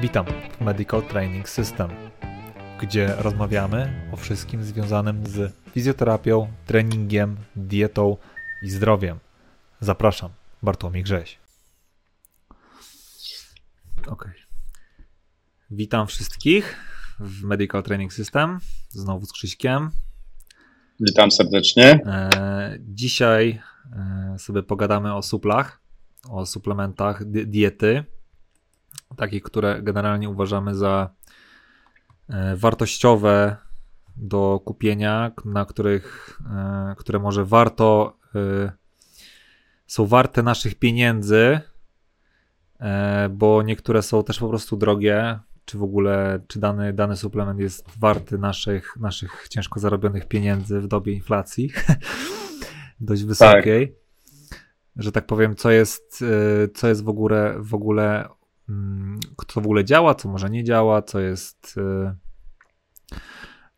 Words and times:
Witam 0.00 0.26
w 0.58 0.60
Medical 0.60 1.02
Training 1.02 1.48
System, 1.48 1.90
gdzie 2.80 3.14
rozmawiamy 3.18 4.08
o 4.12 4.16
wszystkim 4.16 4.64
związanym 4.64 5.26
z 5.26 5.54
fizjoterapią, 5.72 6.52
treningiem, 6.66 7.36
dietą 7.56 8.16
i 8.62 8.70
zdrowiem. 8.70 9.18
Zapraszam, 9.80 10.30
Bartłomiej 10.62 11.02
Grześ. 11.02 11.38
Ok. 14.06 14.30
Witam 15.70 16.06
wszystkich 16.06 16.76
w 17.20 17.42
Medical 17.42 17.82
Training 17.82 18.12
System, 18.12 18.58
znowu 18.88 19.26
z 19.26 19.32
Krzyśkiem. 19.32 19.90
Witam 21.00 21.30
serdecznie. 21.30 21.84
E, 22.06 22.78
dzisiaj 22.80 23.62
e, 23.92 24.38
sobie 24.38 24.62
pogadamy 24.62 25.14
o 25.14 25.22
suplach, 25.22 25.80
o 26.28 26.46
suplementach 26.46 27.24
diety, 27.24 28.04
takich, 29.16 29.42
które 29.42 29.82
generalnie 29.82 30.28
uważamy 30.28 30.74
za 30.74 31.10
e, 32.28 32.56
wartościowe 32.56 33.56
do 34.16 34.60
kupienia, 34.64 35.32
na 35.44 35.64
których, 35.64 36.38
które 36.96 37.18
może 37.18 37.44
warto, 37.44 38.16
są 39.86 40.06
warte 40.06 40.42
naszych 40.42 40.74
pieniędzy, 40.74 41.60
bo 43.30 43.62
niektóre 43.62 44.02
są 44.02 44.24
też 44.24 44.38
po 44.38 44.48
prostu 44.48 44.76
drogie, 44.76 45.38
czy 45.64 45.78
w 45.78 45.82
ogóle, 45.82 46.40
czy 46.46 46.60
dany, 46.60 46.92
dany 46.92 47.16
suplement 47.16 47.60
jest 47.60 47.84
warty 47.98 48.38
naszych, 48.38 48.96
naszych 48.96 49.48
ciężko 49.48 49.80
zarobionych 49.80 50.28
pieniędzy 50.28 50.80
w 50.80 50.86
dobie 50.86 51.12
inflacji 51.12 51.70
dość 53.00 53.24
wysokiej. 53.24 53.88
Tak. 53.88 54.00
Że 54.96 55.12
tak 55.12 55.26
powiem, 55.26 55.56
co 55.56 55.70
jest, 55.70 56.24
co 56.74 56.88
jest 56.88 57.04
w 57.04 57.08
ogóle, 57.08 57.54
w 57.58 57.74
ogóle, 57.74 58.28
mm, 58.70 59.20
kto 59.36 59.60
w 59.60 59.64
ogóle 59.64 59.84
działa, 59.84 60.14
co 60.14 60.28
może 60.28 60.50
nie 60.50 60.64
działa, 60.64 61.02
co 61.02 61.20
jest 61.20 61.78
y, 61.78 62.14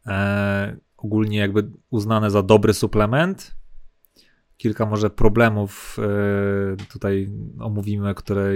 e, 0.06 0.76
ogólnie 0.96 1.38
jakby 1.38 1.70
uznane 1.90 2.30
za 2.30 2.42
dobry 2.42 2.74
suplement. 2.74 3.56
Kilka 4.56 4.86
może 4.86 5.10
problemów 5.10 5.96
y, 6.82 6.86
tutaj 6.86 7.30
omówimy, 7.60 8.14
które 8.14 8.52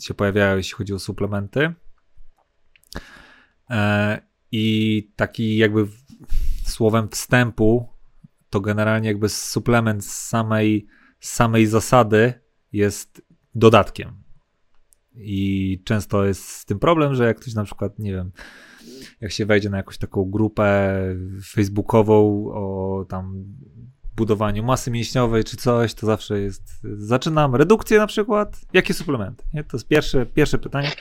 się 0.00 0.14
pojawiają, 0.14 0.56
jeśli 0.56 0.74
chodzi 0.74 0.94
o 0.94 0.98
suplementy. 0.98 1.74
E, 3.70 4.20
I 4.52 5.12
taki 5.16 5.56
jakby 5.56 5.86
słowem 6.64 7.08
wstępu, 7.08 7.88
to 8.50 8.60
generalnie 8.60 9.08
jakby 9.08 9.28
suplement 9.28 10.04
z 10.04 10.28
samej, 10.28 10.86
samej 11.20 11.66
zasady 11.66 12.34
jest 12.72 13.22
dodatkiem. 13.54 14.29
I 15.14 15.80
często 15.84 16.24
jest 16.24 16.48
z 16.48 16.64
tym 16.64 16.78
problem, 16.78 17.14
że 17.14 17.24
jak 17.24 17.40
ktoś 17.40 17.54
na 17.54 17.64
przykład, 17.64 17.98
nie 17.98 18.12
wiem, 18.12 18.32
jak 19.20 19.32
się 19.32 19.46
wejdzie 19.46 19.70
na 19.70 19.76
jakąś 19.76 19.98
taką 19.98 20.30
grupę 20.30 20.98
facebookową 21.44 22.46
o 22.52 23.04
tam 23.08 23.44
budowaniu 24.16 24.62
masy 24.64 24.90
mięśniowej 24.90 25.44
czy 25.44 25.56
coś, 25.56 25.94
to 25.94 26.06
zawsze 26.06 26.40
jest, 26.40 26.80
zaczynam 26.82 27.54
redukcję 27.54 27.98
na 27.98 28.06
przykład, 28.06 28.60
jakie 28.72 28.94
suplementy? 28.94 29.44
Nie? 29.54 29.64
To 29.64 29.76
jest 29.76 29.88
pierwsze, 29.88 30.26
pierwsze 30.26 30.58
pytanie. 30.58 30.92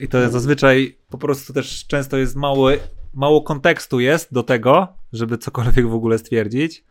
I 0.00 0.08
to 0.08 0.30
zazwyczaj 0.30 0.98
po 1.10 1.18
prostu 1.18 1.52
też 1.52 1.86
często 1.86 2.16
jest 2.16 2.36
mały, 2.36 2.80
mało 3.14 3.42
kontekstu 3.42 4.00
jest 4.00 4.32
do 4.32 4.42
tego, 4.42 4.88
żeby 5.12 5.38
cokolwiek 5.38 5.88
w 5.88 5.94
ogóle 5.94 6.18
stwierdzić. 6.18 6.84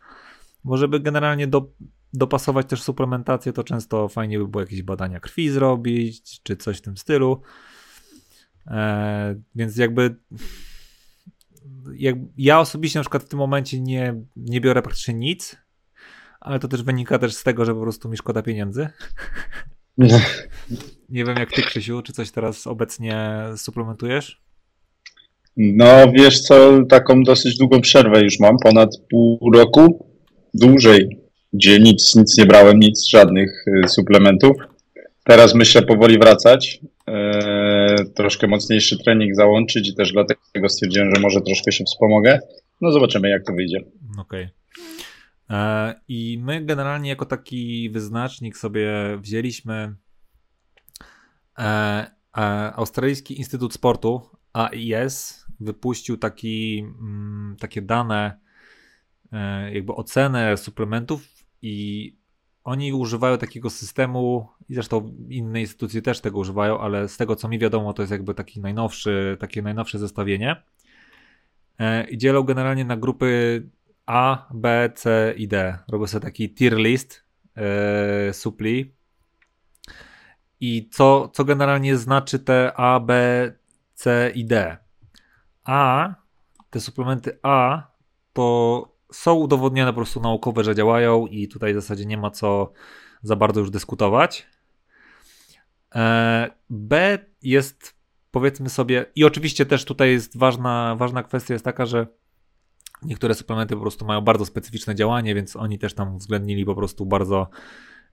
Bo 0.64 0.76
żeby 0.76 1.00
generalnie 1.00 1.46
do, 1.46 1.68
dopasować 2.14 2.66
też 2.66 2.82
suplementację, 2.82 3.52
to 3.52 3.64
często 3.64 4.08
fajnie 4.08 4.38
by 4.38 4.48
było 4.48 4.60
jakieś 4.60 4.82
badania 4.82 5.20
krwi 5.20 5.50
zrobić, 5.50 6.42
czy 6.42 6.56
coś 6.56 6.78
w 6.78 6.80
tym 6.80 6.96
stylu. 6.96 7.42
E, 8.66 9.34
więc 9.54 9.76
jakby 9.76 10.16
jak, 11.94 12.16
ja 12.36 12.60
osobiście 12.60 12.98
na 12.98 13.02
przykład 13.02 13.22
w 13.22 13.28
tym 13.28 13.38
momencie 13.38 13.80
nie, 13.80 14.14
nie 14.36 14.60
biorę 14.60 14.82
praktycznie 14.82 15.14
nic, 15.14 15.56
ale 16.40 16.58
to 16.58 16.68
też 16.68 16.82
wynika 16.82 17.18
też 17.18 17.34
z 17.34 17.42
tego, 17.42 17.64
że 17.64 17.74
po 17.74 17.80
prostu 17.80 18.08
mi 18.08 18.16
szkoda 18.16 18.42
pieniędzy. 18.42 18.88
Nie 21.08 21.24
wiem 21.24 21.36
jak 21.36 21.52
ty, 21.52 21.62
Krzysiu, 21.62 22.02
czy 22.02 22.12
coś 22.12 22.30
teraz 22.30 22.66
obecnie 22.66 23.40
suplementujesz? 23.56 24.42
No 25.56 26.12
wiesz 26.12 26.40
co, 26.40 26.84
taką 26.88 27.22
dosyć 27.22 27.58
długą 27.58 27.80
przerwę 27.80 28.22
już 28.22 28.40
mam, 28.40 28.56
ponad 28.58 28.90
pół 29.10 29.50
roku, 29.52 30.08
dłużej, 30.54 31.23
gdzie 31.54 31.80
nic, 31.80 32.14
nic 32.14 32.38
nie 32.38 32.46
brałem, 32.46 32.80
nic, 32.80 33.08
żadnych 33.08 33.64
y, 33.84 33.88
suplementów. 33.88 34.56
Teraz 35.24 35.54
myślę 35.54 35.82
powoli 35.82 36.18
wracać, 36.18 36.80
e, 37.08 38.04
troszkę 38.14 38.46
mocniejszy 38.46 38.98
trening 39.04 39.34
załączyć 39.34 39.88
i 39.88 39.94
też 39.94 40.12
dlatego 40.12 40.68
stwierdziłem, 40.68 41.14
że 41.14 41.20
może 41.20 41.40
troszkę 41.40 41.72
się 41.72 41.84
wspomogę. 41.84 42.38
No 42.80 42.92
zobaczymy 42.92 43.28
jak 43.28 43.46
to 43.46 43.52
wyjdzie. 43.52 43.78
Okej. 44.18 44.48
Okay. 45.48 45.58
E, 45.58 45.94
I 46.08 46.38
my 46.42 46.64
generalnie 46.64 47.10
jako 47.10 47.26
taki 47.26 47.90
wyznacznik 47.90 48.56
sobie 48.56 48.92
wzięliśmy 49.20 49.94
E, 51.58 52.06
e, 52.36 52.72
Australijski 52.74 53.38
Instytut 53.38 53.74
Sportu, 53.74 54.30
AIS, 54.52 55.46
wypuścił 55.60 56.16
taki, 56.16 56.78
mm, 56.78 57.56
takie 57.60 57.82
dane, 57.82 58.44
jakby 59.72 59.94
ocenę 59.94 60.56
suplementów 60.56 61.33
i 61.64 62.16
oni 62.64 62.92
używają 62.92 63.38
takiego 63.38 63.70
systemu, 63.70 64.48
i 64.68 64.74
zresztą 64.74 65.16
inne 65.28 65.60
instytucje 65.60 66.02
też 66.02 66.20
tego 66.20 66.38
używają, 66.38 66.80
ale 66.80 67.08
z 67.08 67.16
tego 67.16 67.36
co 67.36 67.48
mi 67.48 67.58
wiadomo, 67.58 67.92
to 67.92 68.02
jest 68.02 68.12
jakby 68.12 68.34
taki 68.34 68.60
najnowszy, 68.60 69.36
takie 69.40 69.62
najnowsze 69.62 69.98
zestawienie. 69.98 70.62
I 72.10 72.18
dzielą 72.18 72.42
generalnie 72.42 72.84
na 72.84 72.96
grupy 72.96 73.62
A, 74.06 74.48
B, 74.54 74.90
C 74.94 75.34
i 75.36 75.48
D. 75.48 75.78
Robię 75.88 76.06
sobie 76.06 76.22
taki 76.24 76.54
tier 76.54 76.76
list 76.76 77.24
supli 78.32 78.94
i 80.60 80.88
co, 80.92 81.28
co 81.28 81.44
generalnie 81.44 81.96
znaczy 81.96 82.38
te 82.38 82.72
A, 82.76 83.00
B, 83.00 83.52
C 83.94 84.32
i 84.34 84.44
D. 84.44 84.76
A, 85.64 86.14
te 86.70 86.80
suplementy 86.80 87.38
A, 87.42 87.86
to 88.32 88.93
są 89.14 89.34
udowodnione 89.34 89.92
po 89.92 89.96
prostu 89.96 90.20
naukowe, 90.20 90.64
że 90.64 90.74
działają 90.74 91.26
i 91.26 91.48
tutaj 91.48 91.72
w 91.72 91.76
zasadzie 91.76 92.06
nie 92.06 92.16
ma 92.16 92.30
co 92.30 92.72
za 93.22 93.36
bardzo 93.36 93.60
już 93.60 93.70
dyskutować. 93.70 94.46
E, 95.94 96.50
B 96.70 97.18
jest 97.42 97.94
powiedzmy 98.30 98.68
sobie, 98.68 99.06
i 99.14 99.24
oczywiście 99.24 99.66
też 99.66 99.84
tutaj 99.84 100.10
jest 100.10 100.38
ważna, 100.38 100.96
ważna 100.98 101.22
kwestia 101.22 101.54
jest 101.54 101.64
taka, 101.64 101.86
że 101.86 102.06
niektóre 103.02 103.34
suplementy 103.34 103.74
po 103.74 103.80
prostu 103.80 104.04
mają 104.04 104.20
bardzo 104.20 104.46
specyficzne 104.46 104.94
działanie, 104.94 105.34
więc 105.34 105.56
oni 105.56 105.78
też 105.78 105.94
tam 105.94 106.14
uwzględnili 106.14 106.64
po 106.64 106.74
prostu 106.74 107.06
bardzo 107.06 107.50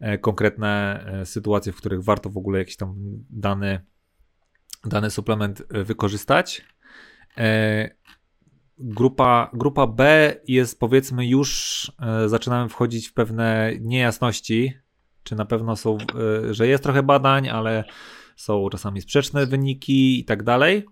E, 0.01 0.17
konkretne 0.17 1.03
e, 1.05 1.25
sytuacje, 1.25 1.71
w 1.71 1.75
których 1.75 2.03
warto 2.03 2.29
w 2.29 2.37
ogóle 2.37 2.59
jakiś 2.59 2.77
tam 2.77 2.95
dany, 3.29 3.79
dany 4.85 5.09
suplement 5.09 5.63
wykorzystać. 5.69 6.65
Grupa, 8.83 9.49
grupa 9.53 9.87
B 9.87 10.33
jest 10.47 10.79
powiedzmy 10.79 11.27
już, 11.27 11.91
zaczynamy 12.25 12.69
wchodzić 12.69 13.07
w 13.07 13.13
pewne 13.13 13.71
niejasności, 13.81 14.73
czy 15.23 15.35
na 15.35 15.45
pewno 15.45 15.75
są, 15.75 15.97
że 16.51 16.67
jest 16.67 16.83
trochę 16.83 17.03
badań, 17.03 17.49
ale 17.49 17.83
są 18.35 18.69
czasami 18.69 19.01
sprzeczne 19.01 19.45
wyniki 19.45 20.19
i 20.19 20.25
tak 20.25 20.43
dalej. 20.43 20.85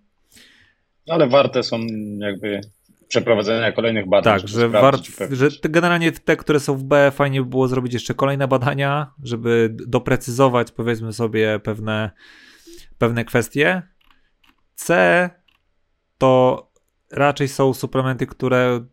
Ale 1.09 1.27
warte 1.27 1.63
są 1.63 1.79
jakby 2.17 2.61
przeprowadzenia 3.07 3.71
kolejnych 3.71 4.09
badań. 4.09 4.39
Tak, 4.39 4.49
że, 4.49 4.69
war, 4.69 4.95
że 5.31 5.49
generalnie 5.61 6.11
te, 6.11 6.37
które 6.37 6.59
są 6.59 6.75
w 6.75 6.83
B, 6.83 7.11
fajnie 7.11 7.41
by 7.41 7.49
było 7.49 7.67
zrobić 7.67 7.93
jeszcze 7.93 8.13
kolejne 8.13 8.47
badania, 8.47 9.13
żeby 9.23 9.75
doprecyzować, 9.87 10.71
powiedzmy 10.71 11.13
sobie, 11.13 11.59
pewne, 11.59 12.11
pewne 12.97 13.25
kwestie. 13.25 13.81
C 14.75 15.29
to 16.17 16.68
raczej 17.11 17.47
są 17.47 17.73
suplementy, 17.73 18.27
które 18.27 18.85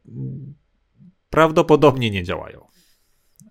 prawdopodobnie 1.31 2.11
nie 2.11 2.23
działają. 2.23 2.67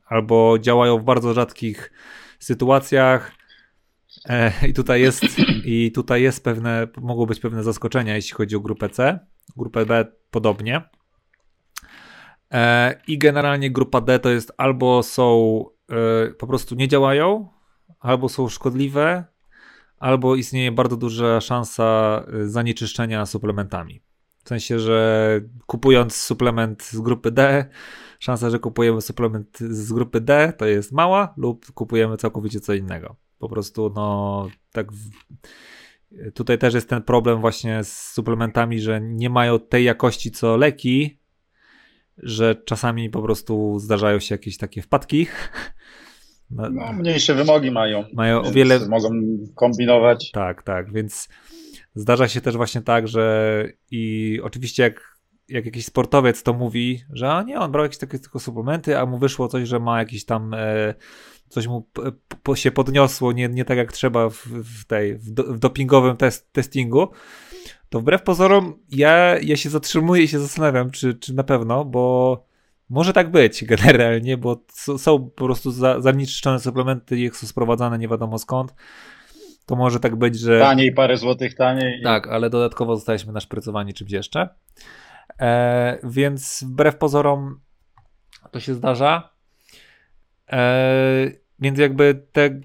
Albo 0.06 0.60
działają 0.60 1.00
w 1.00 1.04
bardzo 1.04 1.34
rzadkich 1.34 1.92
sytuacjach. 2.40 3.32
E, 4.30 4.68
I 4.68 4.74
tutaj 4.74 5.02
jest, 5.02 5.24
i 5.66 5.92
tutaj 5.92 6.22
jest 6.22 6.44
pewne, 6.44 6.88
mogą 7.02 7.26
być 7.26 7.40
pewne 7.40 7.64
zaskoczenia, 7.64 8.16
jeśli 8.16 8.34
chodzi 8.34 8.56
o 8.56 8.60
grupę 8.60 8.90
C. 8.90 9.20
Grupę 9.58 9.86
B 9.86 10.06
podobnie. 10.32 10.82
E, 12.52 13.02
I 13.08 13.18
generalnie 13.18 13.72
grupa 13.72 14.02
D 14.02 14.20
to 14.20 14.30
jest 14.30 14.54
albo 14.58 15.04
są 15.04 15.66
e, 15.90 16.34
po 16.34 16.48
prostu 16.48 16.76
nie 16.76 16.88
działają, 16.88 17.50
albo 18.00 18.30
są 18.30 18.50
szkodliwe, 18.50 19.26
albo 19.98 20.36
istnieje 20.36 20.72
bardzo 20.72 20.98
duża 20.98 21.42
szansa 21.42 22.24
zanieczyszczenia 22.46 23.26
suplementami. 23.26 24.05
W 24.46 24.50
sensie, 24.50 24.80
że 24.80 25.42
kupując 25.66 26.16
suplement 26.16 26.84
z 26.84 27.00
grupy 27.00 27.32
D, 27.32 27.66
szansa, 28.20 28.50
że 28.50 28.60
kupujemy 28.60 29.02
suplement 29.02 29.60
z 29.60 29.94
grupy 29.94 30.22
D 30.22 30.54
to 30.58 30.66
jest 30.66 30.92
mała, 30.92 31.34
lub 31.38 31.72
kupujemy 31.72 32.18
całkowicie 32.18 32.60
co 32.60 32.74
innego. 32.74 33.16
Po 33.40 33.50
prostu, 33.50 33.92
no, 33.96 34.48
tak. 34.72 34.92
W 34.92 35.10
tutaj 36.34 36.58
też 36.58 36.74
jest 36.74 36.90
ten 36.90 37.02
problem 37.02 37.42
właśnie 37.42 37.84
z 37.84 38.12
suplementami, 38.12 38.80
że 38.80 39.02
nie 39.02 39.30
mają 39.30 39.60
tej 39.60 39.84
jakości 39.84 40.32
co 40.32 40.58
leki, 40.58 41.20
że 42.18 42.56
czasami 42.66 43.10
po 43.10 43.22
prostu 43.22 43.80
zdarzają 43.80 44.20
się 44.20 44.36
jakieś 44.36 44.58
takie 44.58 44.82
wpadki. 44.82 45.28
No, 46.52 46.70
no, 46.70 46.94
mniejsze 46.94 47.36
wymogi 47.36 47.72
mają. 47.72 48.04
Mają 48.14 48.42
o 48.42 48.52
wiele. 48.52 48.88
Mogą 48.88 49.10
kombinować. 49.56 50.32
Tak, 50.32 50.64
tak, 50.64 50.94
więc 50.94 51.30
zdarza 51.96 52.28
się 52.28 52.42
też 52.42 52.58
właśnie 52.58 52.82
tak, 52.82 53.08
że 53.08 53.66
i 53.92 54.40
oczywiście 54.44 54.84
jak, 54.84 55.18
jak 55.50 55.66
jakiś 55.66 55.86
sportowiec 55.86 56.44
to 56.44 56.54
mówi, 56.54 57.02
że 57.10 57.32
a 57.32 57.44
nie, 57.44 57.60
on 57.60 57.72
brał 57.72 57.86
jakieś 57.86 57.98
takie 57.98 58.20
tylko 58.20 58.40
suplementy, 58.40 59.00
a 59.00 59.06
mu 59.06 59.18
wyszło 59.18 59.48
coś, 59.48 59.68
że 59.68 59.80
ma 59.80 60.00
jakiś 60.00 60.26
tam. 60.26 60.54
E, 60.54 60.94
coś 61.50 61.68
mu 61.68 61.88
się 62.56 62.72
podniosło 62.72 63.32
nie, 63.32 63.50
nie 63.50 63.66
tak 63.66 63.78
jak 63.78 63.92
trzeba 63.92 64.30
w, 64.30 64.48
w 64.48 64.86
tej 64.86 65.18
w, 65.18 65.32
do, 65.32 65.44
w 65.44 65.60
dopingowym 65.60 66.18
test, 66.18 66.54
testingu, 66.54 67.08
to 67.90 68.00
wbrew 68.00 68.24
pozorom 68.24 68.80
ja, 68.90 69.40
ja 69.40 69.58
się 69.58 69.70
zatrzymuję 69.70 70.24
i 70.24 70.28
się 70.28 70.40
zastanawiam, 70.40 70.92
czy, 70.92 71.14
czy 71.14 71.34
na 71.34 71.44
pewno, 71.44 71.86
bo 71.86 72.46
może 72.90 73.14
tak 73.14 73.32
być 73.32 73.66
generalnie, 73.76 74.38
bo 74.38 74.64
są 74.98 75.30
po 75.30 75.46
prostu 75.46 75.72
za, 75.72 76.02
zanieczyszczone 76.02 76.60
suplementy, 76.60 77.18
ich 77.18 77.36
są 77.38 77.48
sprowadzane 77.48 77.98
nie 77.98 78.08
wiadomo 78.08 78.40
skąd. 78.40 78.74
To 79.66 79.76
może 79.76 80.00
tak 80.00 80.16
być, 80.16 80.40
że. 80.40 80.60
Taniej, 80.60 80.92
parę 80.92 81.18
złotych 81.18 81.56
taniej. 81.56 82.04
Tak, 82.04 82.28
ale 82.28 82.50
dodatkowo 82.50 82.96
zostaliśmy 82.96 83.34
naszprycowani 83.34 83.94
czymś 83.94 84.12
jeszcze. 84.12 84.50
E, 85.42 86.00
więc 86.04 86.64
wbrew 86.68 86.98
pozorom 86.98 87.60
to 88.52 88.60
się 88.60 88.74
zdarza. 88.74 89.30
E, 90.52 91.32
więc 91.60 91.80
jakby 91.80 92.28
te, 92.32 92.60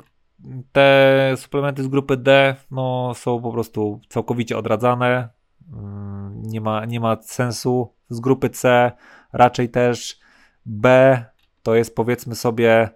te 0.73 1.35
suplementy 1.37 1.83
z 1.83 1.89
grupy 1.89 2.17
D 2.17 2.57
no, 2.71 3.13
są 3.15 3.43
po 3.43 3.53
prostu 3.53 4.01
całkowicie 4.09 4.59
odradzane. 4.59 5.29
Mm, 5.73 6.43
nie 6.43 6.61
ma, 6.61 6.85
nie 6.85 7.01
ma 7.01 7.17
sensu. 7.23 7.95
Z 8.09 8.21
grupy 8.21 8.51
C 8.51 8.93
raczej 9.33 9.69
też 9.69 10.21
B 10.67 11.25
to 11.63 11.75
jest 11.75 11.97
powiedzmy 11.97 12.35
sobie 12.35 12.89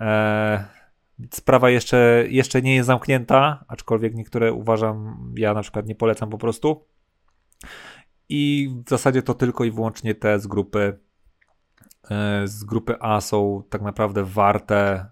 e, 0.00 0.77
sprawa 1.32 1.70
jeszcze, 1.70 2.24
jeszcze 2.28 2.62
nie 2.62 2.74
jest 2.74 2.86
zamknięta, 2.86 3.64
aczkolwiek 3.68 4.14
niektóre 4.14 4.52
uważam, 4.52 5.32
ja 5.36 5.54
na 5.54 5.62
przykład 5.62 5.86
nie 5.86 5.94
polecam 5.94 6.30
po 6.30 6.38
prostu. 6.38 6.84
I 8.28 8.70
w 8.86 8.90
zasadzie 8.90 9.22
to 9.22 9.34
tylko 9.34 9.64
i 9.64 9.70
wyłącznie 9.70 10.14
te 10.14 10.40
z 10.40 10.46
grupy 10.46 10.98
e, 12.10 12.42
z 12.48 12.64
grupy 12.64 12.96
A 13.00 13.20
są 13.20 13.62
tak 13.70 13.82
naprawdę 13.82 14.24
warte 14.24 15.06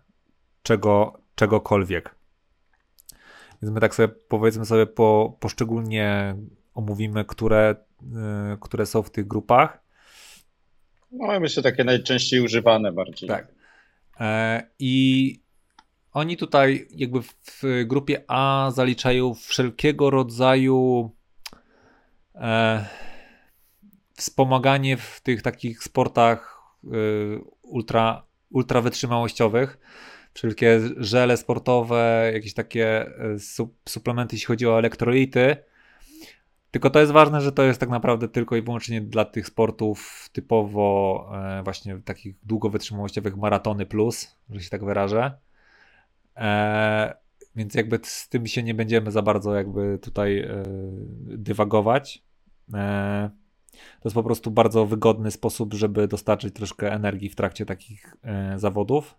czego, 0.62 1.20
czegokolwiek. 1.34 2.14
Więc 3.62 3.74
my 3.74 3.80
tak 3.80 3.94
sobie 3.94 4.08
powiedzmy 4.08 4.64
sobie 4.64 4.86
po, 4.86 5.36
poszczególnie 5.40 6.36
omówimy, 6.74 7.24
które, 7.24 7.74
yy, 8.02 8.58
które 8.60 8.86
są 8.86 9.02
w 9.02 9.10
tych 9.10 9.26
grupach. 9.26 9.80
No, 11.12 11.40
myślę, 11.40 11.62
takie 11.62 11.84
najczęściej 11.84 12.40
używane 12.40 12.92
bardziej. 12.92 13.28
Tak. 13.28 13.48
E, 14.20 14.62
I 14.78 15.45
oni 16.16 16.36
tutaj 16.36 16.88
jakby 16.90 17.22
w 17.22 17.62
grupie 17.86 18.24
A 18.28 18.70
zaliczają 18.74 19.34
wszelkiego 19.34 20.10
rodzaju 20.10 21.10
e, 22.34 22.86
wspomaganie 24.14 24.96
w 24.96 25.20
tych 25.20 25.42
takich 25.42 25.82
sportach 25.82 26.60
e, 26.84 26.88
ultra, 27.62 28.22
ultra 28.50 28.80
wytrzymałościowych. 28.80 29.78
Wszelkie 30.34 30.80
żele 30.96 31.36
sportowe, 31.36 32.30
jakieś 32.34 32.54
takie 32.54 33.06
e, 33.06 33.38
suplementy, 33.88 34.36
jeśli 34.36 34.46
chodzi 34.46 34.66
o 34.66 34.78
elektrolity 34.78 35.56
tylko 36.70 36.90
to 36.90 37.00
jest 37.00 37.12
ważne, 37.12 37.40
że 37.40 37.52
to 37.52 37.62
jest 37.62 37.80
tak 37.80 37.88
naprawdę 37.88 38.28
tylko 38.28 38.56
i 38.56 38.62
wyłącznie 38.62 39.00
dla 39.00 39.24
tych 39.24 39.46
sportów 39.46 40.28
typowo 40.32 41.30
e, 41.34 41.62
właśnie 41.62 42.00
takich 42.04 42.36
długowytrzymałościowych 42.42 43.36
maratony 43.36 43.86
plus, 43.86 44.36
że 44.50 44.60
się 44.60 44.70
tak 44.70 44.84
wyrażę. 44.84 45.45
E, 46.36 47.16
więc 47.56 47.74
jakby 47.74 48.00
z 48.02 48.28
tym 48.28 48.46
się 48.46 48.62
nie 48.62 48.74
będziemy 48.74 49.10
za 49.10 49.22
bardzo 49.22 49.54
jakby 49.54 49.98
tutaj 49.98 50.38
e, 50.38 50.62
dywagować. 51.20 52.24
E, 52.74 53.30
to 53.72 54.08
jest 54.08 54.14
po 54.14 54.22
prostu 54.22 54.50
bardzo 54.50 54.86
wygodny 54.86 55.30
sposób, 55.30 55.74
żeby 55.74 56.08
dostarczyć 56.08 56.54
troszkę 56.54 56.92
energii 56.92 57.28
w 57.28 57.36
trakcie 57.36 57.66
takich 57.66 58.16
e, 58.22 58.58
zawodów. 58.58 59.18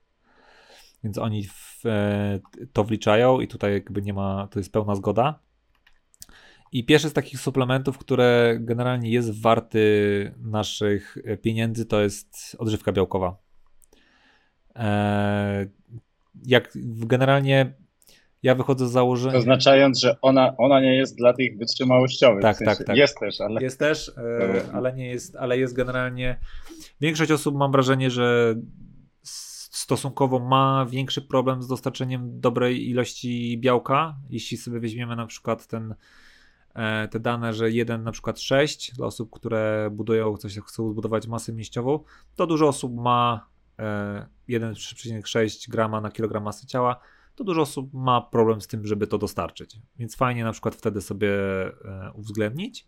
Więc 1.04 1.18
oni 1.18 1.44
w, 1.44 1.86
e, 1.86 2.40
to 2.74 2.84
wliczają 2.84 3.40
i 3.40 3.48
tutaj 3.48 3.74
jakby 3.74 4.02
nie 4.02 4.14
ma, 4.14 4.48
to 4.52 4.60
jest 4.60 4.72
pełna 4.72 4.96
zgoda. 4.96 5.40
I 6.72 6.86
pierwszy 6.86 7.10
z 7.10 7.14
takich 7.14 7.40
suplementów, 7.40 7.98
które 7.98 8.58
generalnie 8.60 9.12
jest 9.12 9.42
warty 9.42 9.81
naszych 10.38 11.18
pieniędzy, 11.42 11.86
to 11.86 12.02
jest 12.02 12.56
odżywka 12.60 12.92
białkowa. 12.92 13.38
Eee, 14.75 15.69
jak 16.45 16.72
generalnie 16.84 17.74
ja 18.44 18.56
wychodzę 18.56 18.88
z 18.88 18.92
założenia. 18.92 19.38
Oznaczając, 19.38 20.00
że 20.00 20.22
ona, 20.22 20.57
ona 20.57 20.81
nie 20.81 20.95
jest 20.95 21.18
dla 21.18 21.34
tych 21.34 21.57
wytrzymałościowych. 21.57 22.42
Tak, 22.42 22.56
w 22.56 22.60
sensie 22.60 22.75
tak, 22.75 22.88
tak. 22.88 22.98
Jest 22.98 23.19
też, 23.19 23.42
ale. 23.42 23.62
Jest 23.62 23.80
też, 23.80 24.12
e, 24.18 24.62
ale 24.74 24.94
nie 24.94 25.07
jest, 25.07 25.36
ale 25.36 25.57
jest 25.57 25.75
generalnie. 25.75 26.39
Większość 27.01 27.31
osób 27.31 27.56
mam 27.56 27.72
wrażenie, 27.72 28.12
że 28.12 28.56
stosunkowo 29.22 30.39
ma 30.39 30.86
większy 30.89 31.22
problem 31.22 31.63
z 31.63 31.68
dostarczeniem 31.68 32.40
dobrej 32.40 32.90
ilości 32.90 33.57
białka. 33.57 34.16
Jeśli 34.30 34.57
sobie 34.57 34.80
weźmiemy 34.80 35.16
na 35.16 35.25
przykład 35.25 35.68
ten 35.68 35.95
E, 36.78 37.07
te 37.07 37.19
dane, 37.19 37.54
że 37.54 37.72
1 37.72 38.04
na 38.04 38.12
przykład 38.12 38.40
6 38.40 38.95
dla 38.95 39.06
osób, 39.06 39.30
które 39.31 39.90
budują 39.92 40.38
coś, 40.38 40.60
chcą 40.60 40.92
zbudować 40.92 41.28
masę 41.28 41.54
mięśniową, 41.54 42.00
to 42.36 42.48
dużo 42.48 42.68
osób 42.68 42.95
ma 42.95 43.48
1,6 43.77 45.68
e, 45.68 45.71
grama 45.71 46.01
na 46.01 46.12
kilogram 46.12 46.44
masy 46.44 46.68
ciała, 46.68 47.00
to 47.35 47.44
dużo 47.44 47.62
osób 47.62 47.94
ma 47.94 48.21
problem 48.21 48.62
z 48.62 48.68
tym, 48.68 48.88
żeby 48.88 49.07
to 49.07 49.18
dostarczyć. 49.18 49.77
Więc 50.00 50.15
fajnie 50.15 50.44
na 50.44 50.51
przykład 50.51 50.75
wtedy 50.75 51.01
sobie 51.01 51.29
e, 51.31 52.12
uwzględnić. 52.13 52.88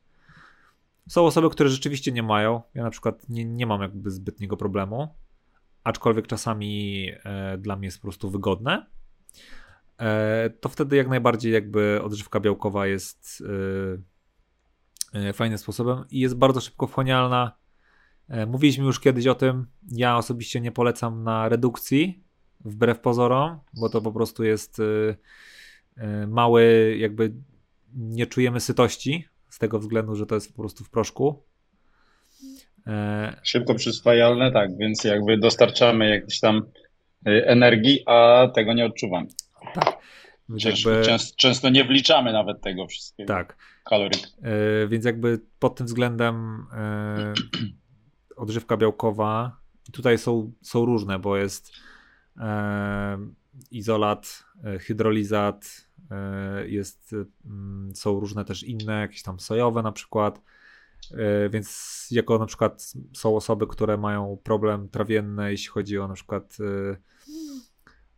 Są 1.07 1.25
osoby, 1.25 1.49
które 1.49 1.69
rzeczywiście 1.69 2.11
nie 2.11 2.23
mają. 2.23 2.61
Ja 2.73 2.83
na 2.83 2.89
przykład 2.89 3.29
nie, 3.29 3.45
nie 3.45 3.65
mam 3.65 3.81
jakby 3.81 4.11
zbytniego 4.11 4.57
problemu, 4.57 5.07
aczkolwiek 5.83 6.27
czasami 6.27 7.11
dla 7.57 7.75
mnie 7.75 7.87
jest 7.87 7.97
po 7.97 8.01
prostu 8.01 8.29
wygodne. 8.29 8.85
E, 9.99 10.49
to 10.49 10.69
wtedy 10.69 10.95
jak 10.95 11.07
najbardziej 11.07 11.53
jakby 11.53 11.99
odżywka 12.03 12.39
białkowa 12.39 12.87
jest 12.87 13.43
e, 15.13 15.19
e, 15.19 15.33
fajnym 15.33 15.57
sposobem 15.57 16.05
i 16.11 16.19
jest 16.19 16.35
bardzo 16.35 16.61
szybko 16.61 16.87
wchłanialna. 16.87 17.59
Mówiliśmy 18.47 18.85
już 18.85 18.99
kiedyś 18.99 19.27
o 19.27 19.35
tym. 19.35 19.67
Ja 19.91 20.17
osobiście 20.17 20.61
nie 20.61 20.71
polecam 20.71 21.23
na 21.23 21.49
redukcji, 21.49 22.23
wbrew 22.65 22.99
pozorom, 22.99 23.59
bo 23.79 23.89
to 23.89 24.01
po 24.01 24.11
prostu 24.11 24.43
jest 24.43 24.81
mały, 26.27 26.95
jakby 26.99 27.33
nie 27.95 28.27
czujemy 28.27 28.59
sytości 28.59 29.27
z 29.49 29.59
tego 29.59 29.79
względu, 29.79 30.15
że 30.15 30.25
to 30.25 30.35
jest 30.35 30.55
po 30.55 30.61
prostu 30.61 30.83
w 30.83 30.89
proszku. 30.89 31.43
Szybko 33.43 33.75
przyswajalne, 33.75 34.51
tak, 34.51 34.77
więc 34.77 35.03
jakby 35.03 35.37
dostarczamy 35.37 36.09
jakiejś 36.09 36.39
tam 36.39 36.61
energii, 37.25 38.03
a 38.05 38.47
tego 38.55 38.73
nie 38.73 38.85
odczuwam. 38.85 39.27
Tak. 39.73 39.97
Jakby... 40.49 41.01
Często, 41.05 41.35
często, 41.37 41.69
nie 41.69 41.83
wliczamy 41.83 42.33
nawet 42.33 42.61
tego 42.61 42.87
wszystkiego. 42.87 43.33
Tak. 43.33 43.57
Kalorii. 43.85 44.21
Yy, 44.41 44.87
więc 44.87 45.05
jakby 45.05 45.39
pod 45.59 45.75
tym 45.75 45.87
względem 45.87 46.65
yy, 46.71 47.69
odżywka 48.39 48.77
białkowa 48.77 49.59
tutaj 49.91 50.17
są, 50.17 50.51
są 50.61 50.85
różne, 50.85 51.19
bo 51.19 51.37
jest 51.37 51.71
yy, 52.35 52.43
izolat, 53.71 54.43
hydrolizat, 54.79 55.89
jest, 56.65 57.15
mm, 57.45 57.95
są 57.95 58.19
różne 58.19 58.45
też 58.45 58.63
inne, 58.63 58.99
jakieś 59.01 59.23
tam 59.23 59.39
sojowe 59.39 59.81
na 59.81 59.91
przykład. 59.91 60.41
Więc 61.49 62.07
jako 62.11 62.39
na 62.39 62.45
przykład 62.45 62.93
są 63.13 63.35
osoby, 63.35 63.67
które 63.67 63.97
mają 63.97 64.37
problem 64.43 64.89
trawienny, 64.89 65.51
jeśli 65.51 65.67
chodzi 65.67 65.99
o 65.99 66.07
na 66.07 66.13
przykład 66.13 66.57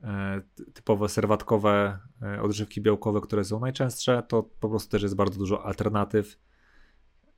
E, 0.04 0.42
typowe 0.74 1.10
serwatkowe 1.10 2.00
e, 2.22 2.42
odżywki 2.42 2.82
białkowe, 2.82 3.22
które 3.22 3.44
są 3.44 3.60
najczęstsze, 3.60 4.24
to 4.28 4.44
po 4.44 4.70
prostu 4.70 4.92
też 4.92 5.04
jest 5.04 5.16
bardzo 5.16 5.40
dużo 5.40 5.66
alternatyw, 5.66 6.40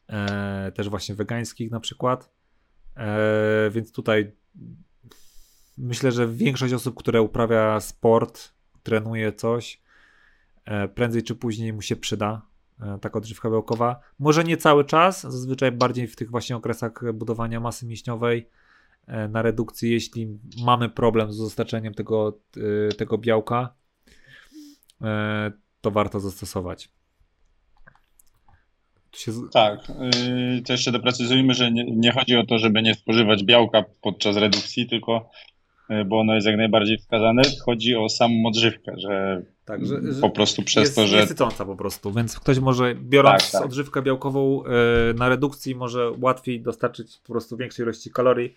e, 0.07 0.71
też 0.71 0.89
właśnie 0.89 1.15
wegańskich 1.15 1.71
na 1.71 1.79
przykład. 1.79 2.31
Więc 3.71 3.91
tutaj 3.91 4.31
myślę, 5.77 6.11
że 6.11 6.27
większość 6.27 6.73
osób, 6.73 6.95
które 6.95 7.21
uprawia 7.21 7.79
sport, 7.79 8.53
trenuje 8.83 9.33
coś, 9.33 9.81
prędzej 10.95 11.23
czy 11.23 11.35
później 11.35 11.73
mu 11.73 11.81
się 11.81 11.95
przyda 11.95 12.41
taka 13.01 13.17
odżywka 13.17 13.49
białkowa. 13.49 13.99
Może 14.19 14.43
nie 14.43 14.57
cały 14.57 14.85
czas, 14.85 15.21
zazwyczaj 15.21 15.71
bardziej 15.71 16.07
w 16.07 16.15
tych 16.15 16.31
właśnie 16.31 16.55
okresach 16.55 17.13
budowania 17.13 17.59
masy 17.59 17.85
mięśniowej, 17.85 18.49
E, 19.07 19.27
na 19.27 19.41
redukcji, 19.41 19.91
jeśli 19.91 20.39
mamy 20.63 20.89
problem 20.89 21.33
z 21.33 21.37
dostarczeniem 21.37 21.93
tego, 21.93 22.39
e, 22.89 22.93
tego 22.93 23.17
białka. 23.17 23.75
E, 25.01 25.51
to 25.81 25.91
warto 25.91 26.19
zastosować. 26.19 26.91
Się... 29.15 29.31
Tak, 29.53 29.79
yy, 29.89 30.61
to 30.61 30.73
jeszcze 30.73 30.91
doprecyzujmy, 30.91 31.53
że 31.53 31.71
nie, 31.71 31.83
nie, 31.83 32.11
chodzi 32.11 32.35
o 32.35 32.45
to, 32.45 32.57
żeby 32.57 32.81
nie 32.81 32.95
spożywać 32.95 33.43
białka 33.43 33.83
podczas 34.01 34.37
redukcji, 34.37 34.87
tylko 34.87 35.29
yy, 35.89 36.05
bo 36.05 36.19
ono 36.19 36.35
jest 36.35 36.47
jak 36.47 36.57
najbardziej 36.57 36.97
wskazane, 36.97 37.41
chodzi 37.65 37.95
o 37.95 38.09
samą 38.09 38.45
odżywkę, 38.45 38.93
że, 38.97 39.41
tak, 39.65 39.85
że, 39.85 39.95
po 40.21 40.29
prostu 40.29 40.63
przez 40.63 40.83
jest, 40.83 40.95
to, 40.95 41.07
że... 41.07 41.17
Jest 41.17 41.29
sycąca 41.29 41.65
po 41.65 41.75
prostu, 41.75 42.11
więc 42.11 42.39
ktoś 42.39 42.59
może 42.59 42.95
biorąc 42.95 43.51
tak, 43.51 43.51
tak. 43.51 43.65
odżywkę 43.65 44.01
białkową 44.01 44.63
yy, 44.63 45.13
na 45.13 45.29
redukcji 45.29 45.75
może 45.75 46.11
łatwiej 46.21 46.61
dostarczyć 46.61 47.17
po 47.17 47.33
prostu 47.33 47.57
większej 47.57 47.83
ilości 47.83 48.11
kalorii 48.11 48.55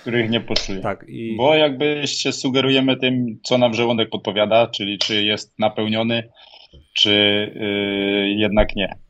których 0.00 0.30
nie 0.30 0.40
poczuje. 0.40 0.80
Tak, 0.80 1.04
i... 1.08 1.36
Bo 1.36 1.54
jakby 1.54 2.02
się 2.06 2.32
sugerujemy 2.32 2.96
tym, 2.96 3.38
co 3.42 3.58
nam 3.58 3.74
żołądek 3.74 4.10
podpowiada, 4.10 4.66
czyli 4.66 4.98
czy 4.98 5.24
jest 5.24 5.58
napełniony, 5.58 6.28
czy 6.92 7.10
yy, 7.54 8.28
jednak 8.28 8.76
nie. 8.76 9.05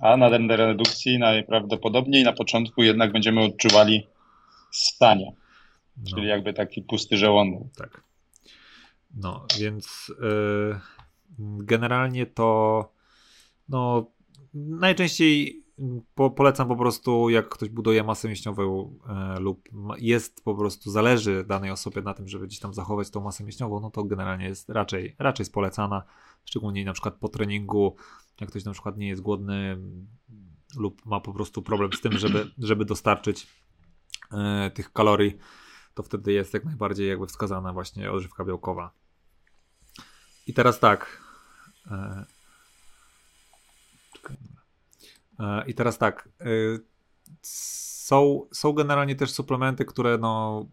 A 0.00 0.16
na 0.16 0.30
ten 0.30 0.50
redukcji 0.50 1.18
najprawdopodobniej 1.18 2.24
na 2.24 2.32
początku 2.32 2.82
jednak 2.82 3.12
będziemy 3.12 3.40
odczuwali 3.40 4.06
stanie. 4.70 5.32
No. 5.96 6.10
Czyli 6.10 6.26
jakby 6.26 6.52
taki 6.52 6.82
pusty 6.82 7.16
żołądek. 7.16 7.74
Tak. 7.76 8.02
No, 9.14 9.46
więc 9.60 10.12
yy, 10.20 10.80
generalnie 11.38 12.26
to 12.26 12.92
no, 13.68 14.10
najczęściej 14.54 15.66
po, 16.14 16.30
polecam 16.30 16.68
po 16.68 16.76
prostu, 16.76 17.30
jak 17.30 17.48
ktoś 17.48 17.68
buduje 17.68 18.04
masę 18.04 18.28
mięśniową 18.28 18.92
e, 19.08 19.40
lub 19.40 19.68
jest 19.98 20.44
po 20.44 20.54
prostu, 20.54 20.90
zależy 20.90 21.44
danej 21.44 21.70
osobie 21.70 22.02
na 22.02 22.14
tym, 22.14 22.28
żeby 22.28 22.46
gdzieś 22.46 22.60
tam 22.60 22.74
zachować 22.74 23.10
tą 23.10 23.20
masę 23.20 23.44
mięśniową, 23.44 23.80
no 23.80 23.90
to 23.90 24.04
generalnie 24.04 24.44
jest 24.46 24.68
raczej, 24.68 25.16
raczej 25.18 25.44
jest 25.44 25.52
polecana, 25.52 26.02
szczególnie 26.44 26.84
na 26.84 26.92
przykład 26.92 27.14
po 27.14 27.28
treningu, 27.28 27.96
jak 28.40 28.50
ktoś 28.50 28.64
na 28.64 28.72
przykład 28.72 28.96
nie 28.96 29.08
jest 29.08 29.22
głodny 29.22 29.78
lub 30.76 31.06
ma 31.06 31.20
po 31.20 31.32
prostu 31.32 31.62
problem 31.62 31.92
z 31.92 32.00
tym, 32.00 32.18
żeby, 32.18 32.50
żeby 32.58 32.84
dostarczyć 32.84 33.46
e, 34.32 34.70
tych 34.70 34.92
kalorii, 34.92 35.38
to 35.94 36.02
wtedy 36.02 36.32
jest 36.32 36.54
jak 36.54 36.64
najbardziej 36.64 37.08
jakby 37.08 37.26
wskazana 37.26 37.72
właśnie 37.72 38.12
odżywka 38.12 38.44
białkowa. 38.44 38.90
I 40.46 40.54
teraz 40.54 40.80
tak. 40.80 41.22
E, 41.90 42.24
E, 45.40 45.64
I 45.66 45.74
teraz 45.74 45.98
tak. 45.98 46.28
E, 46.40 46.44
są, 47.42 48.46
są 48.52 48.72
generalnie 48.72 49.16
też 49.16 49.30
suplementy, 49.30 49.84
które 49.84 50.18
no. 50.18 50.66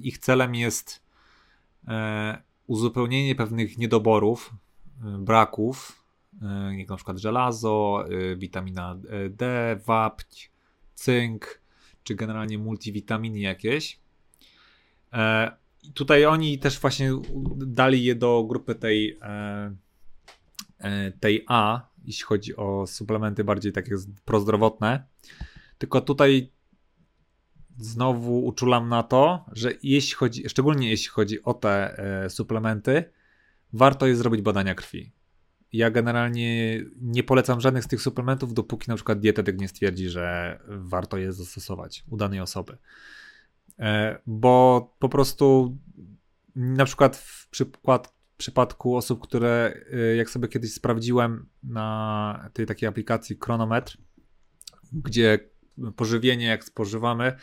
Ich 0.00 0.18
celem 0.18 0.54
jest 0.54 1.04
uzupełnienie 2.66 3.34
pewnych 3.34 3.78
niedoborów, 3.78 4.54
braków, 5.18 6.04
jak 6.78 6.88
na 6.88 6.96
przykład 6.96 7.18
żelazo, 7.18 8.04
witamina 8.36 8.98
D, 9.30 9.76
wapń, 9.86 10.36
cynk, 10.94 11.60
czy 12.02 12.14
generalnie 12.14 12.58
multivitaminy 12.58 13.38
jakieś. 13.38 14.00
Tutaj 15.94 16.24
oni 16.26 16.58
też 16.58 16.80
właśnie 16.80 17.10
dali 17.56 18.04
je 18.04 18.14
do 18.14 18.44
grupy 18.48 18.74
tej, 18.74 19.18
tej 21.20 21.44
A, 21.48 21.88
jeśli 22.04 22.24
chodzi 22.24 22.56
o 22.56 22.86
suplementy 22.86 23.44
bardziej 23.44 23.72
takie 23.72 23.96
prozdrowotne. 24.24 25.06
Tylko 25.78 26.00
tutaj 26.00 26.52
znowu 27.78 28.44
uczulam 28.44 28.88
na 28.88 29.02
to, 29.02 29.44
że 29.52 29.72
jeśli 29.82 30.14
chodzi, 30.14 30.48
szczególnie 30.48 30.90
jeśli 30.90 31.08
chodzi 31.08 31.42
o 31.42 31.54
te 31.54 31.98
e, 31.98 32.30
suplementy, 32.30 33.04
warto 33.74 34.06
jest 34.06 34.20
zrobić 34.20 34.42
badania 34.42 34.74
krwi. 34.74 35.12
Ja 35.72 35.90
generalnie 35.90 36.80
nie 37.00 37.22
polecam 37.22 37.60
żadnych 37.60 37.84
z 37.84 37.88
tych 37.88 38.02
suplementów, 38.02 38.54
dopóki 38.54 38.90
na 38.90 38.94
przykład 38.94 39.20
dietetyk 39.20 39.60
nie 39.60 39.68
stwierdzi, 39.68 40.08
że 40.08 40.58
warto 40.68 41.16
je 41.16 41.32
zastosować 41.32 42.04
u 42.10 42.16
danej 42.16 42.40
osoby. 42.40 42.78
E, 43.78 44.18
bo 44.26 44.96
po 44.98 45.08
prostu 45.08 45.78
na 46.56 46.84
przykład 46.84 47.16
w 47.16 47.48
przykład 47.48 48.14
przypadku 48.36 48.96
osób, 48.96 49.22
które 49.22 49.74
y, 49.92 50.16
jak 50.16 50.30
sobie 50.30 50.48
kiedyś 50.48 50.72
sprawdziłem 50.72 51.48
na 51.62 52.50
tej 52.52 52.66
takiej 52.66 52.88
aplikacji 52.88 53.38
Chronometr, 53.44 53.98
gdzie 54.92 55.38
pożywienie 55.96 56.46
jak 56.46 56.64
spożywamy, 56.64 57.36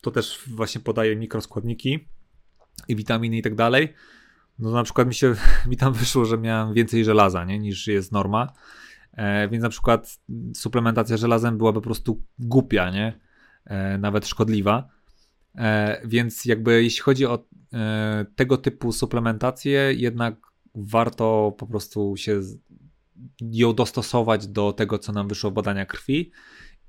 to 0.00 0.10
też 0.10 0.42
właśnie 0.46 0.80
podaje 0.80 1.16
mikroskładniki 1.16 2.08
i 2.88 2.96
witaminy 2.96 3.36
i 3.36 3.42
tak 3.42 3.54
dalej. 3.54 3.94
No 4.58 4.70
na 4.70 4.82
przykład 4.82 5.08
mi 5.08 5.14
się 5.14 5.34
mi 5.70 5.76
tam 5.76 5.92
wyszło, 5.92 6.24
że 6.24 6.38
miałem 6.38 6.74
więcej 6.74 7.04
żelaza, 7.04 7.44
nie, 7.44 7.58
niż 7.58 7.86
jest 7.86 8.12
norma. 8.12 8.52
E, 9.12 9.48
więc 9.48 9.62
na 9.62 9.68
przykład 9.68 10.18
suplementacja 10.54 11.16
żelazem 11.16 11.58
była 11.58 11.72
po 11.72 11.80
prostu 11.80 12.22
głupia, 12.38 12.90
nie? 12.90 13.20
E, 13.64 13.98
nawet 13.98 14.28
szkodliwa. 14.28 14.88
E, 15.54 16.00
więc 16.04 16.44
jakby 16.44 16.82
jeśli 16.82 17.02
chodzi 17.02 17.26
o 17.26 17.46
e, 17.72 18.26
tego 18.36 18.56
typu 18.56 18.92
suplementację, 18.92 19.92
jednak 19.92 20.34
warto 20.74 21.54
po 21.58 21.66
prostu 21.66 22.14
się 22.16 22.40
ją 23.40 23.72
dostosować 23.72 24.46
do 24.46 24.72
tego, 24.72 24.98
co 24.98 25.12
nam 25.12 25.28
wyszło 25.28 25.50
w 25.50 25.54
badania 25.54 25.86
krwi 25.86 26.30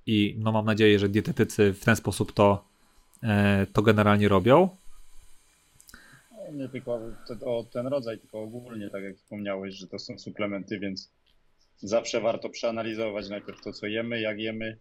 i 0.05 0.36
no 0.39 0.51
mam 0.51 0.65
nadzieję, 0.65 1.00
że 1.00 1.10
dietetycy 1.10 1.74
w 1.74 1.86
ten 1.86 1.95
sposób 1.95 2.31
to, 2.31 2.67
e, 3.24 3.67
to 3.74 3.81
generalnie 3.81 4.27
robią. 4.27 4.69
Nie 6.53 6.69
tylko 6.69 6.99
o 7.45 7.63
ten 7.63 7.87
rodzaj, 7.87 8.19
tylko 8.19 8.41
ogólnie, 8.41 8.89
tak 8.89 9.03
jak 9.03 9.15
wspomniałeś, 9.15 9.75
że 9.75 9.87
to 9.87 9.99
są 9.99 10.19
suplementy, 10.19 10.79
więc 10.79 11.11
zawsze 11.77 12.21
warto 12.21 12.49
przeanalizować 12.49 13.29
najpierw 13.29 13.61
to, 13.61 13.73
co 13.73 13.87
jemy, 13.87 14.21
jak 14.21 14.39
jemy, 14.39 14.77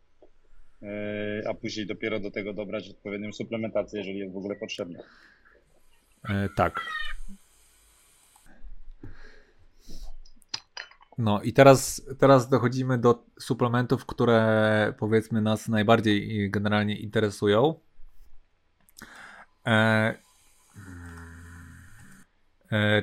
E, 0.85 1.49
a 1.49 1.55
później 1.55 1.87
dopiero 1.87 2.21
do 2.21 2.31
tego 2.31 2.53
dobrać 2.53 2.91
odpowiednią 2.91 3.33
suplementację, 3.33 3.99
jeżeli 3.99 4.19
jest 4.19 4.35
w 4.35 4.37
ogóle 4.37 4.57
potrzebna. 4.57 4.99
E, 6.29 6.49
tak. 6.57 6.81
No 11.19 11.43
i 11.43 11.53
teraz, 11.53 12.03
teraz 12.19 12.49
dochodzimy 12.49 12.99
do 12.99 13.25
suplementów, 13.41 14.07
które 14.07 14.95
powiedzmy 14.99 15.43
nas 15.43 15.69
najbardziej 15.69 16.51
generalnie 16.51 16.99
interesują. 16.99 17.75
E, 19.67 20.15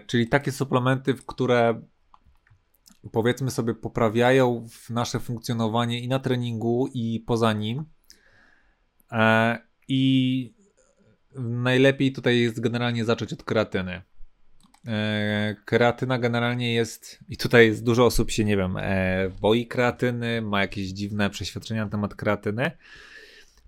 czyli 0.08 0.28
takie 0.28 0.52
suplementy, 0.52 1.14
które 1.28 1.82
powiedzmy 3.12 3.52
sobie, 3.52 3.74
poprawiają 3.74 4.68
nasze 4.90 5.20
funkcjonowanie 5.20 6.00
i 6.00 6.08
na 6.08 6.20
treningu, 6.20 6.90
i 6.94 7.24
poza 7.28 7.54
nim. 7.54 7.86
E, 9.12 9.58
I 9.88 10.54
najlepiej 11.36 12.12
tutaj 12.12 12.40
jest 12.40 12.60
generalnie 12.60 13.06
zacząć 13.06 13.34
od 13.34 13.44
kreatyny. 13.44 14.02
E, 14.88 15.56
kreatyna 15.66 16.20
generalnie 16.20 16.74
jest, 16.74 17.20
i 17.30 17.38
tutaj 17.38 17.68
jest 17.68 17.84
dużo 17.84 18.06
osób 18.06 18.32
się, 18.32 18.46
nie 18.46 18.58
wiem, 18.58 18.78
e, 18.78 19.30
boi 19.42 19.68
kreatyny, 19.68 20.42
ma 20.42 20.62
jakieś 20.62 20.88
dziwne 20.88 21.30
przeświadczenia 21.30 21.86
na 21.86 21.92
temat 21.92 22.16
kreatyny 22.16 22.72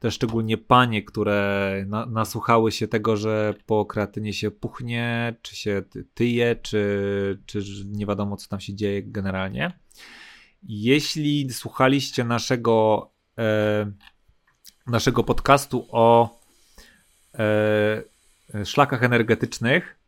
te 0.04 0.12
szczególnie 0.12 0.58
panie, 0.58 1.04
które 1.04 1.86
na, 1.88 2.06
nasłuchały 2.06 2.72
się 2.72 2.88
tego, 2.88 3.18
że 3.18 3.54
po 3.66 3.86
kreatynie 3.86 4.34
się 4.34 4.52
puchnie, 4.52 5.36
czy 5.42 5.56
się 5.56 5.82
tyje, 6.14 6.56
czy, 6.56 7.40
czy 7.46 7.64
nie 7.86 8.06
wiadomo, 8.06 8.38
co 8.38 8.50
tam 8.50 8.60
się 8.60 8.76
dzieje 8.76 9.04
generalnie. 9.04 9.72
Jeśli 10.64 11.54
słuchaliście 11.54 12.24
naszego, 12.24 13.10
e, 13.38 13.92
naszego 14.88 15.24
podcastu 15.24 15.88
o 15.92 16.40
e, 17.34 18.66
szlakach 18.66 19.04
energetycznych, 19.04 20.00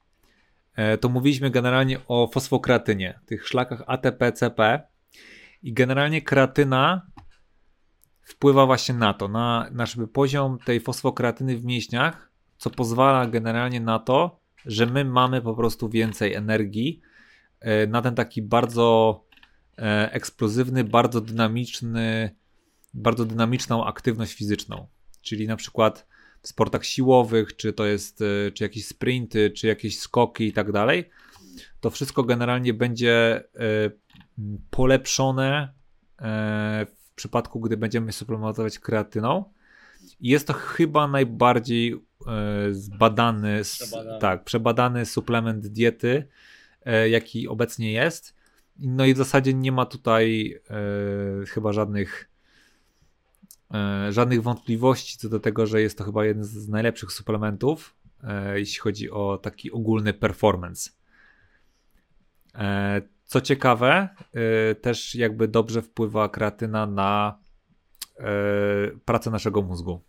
e, 0.75 0.97
to 0.97 1.09
mówiliśmy 1.09 1.49
generalnie 1.49 1.99
o 2.07 2.29
fosfokreatynie, 2.33 3.19
tych 3.25 3.47
szlakach 3.47 3.83
ATP, 3.87 4.31
CP. 4.31 4.81
I 5.63 5.73
generalnie 5.73 6.21
kreatyna 6.21 7.14
wpływa 8.25 8.65
właśnie 8.65 8.95
na 8.95 9.13
to, 9.13 9.27
na 9.27 9.69
nasz 9.71 9.97
poziom 10.13 10.57
tej 10.65 10.79
fosfokreatyny 10.79 11.57
w 11.57 11.65
mięśniach, 11.65 12.31
co 12.57 12.69
pozwala 12.69 13.27
generalnie 13.27 13.79
na 13.79 13.99
to, 13.99 14.39
że 14.65 14.85
my 14.85 15.05
mamy 15.05 15.41
po 15.41 15.53
prostu 15.55 15.89
więcej 15.89 16.33
energii 16.33 17.01
e, 17.59 17.87
na 17.87 18.01
ten 18.01 18.15
taki 18.15 18.41
bardzo 18.41 19.23
e, 19.77 20.11
eksplozywny, 20.11 20.83
bardzo 20.83 21.21
dynamiczny, 21.21 22.35
bardzo 22.93 23.25
dynamiczną 23.25 23.85
aktywność 23.85 24.33
fizyczną. 24.33 24.87
Czyli 25.21 25.47
na 25.47 25.55
przykład 25.55 26.07
w 26.41 26.47
sportach 26.47 26.85
siłowych, 26.85 27.55
czy 27.55 27.73
to 27.73 27.85
jest, 27.85 28.21
e, 28.21 28.51
czy 28.51 28.63
jakieś 28.63 28.87
sprinty, 28.87 29.49
czy 29.49 29.67
jakieś 29.67 29.99
skoki 29.99 30.47
i 30.47 30.53
tak 30.53 30.71
dalej, 30.71 31.09
to 31.79 31.89
wszystko 31.89 32.23
generalnie 32.23 32.73
będzie 32.73 33.43
polepszone 34.69 35.73
przypadku, 37.15 37.59
gdy 37.59 37.77
będziemy 37.77 38.11
suplementować 38.11 38.79
kreatyną. 38.79 39.43
Jest 40.21 40.47
to 40.47 40.53
chyba 40.53 41.07
najbardziej 41.07 41.93
e, 41.93 41.99
zbadany, 42.73 43.61
przebadany. 43.63 44.19
tak, 44.19 44.43
przebadany 44.43 45.05
suplement 45.05 45.67
diety 45.67 46.27
e, 46.85 47.09
jaki 47.09 47.47
obecnie 47.47 47.91
jest. 47.91 48.35
No 48.79 49.05
i 49.05 49.13
w 49.13 49.17
zasadzie 49.17 49.53
nie 49.53 49.71
ma 49.71 49.85
tutaj 49.85 50.59
e, 50.69 51.45
chyba 51.45 51.73
żadnych 51.73 52.29
żadnych 54.09 54.43
wątpliwości 54.43 55.17
co 55.17 55.29
do 55.29 55.39
tego, 55.39 55.65
że 55.65 55.81
jest 55.81 55.97
to 55.97 56.03
chyba 56.03 56.25
jeden 56.25 56.43
z 56.43 56.67
najlepszych 56.67 57.11
suplementów, 57.11 57.95
jeśli 58.55 58.79
chodzi 58.79 59.11
o 59.11 59.37
taki 59.37 59.71
ogólny 59.71 60.13
performance. 60.13 60.89
Co 63.25 63.41
ciekawe, 63.41 64.09
e, 64.33 64.75
też 64.75 65.15
jakby 65.15 65.47
dobrze 65.47 65.81
wpływa 65.81 66.29
kreatyna 66.29 66.87
na 66.87 67.39
e, 68.19 68.25
pracę 69.05 69.31
naszego 69.31 69.61
mózgu, 69.61 70.01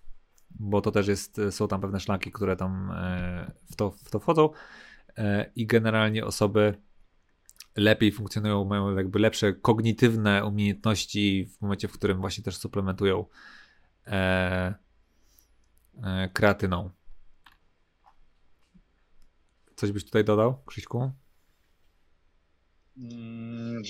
bo 0.51 0.81
to 0.81 0.91
też 0.91 1.09
jest, 1.09 1.41
są 1.51 1.69
tam 1.69 1.81
pewne 1.81 2.01
szlaki, 2.01 2.33
które 2.33 2.57
tam 2.57 2.93
w 3.71 3.77
to, 3.77 3.91
w 3.91 4.11
to 4.11 4.19
wchodzą 4.19 4.51
i 5.57 5.67
generalnie 5.67 6.25
osoby 6.25 6.75
lepiej 7.77 8.13
funkcjonują, 8.13 8.65
mają 8.65 8.97
jakby 8.97 9.19
lepsze 9.19 9.53
kognitywne 9.53 10.45
umiejętności 10.45 11.47
w 11.47 11.61
momencie, 11.61 11.89
w 11.89 11.93
którym 11.93 12.21
właśnie 12.21 12.45
też 12.45 12.57
suplementują 12.57 13.25
kreatyną. 16.33 16.91
Coś 19.77 19.93
byś 19.93 20.05
tutaj 20.05 20.25
dodał, 20.25 20.63
Krzyśku? 20.67 21.13
Mm, 22.99 23.83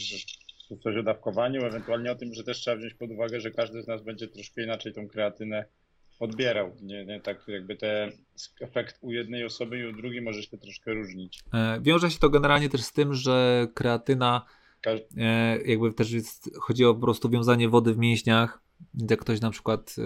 coś 0.83 0.97
o 0.97 1.03
dawkowaniu, 1.03 1.65
ewentualnie 1.65 2.13
o 2.13 2.15
tym, 2.15 2.35
że 2.35 2.45
też 2.45 2.61
trzeba 2.61 2.77
wziąć 2.77 2.95
pod 2.95 3.11
uwagę, 3.11 3.41
że 3.41 3.51
każdy 3.51 3.83
z 3.83 3.87
nas 3.87 4.03
będzie 4.03 4.29
troszkę 4.29 4.63
inaczej 4.63 4.93
tą 4.93 5.09
kreatynę 5.09 5.65
odbierał. 6.21 6.77
Nie, 6.83 7.07
nie 7.07 7.21
tak 7.21 7.49
jakby 7.49 7.77
ten 7.77 8.13
efekt 8.61 8.99
u 9.01 9.13
jednej 9.13 9.45
osoby 9.45 9.79
i 9.79 9.87
u 9.87 9.93
drugiej 9.93 10.23
może 10.23 10.43
się 10.43 10.59
troszkę 10.59 10.95
różnić. 10.95 11.41
E, 11.55 11.81
wiąże 11.81 12.11
się 12.11 12.19
to 12.19 12.31
generalnie 12.31 12.69
też 12.69 12.83
z 12.83 12.93
tym, 12.93 13.15
że 13.15 13.67
kreatyna 13.75 14.43
e, 15.17 15.59
jakby 15.63 15.93
też 15.93 16.11
jest, 16.11 16.51
chodzi 16.61 16.85
o 16.85 16.95
po 16.95 17.01
prostu 17.01 17.31
wiązanie 17.31 17.69
wody 17.69 17.95
w 17.95 17.99
mięśniach. 17.99 18.63
Jak 19.11 19.21
ktoś 19.21 19.41
na 19.41 19.51
przykład 19.51 19.97
e, 19.99 20.03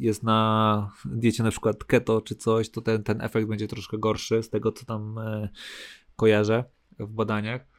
jest 0.00 0.22
na 0.22 0.90
diecie 1.04 1.42
na 1.42 1.50
przykład 1.50 1.84
keto 1.84 2.20
czy 2.20 2.34
coś, 2.34 2.70
to 2.70 2.80
ten, 2.80 3.02
ten 3.02 3.20
efekt 3.20 3.48
będzie 3.48 3.68
troszkę 3.68 3.98
gorszy 3.98 4.42
z 4.42 4.50
tego, 4.50 4.72
co 4.72 4.86
tam 4.86 5.16
kojarzę 6.16 6.64
w 6.98 7.06
badaniach. 7.12 7.73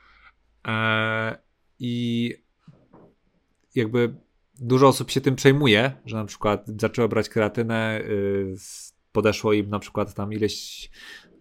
I 1.79 2.33
jakby 3.75 4.15
dużo 4.59 4.87
osób 4.87 5.11
się 5.11 5.21
tym 5.21 5.35
przejmuje, 5.35 5.91
że 6.05 6.17
na 6.17 6.25
przykład 6.25 6.65
zaczęła 6.79 7.07
brać 7.07 7.29
kreatynę, 7.29 8.01
y, 8.01 8.55
podeszło 9.11 9.53
im 9.53 9.69
na 9.69 9.79
przykład 9.79 10.13
tam 10.13 10.33
ileś 10.33 10.89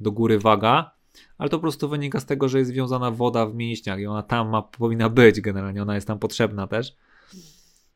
do 0.00 0.12
góry 0.12 0.38
waga, 0.38 0.90
ale 1.38 1.50
to 1.50 1.56
po 1.56 1.62
prostu 1.62 1.88
wynika 1.88 2.20
z 2.20 2.26
tego, 2.26 2.48
że 2.48 2.58
jest 2.58 2.70
związana 2.70 3.10
woda 3.10 3.46
w 3.46 3.54
mięśniach 3.54 4.00
i 4.00 4.06
ona 4.06 4.22
tam 4.22 4.48
ma, 4.48 4.62
powinna 4.62 5.08
być 5.08 5.40
generalnie, 5.40 5.82
ona 5.82 5.94
jest 5.94 6.06
tam 6.06 6.18
potrzebna 6.18 6.66
też. 6.66 6.96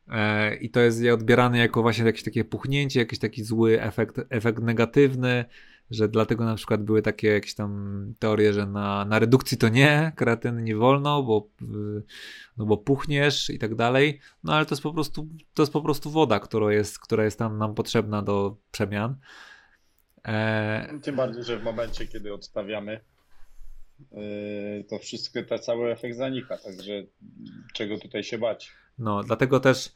E, 0.09 0.57
I 0.57 0.71
to 0.71 0.81
jest 0.81 1.03
odbierane 1.15 1.59
jako 1.59 1.83
właśnie 1.83 2.05
jakieś 2.05 2.23
takie 2.23 2.45
puchnięcie, 2.45 3.01
jakiś 3.01 3.19
taki 3.19 3.45
zły 3.45 3.83
efekt, 3.83 4.21
efekt 4.31 4.63
negatywny, 4.63 5.45
że 5.91 6.09
dlatego 6.09 6.45
na 6.45 6.55
przykład 6.55 6.83
były 6.83 7.03
takie 7.03 7.29
jakieś 7.29 7.55
tam 7.55 8.15
teorie, 8.19 8.53
że 8.53 8.67
na, 8.67 9.05
na 9.05 9.19
redukcji 9.19 9.59
to 9.59 9.69
nie, 9.69 10.13
kreatyny 10.17 10.63
nie 10.63 10.77
wolno, 10.77 11.23
bo, 11.23 11.49
no 12.57 12.67
bo 12.67 12.77
puchniesz 12.77 13.51
i 13.51 13.59
tak 13.59 13.75
dalej, 13.75 14.21
no 14.45 14.55
ale 14.55 14.67
to 14.67 14.75
jest 14.75 14.83
po 14.83 14.93
prostu, 14.93 15.29
to 15.55 15.63
jest 15.63 15.73
po 15.73 15.83
prostu 15.83 16.11
woda, 16.11 16.41
która 16.41 16.73
jest, 16.73 16.99
która 16.99 17.25
jest 17.25 17.39
tam 17.39 17.59
nam 17.59 17.75
potrzebna 17.75 18.23
do 18.23 18.57
przemian. 18.71 19.17
E... 20.25 20.99
Tym 21.03 21.17
bardziej, 21.17 21.45
że 21.45 21.59
w 21.59 21.63
momencie, 21.63 22.07
kiedy 22.07 22.35
odstawiamy, 22.35 23.01
yy, 24.13 24.85
to 24.89 24.99
wszystko, 24.99 25.43
ta 25.43 25.59
cały 25.59 25.91
efekt 25.91 26.17
zanika, 26.17 26.59
także 26.59 26.93
czego 27.75 27.99
tutaj 27.99 28.25
się 28.25 28.39
bać. 28.39 28.73
No, 28.99 29.23
dlatego 29.23 29.61
też 29.61 29.93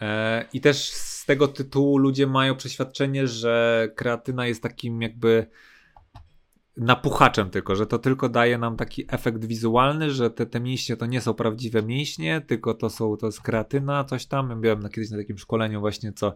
E, 0.00 0.44
I 0.52 0.60
też 0.60 0.92
z 1.26 1.34
tego 1.36 1.48
tytułu 1.48 1.98
ludzie 1.98 2.26
mają 2.26 2.56
przeświadczenie, 2.56 3.26
że 3.26 3.88
kreatyna 3.96 4.46
jest 4.46 4.62
takim 4.62 5.02
jakby 5.02 5.46
napuchaczem 6.76 7.50
tylko, 7.50 7.76
że 7.76 7.86
to 7.86 7.98
tylko 7.98 8.28
daje 8.28 8.58
nam 8.58 8.76
taki 8.76 9.04
efekt 9.08 9.44
wizualny, 9.44 10.10
że 10.10 10.30
te, 10.30 10.46
te 10.46 10.60
mięśnie 10.60 10.96
to 10.96 11.06
nie 11.06 11.20
są 11.20 11.34
prawdziwe 11.34 11.82
mięśnie, 11.82 12.40
tylko 12.40 12.74
to 12.74 12.90
są, 12.90 13.16
to 13.16 13.26
jest 13.26 13.40
kreatyna, 13.40 14.04
coś 14.04 14.26
tam. 14.26 14.50
Ja 14.50 14.56
byłem 14.56 14.80
na, 14.80 14.88
kiedyś 14.88 15.10
na 15.10 15.16
takim 15.16 15.38
szkoleniu 15.38 15.80
właśnie, 15.80 16.12
co 16.12 16.34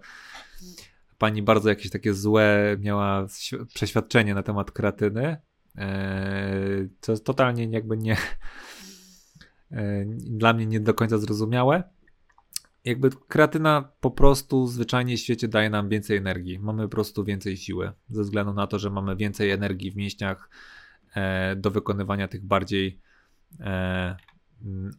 pani 1.19 1.43
bardzo 1.43 1.69
jakieś 1.69 1.91
takie 1.91 2.15
złe 2.15 2.77
miała 2.81 3.27
przeświadczenie 3.75 4.35
na 4.35 4.43
temat 4.43 4.71
kreatyny, 4.71 5.37
e, 5.77 6.89
co 7.01 7.19
totalnie 7.19 7.65
jakby 7.65 7.97
nie 7.97 8.17
e, 9.73 10.05
dla 10.07 10.53
mnie 10.53 10.67
nie 10.67 10.81
do 10.81 10.95
końca 10.95 11.19
zrozumiałe 11.19 12.00
jakby 12.85 13.11
kreatyna 13.29 13.93
po 14.01 14.11
prostu 14.11 14.67
zwyczajnie 14.67 15.17
w 15.17 15.21
świecie 15.21 15.49
daje 15.49 15.71
nam 15.71 15.89
więcej 15.89 16.17
energii. 16.17 16.59
Mamy 16.59 16.83
po 16.83 16.89
prostu 16.89 17.25
więcej 17.25 17.57
siły, 17.57 17.93
ze 18.11 18.23
względu 18.23 18.53
na 18.53 18.67
to, 18.67 18.79
że 18.79 18.91
mamy 18.91 19.17
więcej 19.17 19.51
energii 19.51 19.91
w 19.91 19.97
mięśniach 19.97 20.51
e, 21.15 21.57
do 21.57 21.71
wykonywania 21.71 22.29
tych 22.29 22.45
bardziej 22.45 23.01
e, 23.61 24.17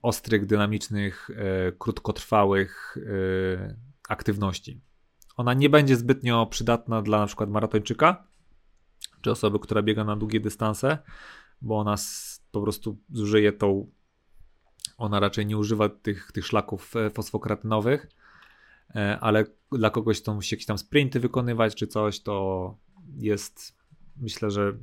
ostrych, 0.02 0.46
dynamicznych, 0.46 1.30
e, 1.30 1.72
krótkotrwałych 1.72 2.98
e, 2.98 3.76
aktywności. 4.10 4.82
Ona 5.38 5.54
nie 5.54 5.70
będzie 5.70 5.96
zbytnio 5.96 6.46
przydatna 6.46 7.02
dla 7.02 7.20
na 7.20 7.28
przykład 7.28 7.50
maratończyka, 7.50 8.28
czy 9.22 9.32
osoby, 9.32 9.60
która 9.60 9.82
biega 9.82 10.04
na 10.04 10.15
długie 10.15 10.39
dystanse, 10.39 10.98
bo 11.62 11.80
ona 11.80 11.96
po 12.52 12.62
prostu 12.62 12.98
zużyje 13.10 13.54
tą 13.54 13.91
ona 14.98 15.20
raczej 15.20 15.46
nie 15.46 15.58
używa 15.58 15.89
tych, 15.89 16.32
tych 16.32 16.46
szlaków 16.46 16.96
e, 16.96 17.10
fosfokratynowych, 17.10 18.08
e, 18.96 19.20
ale 19.20 19.46
dla 19.72 19.89
kogoś, 19.89 20.22
kto 20.22 20.34
musi 20.34 20.56
jakieś 20.56 20.65
tam 20.65 20.78
sprinty 20.78 21.20
wykonywać 21.20 21.76
czy 21.76 21.88
coś, 21.88 22.20
to 22.20 22.78
jest 23.17 23.78
myślę, 24.17 24.52
że 24.52 24.78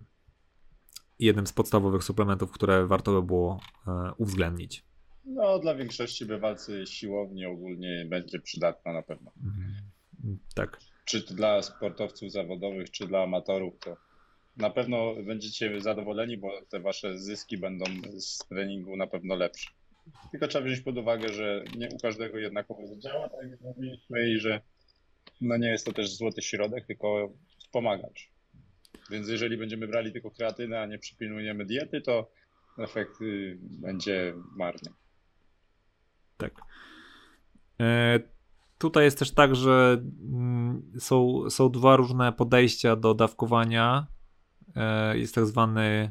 jednym 1.19 1.47
z 1.47 1.53
podstawowych 1.53 2.05
suplementów, 2.05 2.53
które 2.53 2.87
warto 2.87 3.13
by 3.13 3.23
było 3.27 3.61
e, 3.87 4.13
uwzględnić. 4.17 4.85
No, 5.25 5.59
dla 5.59 5.75
większości 5.75 6.27
bywalcy 6.27 6.87
siłowni 6.87 7.47
ogólnie 7.47 8.07
będzie 8.09 8.41
przydatna 8.41 8.93
na 8.93 9.03
pewno. 9.03 9.33
Mhm. 9.45 10.39
Tak. 10.55 10.81
Czy 11.05 11.23
to 11.23 11.35
dla 11.35 11.63
sportowców 11.63 12.33
zawodowych, 12.33 12.91
czy 12.91 13.07
dla 13.07 13.23
amatorów, 13.23 13.79
to 13.79 13.97
na 14.57 14.71
pewno 14.71 15.15
będziecie 15.27 15.81
zadowoleni, 15.81 16.37
bo 16.37 16.51
te 16.69 16.81
wasze 16.81 17.19
zyski 17.19 17.59
będą 17.59 17.85
z 18.19 18.39
treningu 18.39 18.97
na 18.97 19.07
pewno 19.07 19.35
lepsze. 19.35 19.71
Tylko 20.31 20.49
trzeba 20.49 20.65
wziąć 20.65 20.81
pod 20.81 20.99
uwagę, 20.99 21.29
że 21.29 21.65
nie 21.77 21.89
u 21.89 21.99
każdego 21.99 22.39
jednakowo 22.39 22.97
działa, 22.97 23.29
tak 23.29 23.51
jak 23.51 23.61
mówiliśmy, 23.61 24.31
i 24.31 24.39
że 24.39 24.61
no 25.41 25.57
nie 25.57 25.69
jest 25.69 25.87
to 25.87 25.93
też 25.93 26.17
złoty 26.17 26.43
środek, 26.43 26.87
tylko 26.87 27.33
wspomagacz. 27.59 28.31
Więc 29.11 29.29
jeżeli 29.29 29.57
będziemy 29.57 29.89
brali 29.89 30.13
tylko 30.13 30.31
kreatynę, 30.31 30.81
a 30.81 30.87
nie 30.87 30.99
przypilnujemy 30.99 31.65
diety, 31.65 32.01
to 32.01 32.31
efekt 32.79 33.21
y, 33.23 33.59
będzie 33.61 34.35
marny. 34.57 34.91
Tak. 36.37 36.53
E, 37.81 38.21
tutaj 38.79 39.05
jest 39.05 39.19
też 39.19 39.31
tak, 39.31 39.57
że 39.57 40.03
mm, 40.33 40.93
są, 40.99 41.51
są 41.51 41.71
dwa 41.71 41.97
różne 41.97 42.33
podejścia 42.33 42.97
do 42.97 43.15
dawkowania. 43.15 44.07
E, 44.77 45.19
jest 45.19 45.35
tak 45.35 45.47
zwany 45.47 46.11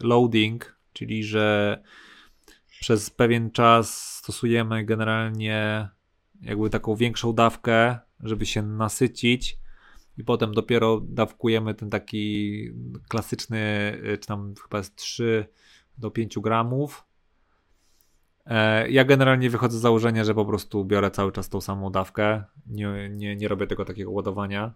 loading, 0.00 0.78
czyli 0.92 1.24
że 1.24 1.78
przez 2.80 3.10
pewien 3.10 3.50
czas 3.50 4.16
stosujemy 4.16 4.84
generalnie 4.84 5.88
jakby 6.42 6.70
taką 6.70 6.94
większą 6.94 7.32
dawkę, 7.32 7.98
żeby 8.20 8.46
się 8.46 8.62
nasycić 8.62 9.58
i 10.18 10.24
potem 10.24 10.54
dopiero 10.54 11.00
dawkujemy 11.00 11.74
ten 11.74 11.90
taki 11.90 12.64
klasyczny, 13.08 13.58
y, 14.14 14.18
czy 14.18 14.28
tam 14.28 14.54
chyba 14.62 14.78
jest 14.78 14.96
3 14.96 15.46
do 15.98 16.10
5 16.10 16.38
gramów. 16.38 17.06
E, 18.46 18.90
ja 18.90 19.04
generalnie 19.04 19.50
wychodzę 19.50 19.78
z 19.78 19.80
założenia, 19.80 20.24
że 20.24 20.34
po 20.34 20.44
prostu 20.44 20.84
biorę 20.84 21.10
cały 21.10 21.32
czas 21.32 21.48
tą 21.48 21.60
samą 21.60 21.90
dawkę. 21.90 22.44
Nie, 22.66 23.10
nie, 23.10 23.36
nie 23.36 23.48
robię 23.48 23.66
tego 23.66 23.84
takiego 23.84 24.10
ładowania. 24.10 24.74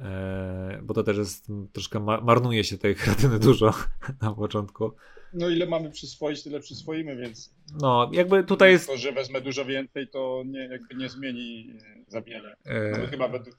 E, 0.00 0.80
bo 0.82 0.94
to 0.94 1.02
też 1.02 1.16
jest 1.16 1.46
troszkę 1.72 2.00
marnuje 2.00 2.64
się 2.64 2.78
tej 2.78 2.94
kreatyny 2.94 3.38
dużo 3.38 3.74
na 4.22 4.34
początku. 4.34 4.92
No 5.32 5.48
ile 5.48 5.66
mamy 5.66 5.90
przyswoić, 5.90 6.42
tyle 6.42 6.60
przyswoimy, 6.60 7.16
więc. 7.16 7.54
No, 7.80 8.10
jakby 8.12 8.44
tutaj 8.44 8.70
jest. 8.70 8.86
To, 8.86 8.96
że 8.96 9.12
wezmę 9.12 9.40
dużo 9.40 9.64
więcej, 9.64 10.08
to 10.08 10.42
nie, 10.46 10.60
jakby 10.60 10.94
nie 10.94 11.08
zmieni 11.08 11.72
za 12.08 12.22
wiele. 12.22 12.56
E... 12.64 12.98
No, 12.98 13.06
chyba 13.06 13.28
według 13.28 13.56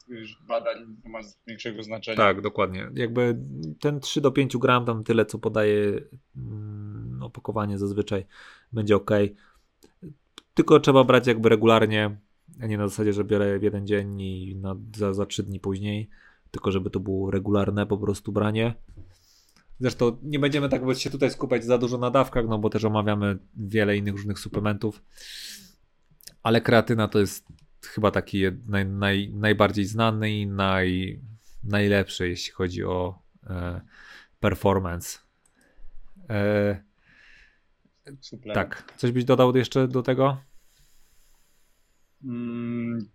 badań 0.47 0.95
to 1.03 1.09
ma 1.09 1.19
większego 1.47 1.83
znaczenia. 1.83 2.17
Tak, 2.17 2.41
dokładnie. 2.41 2.89
Jakby 2.93 3.37
ten 3.79 3.99
3 3.99 4.21
do 4.21 4.31
5 4.31 4.57
gram, 4.57 4.85
tam 4.85 5.03
tyle 5.03 5.25
co 5.25 5.39
podaje 5.39 6.01
mm, 6.35 7.19
opakowanie 7.23 7.77
zazwyczaj 7.77 8.25
będzie 8.73 8.95
ok. 8.95 9.11
Tylko 10.53 10.79
trzeba 10.79 11.03
brać 11.03 11.27
jakby 11.27 11.49
regularnie, 11.49 12.17
a 12.61 12.65
nie 12.65 12.77
na 12.77 12.87
zasadzie, 12.87 13.13
że 13.13 13.23
biorę 13.23 13.59
w 13.59 13.63
jeden 13.63 13.87
dzień 13.87 14.21
i 14.21 14.55
na, 14.55 14.75
za, 14.95 15.13
za 15.13 15.25
3 15.25 15.43
dni 15.43 15.59
później, 15.59 16.09
tylko 16.51 16.71
żeby 16.71 16.89
to 16.89 16.99
było 16.99 17.31
regularne 17.31 17.85
po 17.85 17.97
prostu 17.97 18.31
branie. 18.31 18.73
Zresztą 19.79 20.17
nie 20.23 20.39
będziemy 20.39 20.69
tak 20.69 20.81
się 20.97 21.09
tutaj 21.09 21.31
skupiać 21.31 21.65
za 21.65 21.77
dużo 21.77 21.97
na 21.97 22.11
dawkach, 22.11 22.45
no 22.47 22.59
bo 22.59 22.69
też 22.69 22.83
omawiamy 22.83 23.37
wiele 23.55 23.97
innych 23.97 24.13
różnych 24.13 24.39
suplementów. 24.39 25.03
Ale 26.43 26.61
kreatyna 26.61 27.07
to 27.07 27.19
jest 27.19 27.47
chyba 27.85 28.11
taki 28.11 28.43
naj, 28.67 28.85
naj, 28.85 29.33
najbardziej 29.33 29.85
znany 29.85 30.31
i 30.31 30.47
naj, 30.47 31.19
najlepszy, 31.63 32.29
jeśli 32.29 32.51
chodzi 32.53 32.83
o 32.83 33.19
e, 33.47 33.81
performance. 34.39 35.19
E, 36.29 36.83
tak. 38.53 38.93
Coś 38.97 39.11
byś 39.11 39.25
dodał 39.25 39.55
jeszcze 39.55 39.87
do 39.87 40.03
tego? 40.03 40.37
Mm, 42.23 43.09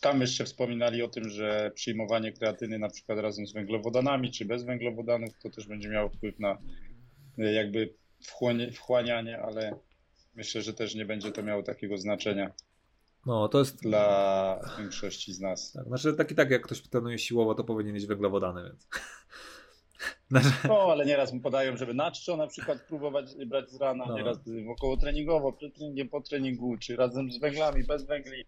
tam 0.00 0.20
jeszcze 0.20 0.44
wspominali 0.44 1.02
o 1.02 1.08
tym, 1.08 1.28
że 1.28 1.72
przyjmowanie 1.74 2.32
kreatyny 2.32 2.78
na 2.78 2.88
przykład 2.88 3.18
razem 3.18 3.46
z 3.46 3.52
węglowodanami 3.52 4.30
czy 4.30 4.44
bez 4.44 4.64
węglowodanów 4.64 5.38
to 5.42 5.50
też 5.50 5.66
będzie 5.66 5.88
miało 5.88 6.08
wpływ 6.08 6.38
na 6.38 6.58
e, 7.38 7.52
jakby 7.52 7.94
wchłanianie, 8.72 9.38
ale 9.38 9.78
myślę, 10.34 10.62
że 10.62 10.74
też 10.74 10.94
nie 10.94 11.04
będzie 11.04 11.32
to 11.32 11.42
miało 11.42 11.62
takiego 11.62 11.98
znaczenia. 11.98 12.52
No, 13.26 13.48
to 13.48 13.58
jest 13.58 13.82
dla 13.82 14.60
większości 14.78 15.32
z 15.32 15.40
nas. 15.40 15.72
Tak, 15.72 15.86
znaczy 15.86 16.14
tak 16.14 16.30
i 16.30 16.34
tak 16.34 16.50
jak 16.50 16.62
ktoś 16.62 16.82
trenuje 16.82 17.18
siłowo, 17.18 17.54
to 17.54 17.64
powinien 17.64 17.94
mieć 17.94 18.06
węglowodany, 18.06 18.62
więc. 18.62 18.88
No, 20.68 20.88
ale 20.92 21.06
nieraz 21.06 21.32
mu 21.32 21.40
podają, 21.40 21.76
żeby 21.76 21.94
na 21.94 22.10
czczo 22.10 22.36
na 22.36 22.46
przykład 22.46 22.80
próbować 22.80 23.46
brać 23.46 23.70
z 23.70 23.76
rana, 23.76 24.04
no. 24.08 24.16
nieraz 24.16 24.38
około 24.68 24.96
treningowo, 24.96 25.52
przed 25.52 25.74
treningiem, 25.74 26.08
po 26.08 26.20
treningu, 26.20 26.76
czy 26.78 26.96
razem 26.96 27.32
z 27.32 27.38
węglami, 27.38 27.84
bez 27.84 28.06
węgli. 28.06 28.44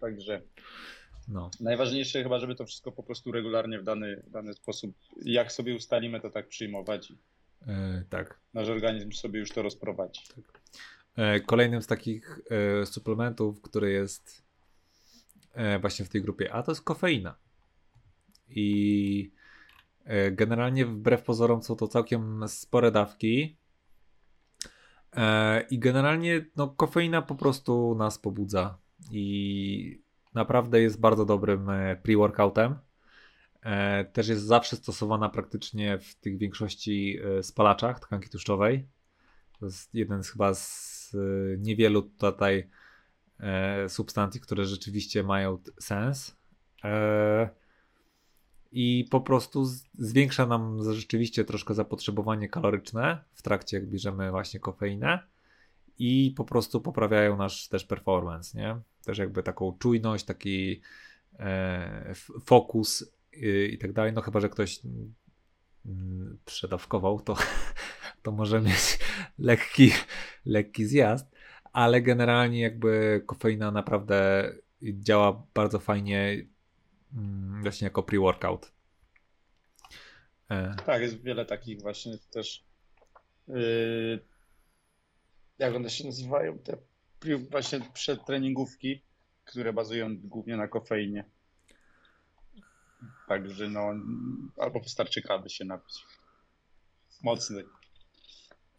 Także 0.00 0.42
no. 1.28 1.50
najważniejsze 1.60 2.22
chyba, 2.22 2.38
żeby 2.38 2.54
to 2.54 2.66
wszystko 2.66 2.92
po 2.92 3.02
prostu 3.02 3.32
regularnie 3.32 3.78
w 3.78 3.84
dany, 3.84 4.22
w 4.26 4.30
dany 4.30 4.54
sposób, 4.54 4.96
jak 5.22 5.52
sobie 5.52 5.74
ustalimy, 5.74 6.20
to 6.20 6.30
tak 6.30 6.48
przyjmować. 6.48 7.10
Yy, 7.10 8.04
tak. 8.10 8.40
Nasz 8.54 8.68
organizm 8.68 9.12
sobie 9.12 9.40
już 9.40 9.50
to 9.50 9.62
rozprowadzi. 9.62 10.20
Tak. 10.36 10.60
Yy, 11.16 11.40
kolejnym 11.40 11.82
z 11.82 11.86
takich 11.86 12.40
yy, 12.78 12.86
suplementów, 12.86 13.62
który 13.62 13.92
jest 13.92 14.46
właśnie 15.80 16.04
w 16.04 16.08
tej 16.08 16.22
grupie 16.22 16.52
A, 16.52 16.62
to 16.62 16.72
jest 16.72 16.82
kofeina. 16.82 17.36
I 18.48 19.32
generalnie 20.32 20.86
wbrew 20.86 21.22
pozorom 21.22 21.62
są 21.62 21.76
to 21.76 21.88
całkiem 21.88 22.48
spore 22.48 22.90
dawki. 22.90 23.56
I 25.70 25.78
generalnie 25.78 26.46
no, 26.56 26.68
kofeina 26.68 27.22
po 27.22 27.34
prostu 27.34 27.94
nas 27.94 28.18
pobudza 28.18 28.78
i 29.10 30.02
naprawdę 30.34 30.80
jest 30.80 31.00
bardzo 31.00 31.24
dobrym 31.24 31.70
e, 31.70 31.96
pre-workoutem. 31.96 32.74
E, 33.62 34.04
też 34.04 34.28
jest 34.28 34.44
zawsze 34.44 34.76
stosowana 34.76 35.28
praktycznie 35.28 35.98
w 35.98 36.14
tych 36.14 36.38
większości 36.38 37.18
e, 37.38 37.42
spalaczach 37.42 38.00
tkanki 38.00 38.28
tłuszczowej. 38.28 38.88
To 39.58 39.66
jest 39.66 39.94
jeden 39.94 40.22
z 40.22 40.30
chyba 40.30 40.54
z 40.54 41.16
niewielu 41.58 42.02
tutaj 42.02 42.68
substancji, 43.88 44.40
które 44.40 44.64
rzeczywiście 44.64 45.22
mają 45.22 45.58
sens. 45.80 46.36
I 48.72 49.08
po 49.10 49.20
prostu 49.20 49.64
zwiększa 49.98 50.46
nam 50.46 50.92
rzeczywiście 50.94 51.44
troszkę 51.44 51.74
zapotrzebowanie 51.74 52.48
kaloryczne 52.48 53.24
w 53.34 53.42
trakcie, 53.42 53.76
jak 53.76 53.86
bierzemy 53.86 54.30
właśnie 54.30 54.60
kofeinę 54.60 55.18
i 55.98 56.34
po 56.36 56.44
prostu 56.44 56.80
poprawiają 56.80 57.36
nasz 57.36 57.68
też 57.68 57.84
performance, 57.84 58.58
nie? 58.58 58.76
Też 59.04 59.18
jakby 59.18 59.42
taką 59.42 59.78
czujność, 59.78 60.24
taki 60.24 60.80
e, 61.38 62.14
fokus 62.44 63.12
y, 63.34 63.68
i 63.72 63.78
tak 63.78 63.92
dalej. 63.92 64.12
No 64.12 64.20
chyba, 64.20 64.40
że 64.40 64.48
ktoś 64.48 64.80
mm, 65.86 66.38
przedawkował, 66.44 67.20
to, 67.20 67.36
to 68.22 68.32
może 68.32 68.60
mieć 68.60 68.98
lekki, 69.38 69.90
lekki 70.46 70.86
zjazd, 70.86 71.26
ale 71.72 72.02
generalnie 72.02 72.60
jakby 72.60 73.22
kofeina 73.26 73.70
naprawdę 73.70 74.52
działa 74.82 75.46
bardzo 75.54 75.78
fajnie 75.78 76.46
mm, 77.14 77.62
właśnie 77.62 77.84
jako 77.84 78.02
pre-workout. 78.02 78.72
E. 80.50 80.74
Tak, 80.86 81.02
jest 81.02 81.22
wiele 81.22 81.46
takich 81.46 81.80
właśnie 81.80 82.18
też 82.30 82.64
yy 83.48 84.35
jak 85.58 85.74
one 85.74 85.90
się 85.90 86.04
nazywają, 86.06 86.58
te 86.58 86.76
właśnie 87.50 87.80
przedtreningówki, 87.92 89.02
które 89.44 89.72
bazują 89.72 90.16
głównie 90.18 90.56
na 90.56 90.68
kofeinie. 90.68 91.24
Także 93.28 93.68
no, 93.68 93.80
albo 94.58 94.80
wystarczy 94.80 95.22
kawy 95.22 95.50
się 95.50 95.64
napić. 95.64 96.04
Mocny. 97.22 97.64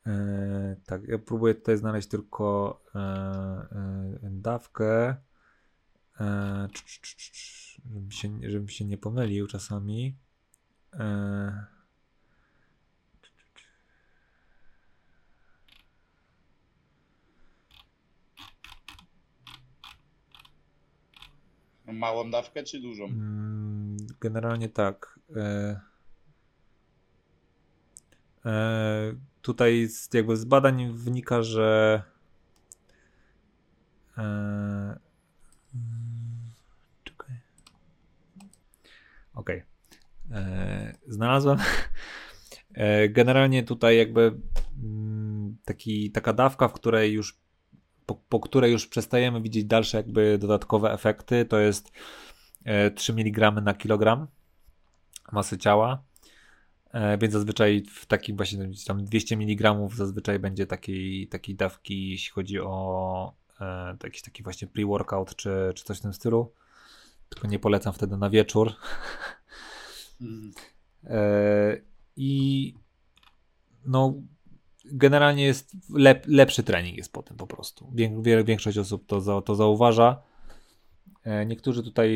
E, 0.08 0.76
tak, 0.86 1.08
ja 1.08 1.18
próbuję 1.18 1.56
tutaj 1.56 1.78
znaleźć 1.78 2.08
tylko 2.08 2.80
e, 2.96 3.00
e, 3.00 4.20
dawkę, 4.24 5.16
żebym, 7.86 8.12
się, 8.12 8.40
żebym 8.44 8.70
się 8.70 8.86
nie 8.86 8.98
pomylił 8.98 9.48
czasami. 9.48 10.18
E, 10.94 11.77
Małą 21.94 22.32
dawkę 22.32 22.64
czy 22.64 22.80
dużą? 22.80 23.06
Mm, 23.06 23.98
generalnie 24.22 24.70
tak. 24.70 25.20
E, 25.36 25.80
e, 28.46 29.14
tutaj 29.42 29.88
z, 29.88 30.14
jakby 30.14 30.38
z 30.38 30.46
badań 30.46 30.94
wynika, 30.94 31.42
że 31.44 32.02
e, 34.18 35.00
czekaj. 37.04 37.36
Okej. 39.34 39.64
Okay. 40.30 40.98
Znalazłem. 41.08 41.58
E, 42.74 43.10
generalnie 43.10 43.64
tutaj 43.64 43.98
jakby 43.98 44.40
mm, 44.84 45.58
taki, 45.66 46.12
taka 46.12 46.34
dawka, 46.34 46.68
w 46.68 46.74
której 46.74 47.14
już 47.14 47.38
po, 48.08 48.16
po 48.16 48.40
której 48.40 48.72
już 48.72 48.88
przestajemy 48.88 49.42
widzieć 49.42 49.66
dalsze 49.66 49.98
jakby 49.98 50.38
dodatkowe 50.38 50.92
efekty, 50.92 51.46
to 51.46 51.60
jest 51.60 51.92
3 52.96 53.14
e, 53.14 53.16
mg 53.16 53.52
na 53.52 53.74
kilogram 53.74 54.28
masy 55.32 55.58
ciała. 55.58 56.04
E, 56.92 57.18
więc 57.18 57.34
zazwyczaj 57.34 57.84
w 57.92 58.06
takim 58.06 58.38
właśnie 58.38 58.70
tam 58.88 59.06
200 59.06 59.36
mg 59.36 59.90
zazwyczaj 59.96 60.40
będzie 60.40 60.68
takiej, 60.68 61.28
takiej 61.28 61.56
dawki, 61.56 62.10
jeśli 62.10 62.32
chodzi 62.32 62.60
o 62.60 63.34
e, 63.62 63.98
jakiś 64.04 64.22
taki 64.22 64.44
właśnie 64.44 64.68
pre-workout 64.68 65.36
czy, 65.36 65.72
czy 65.76 65.84
coś 65.84 65.98
w 65.98 66.02
tym 66.02 66.14
stylu. 66.14 66.54
Tylko 67.30 67.48
nie 67.48 67.60
polecam 67.60 67.94
wtedy 67.94 68.18
na 68.18 68.30
wieczór. 68.30 68.74
Mm. 70.22 70.52
E, 71.04 71.78
I 72.16 72.74
no 73.86 74.14
generalnie 74.92 75.46
jest 75.46 75.78
lep, 75.94 76.24
lepszy 76.28 76.64
trening 76.64 76.98
jest 76.98 77.14
po 77.14 77.24
tym 77.24 77.38
po 77.38 77.48
prostu. 77.48 77.92
Większość 78.46 78.78
osób 78.78 79.06
to, 79.08 79.42
to 79.42 79.56
zauważa. 79.56 80.22
E, 81.28 81.46
niektórzy 81.46 81.84
tutaj 81.84 82.10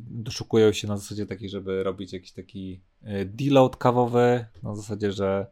doszukują 0.00 0.72
się 0.72 0.88
na 0.88 0.96
zasadzie 0.96 1.26
takiej, 1.26 1.48
żeby 1.48 1.82
robić 1.82 2.12
jakiś 2.12 2.32
taki 2.32 2.80
e, 3.02 3.24
deload 3.24 3.76
kawowy, 3.76 4.46
na 4.62 4.74
zasadzie, 4.74 5.12
że 5.12 5.46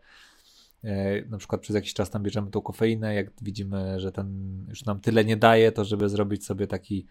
e, 0.85 1.22
na 1.22 1.38
przykład 1.38 1.61
przez 1.61 1.74
jakiś 1.74 1.94
czas 1.94 2.11
tam 2.11 2.22
bierzemy 2.22 2.50
tą 2.50 2.61
kofeinę, 2.61 3.14
jak 3.14 3.31
widzimy, 3.42 4.00
że 4.00 4.12
ten 4.12 4.59
już 4.68 4.85
nam 4.85 5.00
tyle 5.00 5.24
nie 5.24 5.37
daje, 5.37 5.72
to 5.72 5.85
żeby 5.85 6.09
zrobić 6.09 6.46
sobie 6.46 6.66
taki 6.66 7.07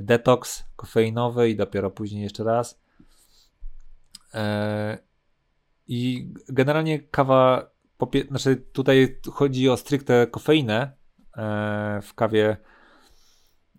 detoks 0.00 0.64
kofeinowy 0.76 1.50
i 1.50 1.56
dopiero 1.56 1.90
później 1.90 2.22
jeszcze 2.22 2.44
raz. 2.44 2.80
I 5.88 6.32
generalnie 6.48 6.98
kawa 6.98 7.70
znaczy 8.28 8.56
tutaj 8.56 9.20
chodzi 9.32 9.68
o 9.68 9.76
stricte 9.76 10.26
kofeinę. 10.26 10.92
E, 11.36 12.00
w 12.02 12.14
kawie 12.14 12.56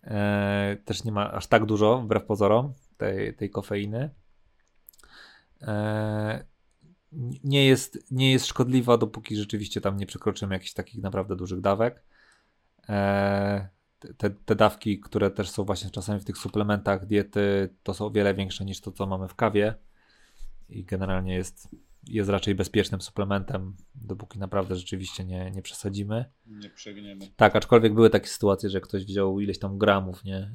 e, 0.04 0.76
też 0.84 1.04
nie 1.04 1.12
ma 1.12 1.32
aż 1.32 1.46
tak 1.46 1.66
dużo, 1.66 2.00
wbrew 2.00 2.24
pozorom, 2.24 2.72
tej, 2.96 3.34
tej 3.34 3.50
kofeiny. 3.50 4.10
E, 5.62 6.44
nie, 7.44 7.66
jest, 7.66 8.10
nie 8.10 8.32
jest 8.32 8.46
szkodliwa, 8.46 8.96
dopóki 8.96 9.36
rzeczywiście 9.36 9.80
tam 9.80 9.96
nie 9.96 10.06
przekroczymy 10.06 10.54
jakichś 10.54 10.72
takich 10.72 11.02
naprawdę 11.02 11.36
dużych 11.36 11.60
dawek. 11.60 12.02
E, 12.88 13.68
te, 14.16 14.30
te 14.30 14.54
dawki, 14.54 15.00
które 15.00 15.30
też 15.30 15.50
są 15.50 15.64
właśnie 15.64 15.90
czasami 15.90 16.20
w 16.20 16.24
tych 16.24 16.38
suplementach 16.38 17.06
diety, 17.06 17.74
to 17.82 17.94
są 17.94 18.06
o 18.06 18.10
wiele 18.10 18.34
większe 18.34 18.64
niż 18.64 18.80
to, 18.80 18.92
co 18.92 19.06
mamy 19.06 19.28
w 19.28 19.34
kawie. 19.34 19.74
I 20.68 20.84
generalnie 20.84 21.34
jest 21.34 21.68
jest 22.06 22.30
raczej 22.30 22.54
bezpiecznym 22.54 23.00
suplementem, 23.00 23.76
dopóki 23.94 24.38
naprawdę 24.38 24.76
rzeczywiście 24.76 25.24
nie, 25.24 25.50
nie 25.50 25.62
przesadzimy. 25.62 26.24
Nie 26.46 26.70
przegniemy. 26.70 27.28
Tak, 27.36 27.56
aczkolwiek 27.56 27.94
były 27.94 28.10
takie 28.10 28.26
sytuacje, 28.26 28.70
że 28.70 28.80
ktoś 28.80 29.04
wziął 29.04 29.40
ileś 29.40 29.58
tam 29.58 29.78
gramów, 29.78 30.24
nie? 30.24 30.52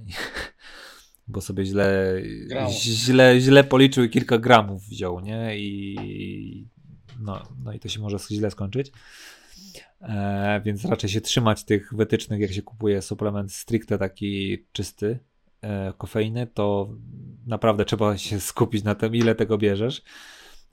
Bo 1.28 1.42
sobie 1.42 1.66
źle, 1.66 2.22
źle, 2.70 3.40
źle 3.40 3.64
policzył 3.64 4.04
i 4.04 4.10
kilka 4.10 4.38
gramów 4.38 4.84
wziął, 4.84 5.20
nie? 5.20 5.60
I 5.60 6.68
no, 7.20 7.42
no 7.64 7.74
i 7.74 7.80
to 7.80 7.90
się 7.90 8.00
może 8.00 8.18
źle 8.32 8.52
skończyć. 8.52 8.92
E, 10.02 10.62
więc 10.66 10.86
raczej 10.86 11.10
się 11.10 11.22
trzymać 11.22 11.64
tych 11.64 11.94
wytycznych, 11.94 12.40
jak 12.40 12.52
się 12.52 12.62
kupuje 12.62 13.02
suplement 13.02 13.54
stricte 13.54 13.98
taki 13.98 14.66
czysty 14.72 15.20
e, 15.62 15.94
kofeiny, 15.98 16.48
to 16.48 16.90
naprawdę 17.48 17.86
trzeba 17.86 18.18
się 18.18 18.40
skupić 18.40 18.84
na 18.84 18.96
tym, 18.96 19.16
ile 19.16 19.36
tego 19.36 19.58
bierzesz, 19.58 20.02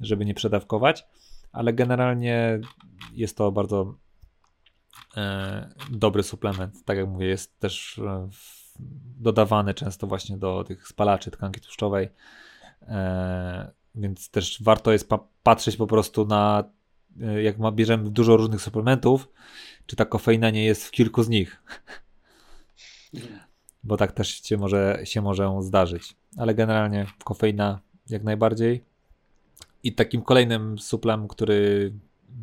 żeby 0.03 0.25
nie 0.25 0.35
przedawkować, 0.35 1.07
ale 1.53 1.73
generalnie 1.73 2.61
jest 3.13 3.37
to 3.37 3.53
bardzo 3.53 3.95
e, 5.17 5.75
dobry 5.91 6.23
suplement. 6.23 6.85
Tak 6.85 6.97
jak 6.97 7.09
mówię, 7.09 7.27
jest 7.27 7.59
też 7.59 7.99
e, 7.99 8.29
dodawany 9.21 9.75
często 9.75 10.07
właśnie 10.07 10.37
do 10.37 10.65
tych 10.65 10.89
spalaczy 10.89 11.31
tkanki 11.31 11.61
tłuszczowej, 11.61 12.09
e, 12.83 13.73
więc 13.95 14.31
też 14.31 14.63
warto 14.63 14.93
jest 14.93 15.09
pa 15.09 15.19
patrzeć 15.43 15.77
po 15.77 15.87
prostu 15.87 16.27
na 16.27 16.65
jak 17.43 17.59
ma, 17.59 17.73
bierzemy 17.73 18.11
dużo 18.11 18.37
różnych 18.37 18.63
suplementów, 18.63 19.29
czy 19.87 19.97
ta 19.97 20.05
kofeina 20.05 20.51
nie 20.51 20.65
jest 20.65 20.87
w 20.87 20.91
kilku 20.91 21.23
z 21.23 21.29
nich. 21.29 21.63
Bo 23.85 23.97
tak 23.97 24.13
też 24.13 24.43
się 24.43 24.57
może, 24.57 25.01
się 25.05 25.23
może 25.23 25.59
zdarzyć. 25.61 26.17
Ale 26.37 26.55
generalnie 26.55 27.07
kofeina 27.25 27.81
jak 28.09 28.23
najbardziej. 28.23 28.85
I 29.83 29.95
takim 29.95 30.23
kolejnym 30.23 30.79
suplem, 30.79 31.29
który 31.29 31.93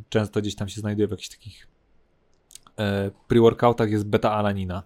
często 0.09 0.41
gdzieś 0.41 0.55
tam 0.55 0.69
się 0.69 0.81
znajduje 0.81 1.07
w 1.07 1.11
jakichś 1.11 1.29
takich 1.29 1.67
e, 2.79 3.11
pre-workoutach 3.27 3.89
jest 3.89 4.05
beta-alanina. 4.05 4.81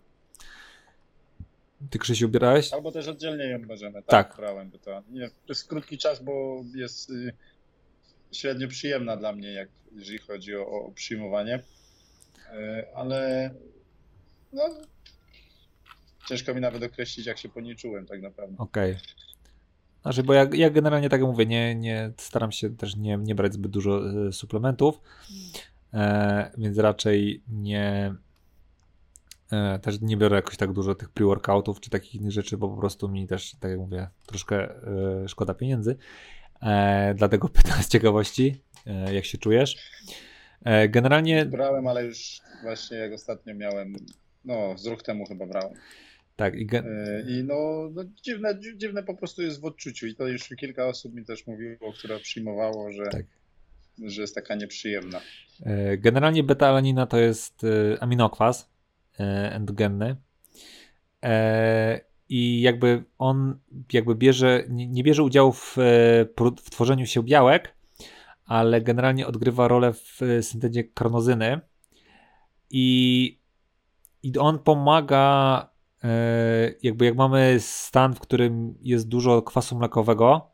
Ty 1.89 1.99
Krzysiu 1.99 2.25
ubierałeś? 2.25 2.73
Albo 2.73 2.91
też 2.91 3.07
oddzielnie 3.07 3.45
ją 3.45 3.59
możemy. 3.67 3.93
Tak, 3.93 4.05
tak. 4.07 4.37
brałem 4.37 4.69
beta. 4.69 5.03
Nie, 5.09 5.29
to 5.29 5.33
jest 5.49 5.67
krótki 5.67 5.97
czas, 5.97 6.23
bo 6.23 6.63
jest 6.75 7.09
y, 7.09 7.33
średnio 8.31 8.67
przyjemna 8.67 9.17
dla 9.17 9.33
mnie, 9.33 9.53
jak, 9.53 9.69
jeżeli 9.95 10.17
chodzi 10.17 10.55
o, 10.55 10.67
o 10.67 10.91
przyjmowanie. 10.91 11.63
E, 12.53 12.85
ale 12.95 13.51
no, 14.53 14.63
ciężko 16.27 16.53
mi 16.53 16.61
nawet 16.61 16.83
określić, 16.83 17.25
jak 17.25 17.37
się 17.37 17.49
po 17.49 17.61
niej 17.61 17.75
czułem 17.75 18.05
tak 18.05 18.21
naprawdę. 18.21 18.55
Okej. 18.57 18.91
Okay. 18.91 19.22
Znaczy, 20.03 20.23
bo 20.23 20.33
ja, 20.33 20.47
ja 20.53 20.69
generalnie 20.69 21.09
tak 21.09 21.21
mówię, 21.21 21.45
nie, 21.45 21.75
nie 21.75 22.11
staram 22.17 22.51
się 22.51 22.77
też 22.77 22.95
nie, 22.95 23.17
nie 23.17 23.35
brać 23.35 23.53
zbyt 23.53 23.71
dużo 23.71 24.01
e, 24.27 24.31
suplementów, 24.31 25.01
e, 25.93 26.51
więc 26.57 26.77
raczej 26.77 27.43
nie 27.47 28.15
e, 29.51 29.79
też 29.79 30.01
nie 30.01 30.17
biorę 30.17 30.35
jakoś 30.35 30.57
tak 30.57 30.73
dużo 30.73 30.95
tych 30.95 31.09
pre-workoutów 31.09 31.79
czy 31.79 31.89
takich 31.89 32.15
innych 32.15 32.31
rzeczy, 32.31 32.57
bo 32.57 32.69
po 32.69 32.77
prostu 32.77 33.09
mi 33.09 33.27
też, 33.27 33.55
tak 33.59 33.71
jak 33.71 33.79
mówię, 33.79 34.07
troszkę 34.25 34.75
e, 34.75 35.27
szkoda 35.27 35.53
pieniędzy. 35.53 35.97
E, 36.61 37.13
dlatego 37.17 37.49
pytam 37.49 37.83
z 37.83 37.87
ciekawości, 37.87 38.61
e, 38.87 39.13
jak 39.13 39.25
się 39.25 39.37
czujesz. 39.37 39.91
Generalnie. 40.89 41.45
Brałem, 41.45 41.87
ale 41.87 42.05
już 42.05 42.41
właśnie 42.63 42.97
jak 42.97 43.13
ostatnio 43.13 43.55
miałem, 43.55 43.95
no 44.45 44.77
z 44.77 44.85
rok 44.85 45.03
temu 45.03 45.25
chyba 45.25 45.45
brałem. 45.45 45.73
Tak, 46.35 46.55
i, 46.55 46.65
gen... 46.65 46.85
E, 46.87 47.21
I 47.27 47.43
no, 47.43 47.89
no, 47.95 48.03
dziwne, 48.23 48.59
dziwne 48.77 49.03
po 49.03 49.15
prostu 49.15 49.41
jest 49.41 49.61
w 49.61 49.65
odczuciu. 49.65 50.07
I 50.07 50.15
to 50.15 50.27
już 50.27 50.47
kilka 50.47 50.87
osób 50.87 51.13
mi 51.13 51.25
też 51.25 51.47
mówiło, 51.47 51.93
które 51.93 52.19
przyjmowało, 52.19 52.91
że, 52.91 53.03
tak. 53.11 53.25
że 54.03 54.21
jest 54.21 54.35
taka 54.35 54.55
nieprzyjemna. 54.55 55.21
E, 55.65 55.97
generalnie 55.97 56.43
beta-alanina 56.43 57.07
to 57.07 57.17
jest 57.17 57.65
aminokwas 57.99 58.69
endogenny 59.51 60.15
i 62.29 62.61
jakby 62.61 63.03
on 63.17 63.59
jakby 63.93 64.15
bierze, 64.15 64.63
nie, 64.69 65.03
bierze 65.03 65.23
udziału 65.23 65.51
w, 65.51 65.77
e, 65.77 66.25
w, 66.63 66.69
tworzeniu 66.69 67.05
się 67.05 67.23
białek, 67.23 67.75
ale 68.45 68.81
generalnie 68.81 69.27
odgrywa 69.27 69.67
rolę 69.67 69.93
w 69.93 70.19
syntezie 70.41 70.83
kronozyny 70.83 71.61
i, 72.69 73.39
i 74.23 74.37
on 74.37 74.59
pomaga 74.59 75.69
e, 75.69 75.72
jakby 76.83 77.05
jak 77.05 77.15
mamy 77.15 77.57
stan, 77.59 78.13
w 78.13 78.19
którym 78.19 78.75
jest 78.81 79.07
dużo 79.07 79.41
kwasu 79.41 79.77
mlekowego, 79.77 80.51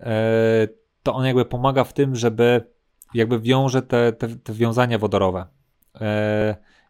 e, 0.00 0.68
to 1.02 1.14
on 1.14 1.26
jakby 1.26 1.44
pomaga 1.44 1.84
w 1.84 1.92
tym, 1.92 2.16
żeby 2.16 2.74
jakby 3.14 3.40
wiąże 3.40 3.82
te, 3.82 4.12
te, 4.12 4.28
te 4.28 4.52
wiązania 4.52 4.98
wodorowe 4.98 5.46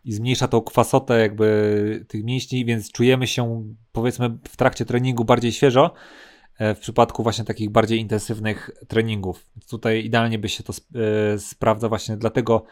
i 0.04 0.12
zmniejsza 0.12 0.48
tą 0.48 0.60
kwasotę 0.60 1.20
jakby 1.20 2.04
tych 2.08 2.24
mięśni, 2.24 2.64
więc 2.64 2.92
czujemy 2.92 3.26
się 3.26 3.72
powiedzmy 3.92 4.38
w 4.48 4.56
trakcie 4.56 4.84
treningu 4.84 5.24
bardziej 5.24 5.52
świeżo 5.52 5.94
e, 6.58 6.74
w 6.74 6.78
przypadku 6.78 7.22
właśnie 7.22 7.44
takich 7.44 7.70
bardziej 7.70 8.00
intensywnych 8.00 8.70
treningów. 8.88 9.46
Tutaj 9.70 10.04
idealnie 10.04 10.38
by 10.38 10.48
się 10.48 10.62
to 10.62 10.72
e, 10.72 11.38
sprawdza 11.38 11.88
właśnie 11.88 12.16
dlatego 12.16 12.64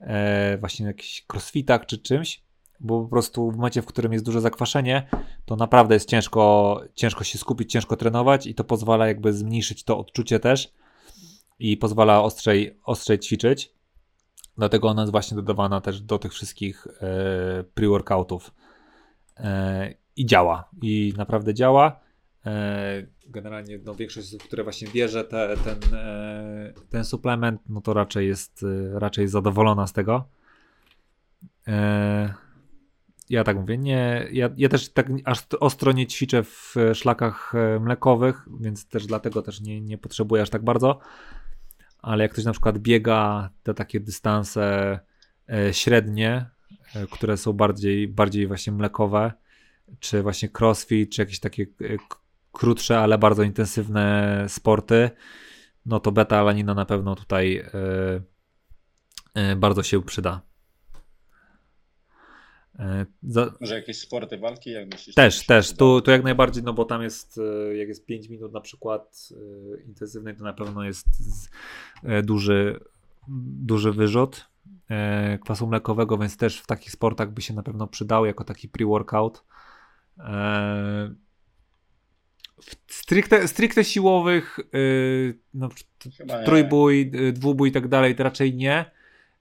e, 0.00 0.58
właśnie 0.58 0.86
jakiś 0.86 1.24
crossfitach 1.32 1.86
czy 1.86 1.98
czymś, 1.98 2.42
bo 2.80 3.02
po 3.02 3.08
prostu 3.08 3.50
w 3.50 3.56
momencie, 3.56 3.82
w 3.82 3.86
którym 3.86 4.12
jest 4.12 4.24
duże 4.24 4.40
zakwaszenie, 4.40 5.08
to 5.44 5.56
naprawdę 5.56 5.94
jest 5.94 6.08
ciężko, 6.08 6.82
ciężko 6.94 7.24
się 7.24 7.38
skupić, 7.38 7.72
ciężko 7.72 7.96
trenować 7.96 8.46
i 8.46 8.54
to 8.54 8.64
pozwala 8.64 9.06
jakby 9.06 9.32
zmniejszyć 9.32 9.84
to 9.84 9.98
odczucie 9.98 10.40
też 10.40 10.72
i 11.58 11.76
pozwala 11.76 12.22
ostrzej, 12.22 12.78
ostrzej 12.84 13.18
ćwiczyć. 13.18 13.72
Dlatego 14.58 14.88
ona 14.88 15.02
jest 15.02 15.12
właśnie 15.12 15.36
dodawana 15.36 15.80
też 15.80 16.00
do 16.00 16.18
tych 16.18 16.32
wszystkich 16.32 16.86
e, 16.86 17.64
pre-workoutów. 17.74 18.50
E, 19.36 19.94
I 20.16 20.26
działa. 20.26 20.68
I 20.82 21.14
naprawdę 21.16 21.54
działa. 21.54 22.00
E, 22.46 23.06
generalnie 23.26 23.78
no, 23.84 23.94
większość 23.94 24.28
osób, 24.28 24.42
które 24.42 24.62
właśnie 24.62 24.88
bierze 24.88 25.24
te, 25.24 25.56
ten, 25.64 25.78
ten 26.90 27.04
suplement, 27.04 27.60
no 27.68 27.80
to 27.80 27.94
raczej 27.94 28.28
jest 28.28 28.64
raczej 28.92 29.28
zadowolona 29.28 29.86
z 29.86 29.92
tego. 29.92 30.24
E, 31.68 32.34
ja 33.30 33.44
tak 33.44 33.56
mówię, 33.56 33.78
nie, 33.78 34.28
ja, 34.32 34.50
ja 34.56 34.68
też 34.68 34.92
tak 34.92 35.06
aż 35.24 35.38
ostro 35.60 35.92
nie 35.92 36.06
ćwiczę 36.06 36.42
w 36.42 36.74
szlakach 36.94 37.52
mlekowych, 37.80 38.48
więc 38.60 38.88
też 38.88 39.06
dlatego 39.06 39.42
też 39.42 39.60
nie, 39.60 39.80
nie 39.80 39.98
potrzebuję 39.98 40.42
aż 40.42 40.50
tak 40.50 40.64
bardzo 40.64 41.00
ale 42.02 42.22
jak 42.22 42.32
ktoś 42.32 42.44
na 42.44 42.52
przykład 42.52 42.78
biega 42.78 43.50
te 43.62 43.74
takie 43.74 44.00
dystanse 44.00 44.98
e, 45.48 45.74
średnie, 45.74 46.46
e, 46.94 47.06
które 47.06 47.36
są 47.36 47.52
bardziej, 47.52 48.08
bardziej 48.08 48.46
właśnie 48.46 48.72
mlekowe, 48.72 49.32
czy 50.00 50.22
właśnie 50.22 50.48
crossfit, 50.58 51.12
czy 51.12 51.22
jakieś 51.22 51.40
takie 51.40 51.62
e, 51.62 51.96
krótsze, 52.52 53.00
ale 53.00 53.18
bardzo 53.18 53.42
intensywne 53.42 54.44
sporty, 54.48 55.10
no 55.86 56.00
to 56.00 56.12
beta-alanina 56.12 56.74
na 56.74 56.84
pewno 56.84 57.16
tutaj 57.16 57.64
bardzo 59.56 59.82
się 59.82 60.02
przyda. 60.02 60.40
E, 62.80 63.06
za... 63.22 63.52
Może 63.60 63.74
jakieś 63.74 63.98
sporty 63.98 64.38
walki, 64.38 64.70
jak 64.70 64.90
myślisz? 64.90 65.14
Też, 65.14 65.46
też. 65.46 65.72
Tu, 65.72 66.00
tu 66.00 66.10
jak 66.10 66.24
najbardziej, 66.24 66.62
no 66.62 66.72
bo 66.72 66.84
tam 66.84 67.02
jest, 67.02 67.38
e, 67.38 67.76
jak 67.76 67.88
jest 67.88 68.06
5 68.06 68.28
minut 68.28 68.52
na 68.52 68.60
przykład 68.60 69.28
e, 69.32 69.82
intensywnej, 69.82 70.36
to 70.36 70.44
na 70.44 70.52
pewno 70.52 70.84
jest 70.84 71.06
duży, 72.22 72.80
duży 73.62 73.92
wyrzut 73.92 74.50
kwasu 75.44 75.66
mlekowego, 75.66 76.18
więc 76.18 76.36
też 76.36 76.60
w 76.60 76.66
takich 76.66 76.92
sportach 76.92 77.32
by 77.32 77.42
się 77.42 77.54
na 77.54 77.62
pewno 77.62 77.86
przydał 77.86 78.26
jako 78.26 78.44
taki 78.44 78.68
pre-workout. 78.68 79.44
W 82.86 82.94
stricte, 82.94 83.48
stricte 83.48 83.84
siłowych, 83.84 84.58
no, 85.54 85.68
trójbój, 86.44 87.10
dwubój 87.32 87.68
i 87.68 87.72
tak 87.72 87.88
dalej, 87.88 88.14
to 88.14 88.24
raczej 88.24 88.54
nie 88.54 88.90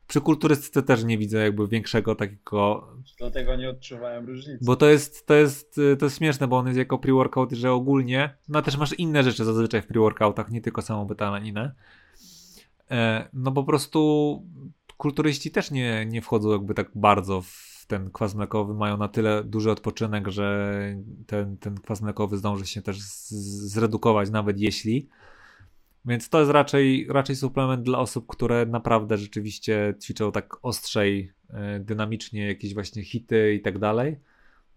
przy 0.10 0.22
kulturystyce 0.22 0.84
też 0.84 1.04
nie 1.04 1.18
widzę 1.18 1.38
jakby 1.38 1.68
większego 1.68 2.16
takiego... 2.16 2.88
Dlatego 3.18 3.56
nie 3.56 3.70
odczuwałem 3.70 4.26
różnicy. 4.26 4.66
Bo 4.66 4.76
to 4.76 4.86
jest, 4.86 5.26
to 5.26 5.34
jest, 5.34 5.80
to 6.00 6.06
jest 6.06 6.18
śmieszne, 6.18 6.48
bo 6.48 6.58
on 6.58 6.68
jest 6.68 6.80
jako 6.80 6.98
pre-workout, 6.98 7.54
że 7.54 7.72
ogólnie, 7.72 8.38
no 8.48 8.62
też 8.62 8.78
masz 8.78 8.94
inne 8.94 9.24
rzeczy 9.24 9.46
zazwyczaj 9.46 9.82
w 9.82 9.88
pre-workoutach, 9.88 10.52
nie 10.52 10.62
tylko 10.62 10.82
samą 10.82 11.06
betaninę. 11.06 11.76
E, 12.92 13.30
no 13.34 13.52
po 13.52 13.64
prostu 13.64 14.42
kulturyści 14.98 15.52
też 15.52 15.72
nie, 15.72 16.06
nie 16.06 16.22
wchodzą 16.22 16.52
jakby 16.52 16.74
tak 16.74 16.92
bardzo 16.96 17.42
w 17.42 17.86
ten 17.88 18.12
kwas 18.12 18.36
mlekowy, 18.36 18.74
mają 18.74 18.98
na 18.98 19.08
tyle 19.08 19.44
duży 19.44 19.72
odpoczynek, 19.72 20.28
że 20.28 20.76
ten, 21.28 21.58
ten 21.58 21.76
kwas 21.76 22.02
mlekowy 22.02 22.38
zdąży 22.38 22.66
się 22.66 22.82
też 22.82 23.00
zredukować, 23.00 24.30
nawet 24.30 24.60
jeśli 24.60 25.10
więc 26.10 26.30
to 26.30 26.40
jest 26.40 26.52
raczej, 26.52 27.08
raczej 27.10 27.36
suplement 27.36 27.84
dla 27.84 28.00
osób, 28.00 28.28
które 28.28 28.66
naprawdę 28.66 29.18
rzeczywiście 29.18 29.94
ćwiczą 30.04 30.32
tak 30.32 30.66
ostrzej, 30.66 31.34
e, 31.50 31.80
dynamicznie, 31.80 32.48
jakieś 32.48 32.74
właśnie 32.74 33.04
hity 33.04 33.54
i 33.54 33.62
tak 33.62 33.80
dalej. 33.80 34.20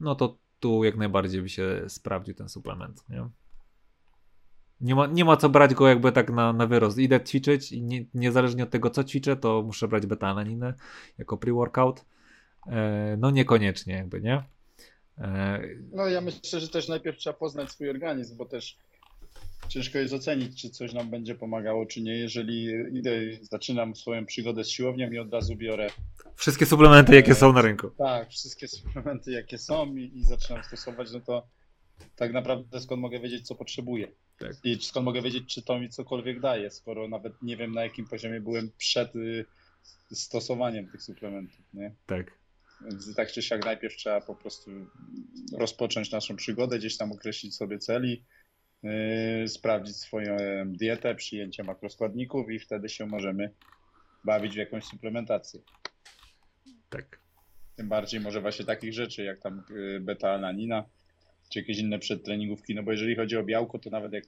No 0.01 0.15
to 0.15 0.39
tu 0.61 0.85
jak 0.85 0.97
najbardziej 0.97 1.43
by 1.43 1.49
się 1.49 1.85
sprawdził 1.89 2.35
ten 2.35 2.49
suplement. 2.49 3.05
Nie? 3.09 3.29
Nie 4.81 4.95
ma, 4.95 5.07
nie 5.07 5.25
ma 5.25 5.37
co 5.37 5.49
brać 5.49 5.75
go 5.75 5.89
jakby 5.89 6.13
tak 6.13 6.31
na, 6.31 6.53
na 6.53 6.67
wyrost. 6.67 6.99
Idę 6.99 7.25
ćwiczyć 7.25 7.73
i 7.73 7.83
nie, 7.83 8.05
niezależnie 8.15 8.63
od 8.63 8.71
tego, 8.71 8.91
co 8.91 9.05
ćwiczę, 9.05 9.37
to 9.37 9.63
muszę 9.63 9.89
brać 9.89 10.07
beta-alaninę 10.07 10.75
jako 11.19 11.37
pre-workout. 11.37 12.05
E, 12.67 13.17
no 13.19 13.31
niekoniecznie 13.31 13.95
jakby, 13.95 14.21
nie? 14.21 14.43
E, 15.19 15.61
no 15.93 16.07
ja 16.07 16.21
myślę, 16.21 16.61
że 16.61 16.69
też 16.69 16.89
najpierw 16.89 17.19
trzeba 17.19 17.35
poznać 17.39 17.71
swój 17.71 17.91
organizm, 17.91 18.37
bo 18.37 18.45
też 18.45 18.79
ciężko 19.69 19.99
jest 19.99 20.15
ocenić, 20.15 20.63
czy 20.63 20.71
coś 20.71 20.93
nam 20.93 21.11
będzie 21.11 21.35
pomagało, 21.35 21.87
czy 21.87 22.01
nie, 22.01 22.17
jeżeli 22.17 22.65
idę, 22.93 23.11
zaczynam 23.43 23.97
swoją 23.97 24.27
przygodę 24.27 24.65
z 24.65 24.69
siłownią 24.69 25.11
i 25.11 25.19
od 25.19 25.33
razu 25.33 25.57
biorę. 25.57 25.91
Wszystkie 26.37 26.67
suplementy, 26.67 27.15
jakie 27.15 27.35
są 27.35 27.53
na 27.53 27.63
rynku. 27.63 27.91
Tak, 27.91 28.31
wszystkie 28.31 28.69
suplementy, 28.69 29.33
jakie 29.33 29.59
są 29.59 29.97
i, 29.97 30.19
i 30.19 30.25
zaczynam 30.25 30.65
stosować, 30.65 31.13
no 31.13 31.21
to 31.21 31.47
tak 32.17 32.33
naprawdę 32.33 32.81
skąd 32.81 33.03
mogę 33.03 33.21
wiedzieć, 33.21 33.47
co 33.47 33.55
potrzebuję. 33.55 34.09
Tak. 34.39 34.53
I 34.65 34.83
skąd 34.83 35.05
mogę 35.05 35.23
wiedzieć, 35.23 35.55
czy 35.55 35.63
to 35.63 35.79
mi 35.79 35.89
cokolwiek 35.89 36.41
daje, 36.41 36.71
skoro 36.71 37.09
nawet 37.09 37.43
nie 37.43 37.57
wiem, 37.57 37.73
na 37.73 37.83
jakim 37.83 38.07
poziomie 38.07 38.41
byłem 38.41 38.71
przed 38.79 39.17
y, 39.17 39.45
stosowaniem 40.13 40.89
tych 40.89 41.03
suplementów. 41.03 41.61
Nie? 41.75 41.95
Tak. 42.07 42.39
Więc 42.85 43.15
tak 43.15 43.33
czy 43.33 43.43
siak 43.43 43.65
najpierw 43.65 43.97
trzeba 43.97 44.21
po 44.21 44.35
prostu 44.35 44.71
rozpocząć 45.53 46.11
naszą 46.11 46.37
przygodę, 46.37 46.79
gdzieś 46.79 46.97
tam 46.97 47.13
określić 47.13 47.57
sobie 47.57 47.79
celi, 47.79 48.25
sprawdzić 49.47 49.97
swoją 49.97 50.37
dietę, 50.67 51.15
przyjęcie 51.15 51.65
makroskładników 51.65 52.51
i 52.51 52.59
wtedy 52.59 52.89
się 52.89 53.07
możemy 53.07 53.51
bawić 54.25 54.53
w 54.55 54.57
jakąś 54.57 54.85
suplementację. 54.85 55.61
Tak. 56.91 57.21
Tym 57.77 57.89
bardziej 57.89 58.21
może 58.21 58.41
właśnie 58.41 58.65
takich 58.65 58.93
rzeczy 58.93 59.25
jak 59.25 59.41
tam 59.41 59.65
yy, 59.71 60.01
beta-alanina, 60.01 60.83
czy 61.49 61.59
jakieś 61.59 61.79
inne 61.79 61.99
przedtreningówki, 61.99 62.75
no 62.75 62.83
bo 62.83 62.93
jeżeli 62.93 63.17
chodzi 63.17 63.37
o 63.37 63.45
białko, 63.45 63.79
to 63.79 63.91
nawet 63.91 64.13
jak 64.13 64.25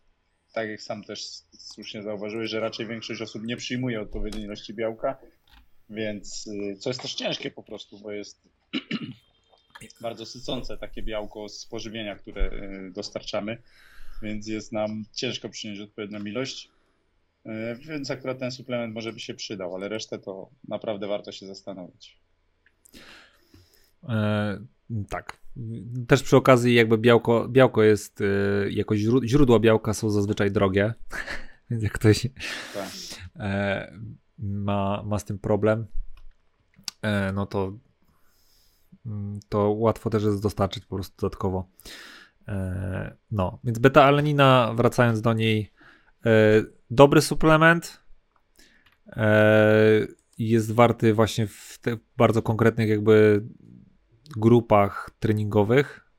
tak 0.55 0.69
jak 0.69 0.83
sam 0.83 1.05
też 1.05 1.25
słusznie 1.59 2.03
zauważyłeś, 2.03 2.51
że 2.51 2.61
raczej 2.61 2.87
większość 2.87 3.23
osób 3.23 3.45
nie 3.45 3.57
przyjmuje 3.57 4.01
odpowiedniej 4.01 4.45
ilości 4.45 4.75
białka, 4.75 5.17
więc 5.90 6.47
y, 6.47 6.77
co 6.77 6.90
jest 6.90 7.03
też 7.03 7.14
ciężkie 7.14 7.51
po 7.51 7.62
prostu, 7.62 7.99
bo 7.99 8.12
jest 8.12 8.43
bardzo 10.01 10.27
sycące 10.27 10.79
takie 10.79 11.03
białko 11.03 11.49
z 11.49 11.67
pożywienia, 11.67 12.17
które 12.17 12.53
y, 12.53 12.90
dostarczamy, 12.93 13.62
więc 14.22 14.46
jest 14.46 14.72
nam 14.72 15.05
ciężko 15.12 15.48
przyjąć 15.48 15.81
odpowiednią 15.81 16.24
ilość. 16.24 16.70
Y, 17.46 17.50
więc 17.74 18.11
akurat 18.11 18.38
ten 18.38 18.50
suplement 18.50 18.94
może 18.94 19.12
by 19.12 19.20
się 19.20 19.35
przydał, 19.35 19.74
ale 19.74 19.88
resztę 19.88 20.18
to 20.18 20.50
naprawdę 20.68 21.09
warto 21.09 21.33
się 21.33 21.46
zastanowić. 21.46 22.20
E, 24.09 24.59
tak. 25.09 25.44
Też 26.09 26.22
przy 26.22 26.37
okazji, 26.37 26.74
jakby 26.74 26.98
białko, 26.98 27.48
białko 27.48 27.83
jest, 27.83 28.20
y, 28.20 28.68
jako 28.70 28.96
źródła 29.24 29.61
białka 29.61 29.94
są 29.94 30.11
zazwyczaj 30.11 30.50
drogie, 30.50 30.94
więc 31.70 31.83
jak 31.83 31.92
ktoś 31.92 32.27
tak. 32.74 32.88
e, 33.37 33.98
ma, 34.38 35.03
ma 35.07 35.18
z 35.18 35.24
tym 35.24 35.38
problem, 35.38 35.87
e, 37.03 37.33
no 37.33 37.46
to, 37.46 37.79
mm, 39.07 39.40
to 39.48 39.70
łatwo 39.70 40.11
też 40.11 40.24
jest 40.24 40.42
dostarczyć 40.42 40.85
po 40.85 40.96
prostu 40.96 41.16
dodatkowo. 41.20 41.68
E, 42.48 43.16
no, 43.30 43.59
więc 43.64 43.78
beta-alenina, 43.78 44.74
wracając 44.76 45.20
do 45.20 45.33
niej, 45.33 45.72
e, 46.26 46.30
dobry 46.90 47.20
suplement, 47.20 48.04
jest 50.38 50.72
warty 50.72 51.14
właśnie 51.14 51.46
w 51.46 51.78
bardzo 52.16 52.42
konkretnych 52.42 52.88
jakby 52.88 53.44
grupach 54.37 55.11
treningowych, 55.18 56.11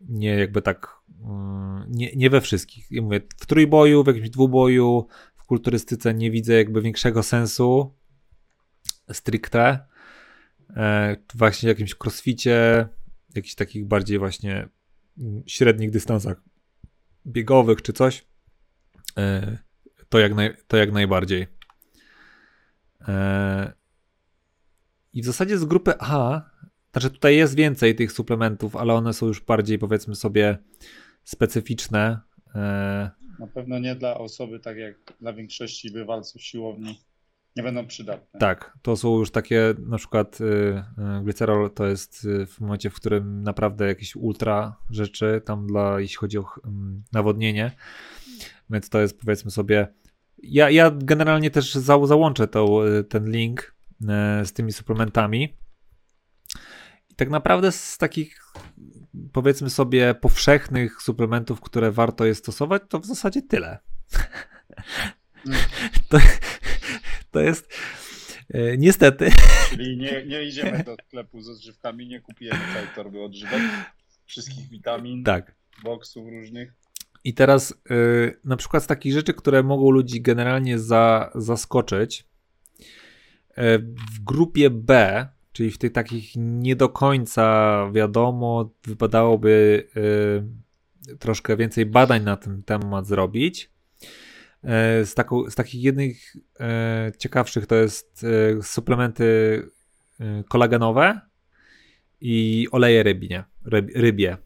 nie 0.00 0.34
jakby 0.34 0.62
tak, 0.62 0.88
mm, 1.24 1.84
nie, 1.88 2.16
nie 2.16 2.30
we 2.30 2.40
wszystkich. 2.40 2.86
Ja 2.90 3.02
mówię, 3.02 3.20
w 3.38 3.46
trójboju, 3.46 4.04
w 4.04 4.06
jakimś 4.06 4.30
dwuboju, 4.30 5.08
kulturystyce 5.52 6.14
nie 6.14 6.30
widzę 6.30 6.54
jakby 6.54 6.82
większego 6.82 7.22
sensu 7.22 7.94
stricte. 9.12 9.86
E, 10.76 11.16
właśnie 11.34 11.66
w 11.66 11.68
jakimś 11.68 11.94
crossficie, 12.04 12.88
jakichś 13.34 13.54
takich 13.54 13.86
bardziej 13.86 14.18
właśnie 14.18 14.68
średnich 15.46 15.90
dystansach 15.90 16.42
biegowych 17.26 17.82
czy 17.82 17.92
coś, 17.92 18.26
e, 19.18 19.58
to, 20.08 20.18
jak 20.18 20.34
naj, 20.34 20.56
to 20.66 20.76
jak 20.76 20.92
najbardziej. 20.92 21.46
E, 23.08 23.72
I 25.12 25.22
w 25.22 25.24
zasadzie 25.24 25.58
z 25.58 25.64
grupy 25.64 25.92
A, 25.98 26.50
znaczy 26.92 27.10
tutaj 27.10 27.36
jest 27.36 27.54
więcej 27.54 27.94
tych 27.94 28.12
suplementów, 28.12 28.76
ale 28.76 28.94
one 28.94 29.12
są 29.12 29.26
już 29.26 29.40
bardziej 29.40 29.78
powiedzmy 29.78 30.14
sobie 30.14 30.58
specyficzne. 31.24 32.20
Na 33.38 33.46
pewno 33.54 33.78
nie 33.78 33.94
dla 33.94 34.18
osoby, 34.18 34.60
tak 34.60 34.76
jak 34.76 34.94
dla 35.20 35.32
większości 35.32 35.90
bywalców 35.90 36.42
siłowni, 36.42 37.00
nie 37.56 37.62
będą 37.62 37.86
przydatne. 37.86 38.40
Tak, 38.40 38.78
to 38.82 38.96
są 38.96 39.18
już 39.18 39.30
takie, 39.30 39.74
na 39.78 39.98
przykład 39.98 40.40
y, 40.40 40.44
y, 40.44 40.84
glicerol 41.24 41.70
to 41.70 41.86
jest 41.86 42.24
y, 42.24 42.46
w 42.46 42.60
momencie, 42.60 42.90
w 42.90 42.94
którym 42.94 43.42
naprawdę 43.42 43.86
jakieś 43.86 44.16
ultra 44.16 44.76
rzeczy, 44.90 45.42
tam 45.44 45.66
dla, 45.66 46.00
jeśli 46.00 46.16
chodzi 46.16 46.38
o 46.38 46.44
nawodnienie, 47.12 47.72
więc 48.70 48.88
to 48.88 49.00
jest 49.00 49.20
powiedzmy 49.20 49.50
sobie, 49.50 49.88
ja, 50.42 50.70
ja 50.70 50.90
generalnie 50.90 51.50
też 51.50 51.74
za, 51.74 52.06
załączę 52.06 52.48
ten 53.08 53.30
link 53.30 53.74
y, 54.00 54.06
z 54.46 54.52
tymi 54.52 54.72
suplementami, 54.72 55.56
i 57.10 57.14
tak 57.14 57.30
naprawdę 57.30 57.72
z 57.72 57.98
takich 57.98 58.52
powiedzmy 59.32 59.70
sobie 59.70 60.14
powszechnych 60.14 61.02
suplementów, 61.02 61.60
które 61.60 61.92
warto 61.92 62.24
jest 62.24 62.40
stosować, 62.40 62.82
to 62.88 62.98
w 62.98 63.06
zasadzie 63.06 63.42
tyle. 63.42 63.78
Mm. 65.46 65.58
To, 66.08 66.18
to 67.32 67.40
jest 67.40 67.74
e, 68.54 68.76
niestety. 68.76 69.30
Czyli 69.70 69.96
nie, 69.96 70.26
nie 70.26 70.42
idziemy 70.42 70.84
do 70.84 70.96
sklepu 71.06 71.40
ze 71.40 71.52
odżywkami, 71.52 72.06
nie 72.06 72.20
kupujemy 72.20 72.60
całej 72.72 72.88
torby 72.94 73.22
odżywek, 73.22 73.60
wszystkich 74.26 74.68
witamin, 74.68 75.24
tak. 75.24 75.54
boksów 75.82 76.28
różnych. 76.28 76.72
I 77.24 77.34
teraz 77.34 77.70
y, 77.90 78.40
na 78.44 78.56
przykład 78.56 78.84
z 78.84 78.86
takich 78.86 79.12
rzeczy, 79.12 79.34
które 79.34 79.62
mogą 79.62 79.90
ludzi 79.90 80.22
generalnie 80.22 80.78
za, 80.78 81.30
zaskoczyć, 81.34 82.20
y, 82.20 83.54
w 84.12 84.24
grupie 84.24 84.70
B 84.70 85.26
czyli 85.52 85.70
w 85.70 85.78
tych 85.78 85.92
takich 85.92 86.32
nie 86.36 86.76
do 86.76 86.88
końca 86.88 87.76
wiadomo, 87.92 88.70
wypadałoby 88.84 89.86
troszkę 91.18 91.56
więcej 91.56 91.86
badań 91.86 92.22
na 92.22 92.36
ten 92.36 92.62
temat 92.62 93.06
zrobić. 93.06 93.70
Y, 94.64 95.06
z, 95.06 95.14
taką, 95.14 95.50
z 95.50 95.54
takich 95.54 95.82
jednych 95.82 96.36
y, 96.36 97.18
ciekawszych 97.18 97.66
to 97.66 97.74
jest 97.74 98.24
y, 98.24 98.62
suplementy 98.62 99.62
kolagenowe 100.48 101.20
i 102.20 102.68
oleje 102.70 103.02
rybie, 103.02 103.44
ryb, 103.64 103.90
rybie. 103.94 104.36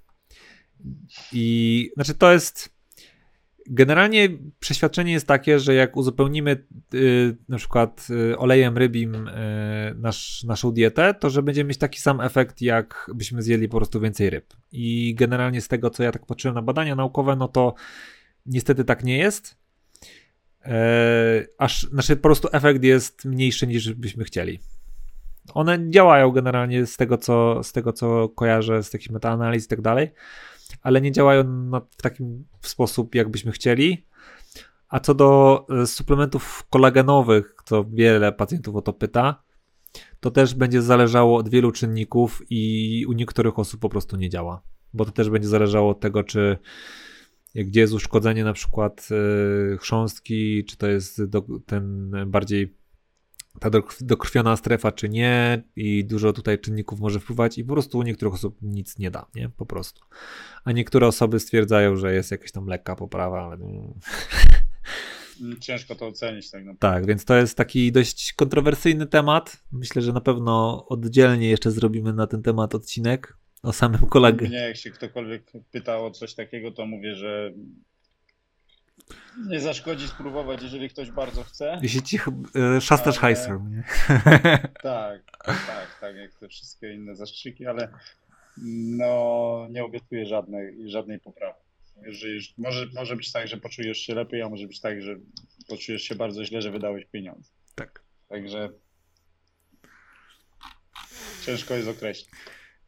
I 1.33 1.91
znaczy 1.97 2.15
to 2.15 2.33
jest 2.33 2.77
Generalnie 3.69 4.29
przeświadczenie 4.61 5.13
jest 5.13 5.27
takie, 5.27 5.61
że 5.61 5.75
jak 5.75 5.97
uzupełnimy 5.97 6.67
y, 6.95 7.37
na 7.49 7.57
przykład 7.57 8.07
y, 8.11 8.39
olejem 8.39 8.79
rybim 8.79 9.15
y, 9.15 9.95
nasz, 9.97 10.45
naszą 10.45 10.73
dietę, 10.73 11.15
to 11.15 11.31
że 11.31 11.43
będziemy 11.43 11.69
mieć 11.69 11.79
taki 11.79 12.01
sam 12.01 12.21
efekt, 12.21 12.63
jak 12.63 13.11
byśmy 13.15 13.43
zjedli 13.43 13.69
po 13.69 13.77
prostu 13.77 14.01
więcej 14.01 14.31
ryb. 14.31 14.55
I 14.73 15.15
generalnie 15.15 15.61
z 15.61 15.69
tego, 15.69 15.91
co 15.91 16.03
ja 16.03 16.13
tak 16.13 16.27
patrzyłem 16.27 16.55
na 16.55 16.63
badania 16.63 16.97
naukowe, 16.97 17.37
no 17.37 17.49
to 17.49 17.75
niestety 18.47 18.85
tak 18.85 19.05
nie 19.05 19.19
jest. 19.19 19.57
E, 20.67 21.47
aż, 21.59 21.83
znaczy 21.83 22.17
po 22.17 22.23
prostu 22.23 22.49
efekt 22.53 22.83
jest 22.83 23.25
mniejszy 23.25 23.67
niż 23.67 23.95
byśmy 23.95 24.25
chcieli. 24.25 24.61
One 25.55 25.91
działają 25.91 26.31
generalnie 26.31 26.87
z 26.87 26.97
tego, 26.97 27.19
co, 27.19 27.63
z 27.63 27.73
tego, 27.73 27.93
co 27.93 28.29
kojarzę, 28.29 28.83
z 28.83 28.91
takich 28.91 29.11
metaanaliz 29.11 29.65
i 29.65 29.69
tak 29.69 29.81
dalej 29.81 30.11
ale 30.83 31.01
nie 31.01 31.13
działają 31.13 31.71
w 31.99 32.03
taki 32.03 32.25
sposób, 32.61 33.15
jakbyśmy 33.15 33.53
chcieli. 33.53 34.07
A 34.89 35.01
co 35.01 35.15
do 35.15 35.67
e, 35.83 35.87
suplementów 35.87 36.67
kolagenowych, 36.71 37.57
co 37.65 37.85
wiele 37.85 38.33
pacjentów 38.33 38.77
o 38.77 38.83
to 38.83 38.93
pyta, 38.93 39.43
to 40.21 40.31
też 40.31 40.55
będzie 40.55 40.83
zależało 40.83 41.37
od 41.37 41.49
wielu 41.49 41.73
czynników 41.73 42.43
i 42.51 43.05
u 43.09 43.13
niektórych 43.13 43.59
osób 43.59 43.81
po 43.81 43.89
prostu 43.89 44.17
nie 44.17 44.29
działa, 44.29 44.63
bo 44.95 45.05
to 45.05 45.11
też 45.11 45.31
będzie 45.31 45.49
zależało 45.49 45.91
od 45.91 46.01
tego, 46.01 46.25
czy 46.25 46.59
gdzie 47.65 47.81
jest 47.81 47.93
uszkodzenie 47.93 48.45
na 48.45 48.53
przykład 48.53 49.09
e, 49.11 49.77
chrząstki, 49.77 50.65
czy 50.65 50.77
to 50.77 50.87
jest 50.87 51.25
do, 51.25 51.45
ten 51.67 52.13
bardziej 52.27 52.77
ta 53.61 53.71
dokrwiona 54.01 54.57
strefa, 54.57 54.93
czy 54.93 55.09
nie, 55.09 55.63
i 55.77 56.05
dużo 56.05 56.33
tutaj 56.33 56.59
czynników 56.59 57.01
może 57.01 57.21
wpływać, 57.21 57.59
i 57.59 57.65
po 57.65 57.73
prostu 57.73 57.99
u 57.99 58.03
niektórych 58.03 58.35
osób 58.35 58.59
nic 58.63 58.99
nie 58.99 59.11
da, 59.11 59.27
nie? 59.35 59.49
Po 59.49 59.67
prostu. 59.67 60.03
A 60.65 60.73
niektóre 60.73 61.07
osoby 61.07 61.41
stwierdzają, 61.41 61.97
że 61.97 62.15
jest 62.15 62.31
jakaś 62.31 62.53
tam 62.53 62.67
lekka 62.67 62.97
poprawa, 62.97 63.43
ale. 63.43 63.59
Ciężko 65.61 65.95
to 65.95 66.07
ocenić 66.07 66.51
tak 66.51 66.65
naprawdę. 66.65 67.01
Tak, 67.01 67.07
więc 67.07 67.25
to 67.25 67.37
jest 67.37 67.57
taki 67.57 67.93
dość 67.93 68.33
kontrowersyjny 68.33 69.07
temat. 69.07 69.63
Myślę, 69.73 70.03
że 70.03 70.13
na 70.13 70.21
pewno 70.21 70.87
oddzielnie 70.89 71.49
jeszcze 71.49 71.71
zrobimy 71.71 72.13
na 72.13 72.27
ten 72.27 72.43
temat 72.43 72.75
odcinek 72.75 73.37
o 73.63 73.73
samym 73.73 74.07
kolegę. 74.07 74.49
Nie, 74.49 74.59
jak 74.59 74.77
się 74.77 74.91
ktokolwiek 74.91 75.53
pyta 75.71 75.99
o 75.99 76.11
coś 76.11 76.35
takiego, 76.35 76.71
to 76.71 76.87
mówię, 76.87 77.15
że 77.15 77.53
nie 79.49 79.61
zaszkodzi 79.61 80.09
spróbować, 80.09 80.63
jeżeli 80.63 80.89
ktoś 80.89 81.11
bardzo 81.11 81.45
chce. 81.45 81.79
Jeśli 81.83 82.03
ci 82.03 82.19
e, 82.77 82.81
szastasz 82.81 83.15
ale... 83.15 83.21
hajsem, 83.21 83.71
nie? 83.71 83.85
Tak, 84.83 85.23
tak, 85.45 85.99
tak, 86.01 86.17
jak 86.17 86.35
te 86.35 86.49
wszystkie 86.49 86.95
inne 86.95 87.17
zastrzyki, 87.17 87.67
ale 87.67 87.89
no 88.97 89.67
nie 89.71 89.85
obiecuję 89.85 90.27
żadnej, 90.27 90.91
żadnej 90.91 91.21
poprawy. 91.21 91.59
Że 92.07 92.29
już, 92.29 92.59
może, 92.59 92.87
może 92.95 93.17
być 93.17 93.33
tak, 93.33 93.49
że 93.49 93.57
poczujesz 93.57 93.99
się 93.99 94.15
lepiej, 94.15 94.43
a 94.43 94.49
może 94.49 94.67
być 94.67 94.81
tak, 94.81 95.03
że 95.03 95.17
poczujesz 95.69 96.03
się 96.03 96.15
bardzo 96.15 96.45
źle, 96.45 96.63
że 96.63 96.71
wydałeś 96.71 97.05
pieniądze. 97.05 97.51
Tak. 97.75 98.03
Także 98.29 98.71
ciężko 101.47 101.75
jest 101.75 101.89
określić. 101.89 102.31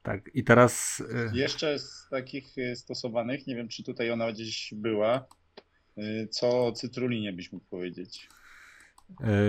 Tak, 0.08 0.30
i 0.34 0.44
teraz. 0.44 1.00
y, 1.00 1.36
Jeszcze 1.36 1.78
z 1.78 2.06
takich 2.10 2.58
y, 2.58 2.76
stosowanych, 2.76 3.46
nie 3.46 3.56
wiem 3.56 3.68
czy 3.68 3.82
tutaj 3.82 4.10
ona 4.10 4.32
gdzieś 4.32 4.74
była, 4.76 5.26
y, 5.98 6.28
co 6.30 6.66
o 6.66 6.72
cytrulinie 6.72 7.32
byś 7.32 7.52
mógł 7.52 7.64
powiedzieć? 7.70 8.28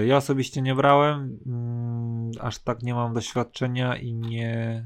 Ja 0.08 0.18
osobiście 0.18 0.62
nie 0.62 0.76
brałem, 0.76 1.40
mm, 1.46 2.32
aż 2.40 2.60
tak 2.60 2.84
nie 2.84 2.94
mam 2.94 3.14
doświadczenia 3.14 3.98
i 3.98 4.14
nie. 4.14 4.86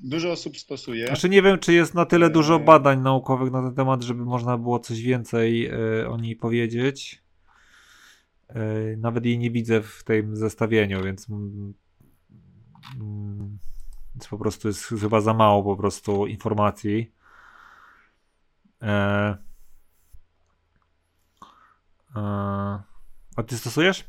Dużo 0.00 0.32
osób 0.32 0.58
stosuje. 0.58 1.06
Znaczy 1.06 1.28
nie 1.28 1.42
wiem, 1.42 1.58
czy 1.58 1.72
jest 1.72 1.94
na 1.94 2.06
tyle 2.06 2.30
dużo 2.30 2.58
badań 2.58 3.00
naukowych 3.00 3.52
na 3.52 3.62
ten 3.62 3.74
temat, 3.74 4.02
żeby 4.02 4.24
można 4.24 4.58
było 4.58 4.78
coś 4.78 5.02
więcej 5.02 5.70
o 6.06 6.16
niej 6.16 6.36
powiedzieć. 6.36 7.22
Nawet 8.96 9.24
jej 9.24 9.38
nie 9.38 9.50
widzę 9.50 9.82
w 9.82 10.04
tym 10.04 10.36
zestawieniu, 10.36 11.04
więc 11.04 11.26
mm, 11.30 11.74
więc 14.18 14.28
po 14.28 14.38
prostu 14.38 14.68
jest 14.68 14.84
chyba 14.84 15.20
za 15.20 15.34
mało 15.34 15.62
po 15.62 15.76
prostu 15.76 16.26
informacji. 16.26 17.12
E, 18.82 19.36
e, 22.16 22.20
a 23.36 23.42
ty 23.46 23.58
stosujesz? 23.58 24.04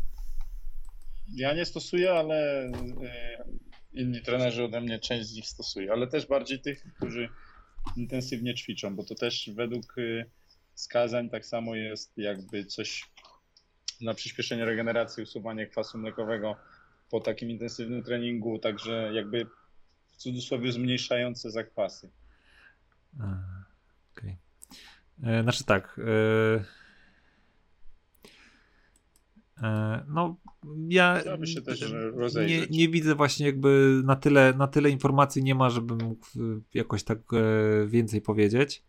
Ja 1.35 1.53
nie 1.53 1.65
stosuję, 1.65 2.11
ale 2.13 2.61
e, 2.61 2.71
inni 3.93 4.21
trenerzy 4.21 4.63
ode 4.63 4.81
mnie 4.81 4.99
część 4.99 5.29
z 5.29 5.35
nich 5.35 5.47
stosuje, 5.47 5.91
ale 5.91 6.07
też 6.07 6.27
bardziej 6.27 6.59
tych, 6.59 6.83
którzy 6.97 7.29
intensywnie 7.97 8.55
ćwiczą, 8.55 8.95
bo 8.95 9.03
to 9.03 9.15
też 9.15 9.49
według 9.55 9.95
e, 9.97 10.25
wskazań 10.73 11.29
tak 11.29 11.45
samo 11.45 11.75
jest 11.75 12.17
jakby 12.17 12.65
coś 12.65 13.09
na 14.01 14.13
przyspieszenie 14.13 14.65
regeneracji, 14.65 15.23
usuwanie 15.23 15.67
kwasu 15.67 15.97
mlekowego 15.97 16.55
po 17.09 17.19
takim 17.19 17.49
intensywnym 17.49 18.03
treningu, 18.03 18.59
także 18.59 19.11
jakby 19.13 19.45
cudzysłowie 20.19 20.71
zmniejszające 20.71 21.51
zakwasy. 21.51 22.09
Okej. 23.15 24.37
Okay. 25.21 25.33
E, 25.33 25.43
znaczy 25.43 25.63
tak. 25.63 25.99
E, 29.63 30.03
no, 30.07 30.35
ja 30.89 31.21
nie, 32.47 32.67
nie, 32.69 32.89
widzę 32.89 33.15
właśnie 33.15 33.45
jakby 33.45 34.01
na 34.05 34.15
tyle, 34.15 34.53
na 34.53 34.67
tyle 34.67 34.89
informacji 34.89 35.43
nie 35.43 35.55
ma, 35.55 35.69
żebym 35.69 35.97
mógł 36.03 36.27
jakoś 36.73 37.03
tak 37.03 37.19
więcej 37.87 38.21
powiedzieć. 38.21 38.83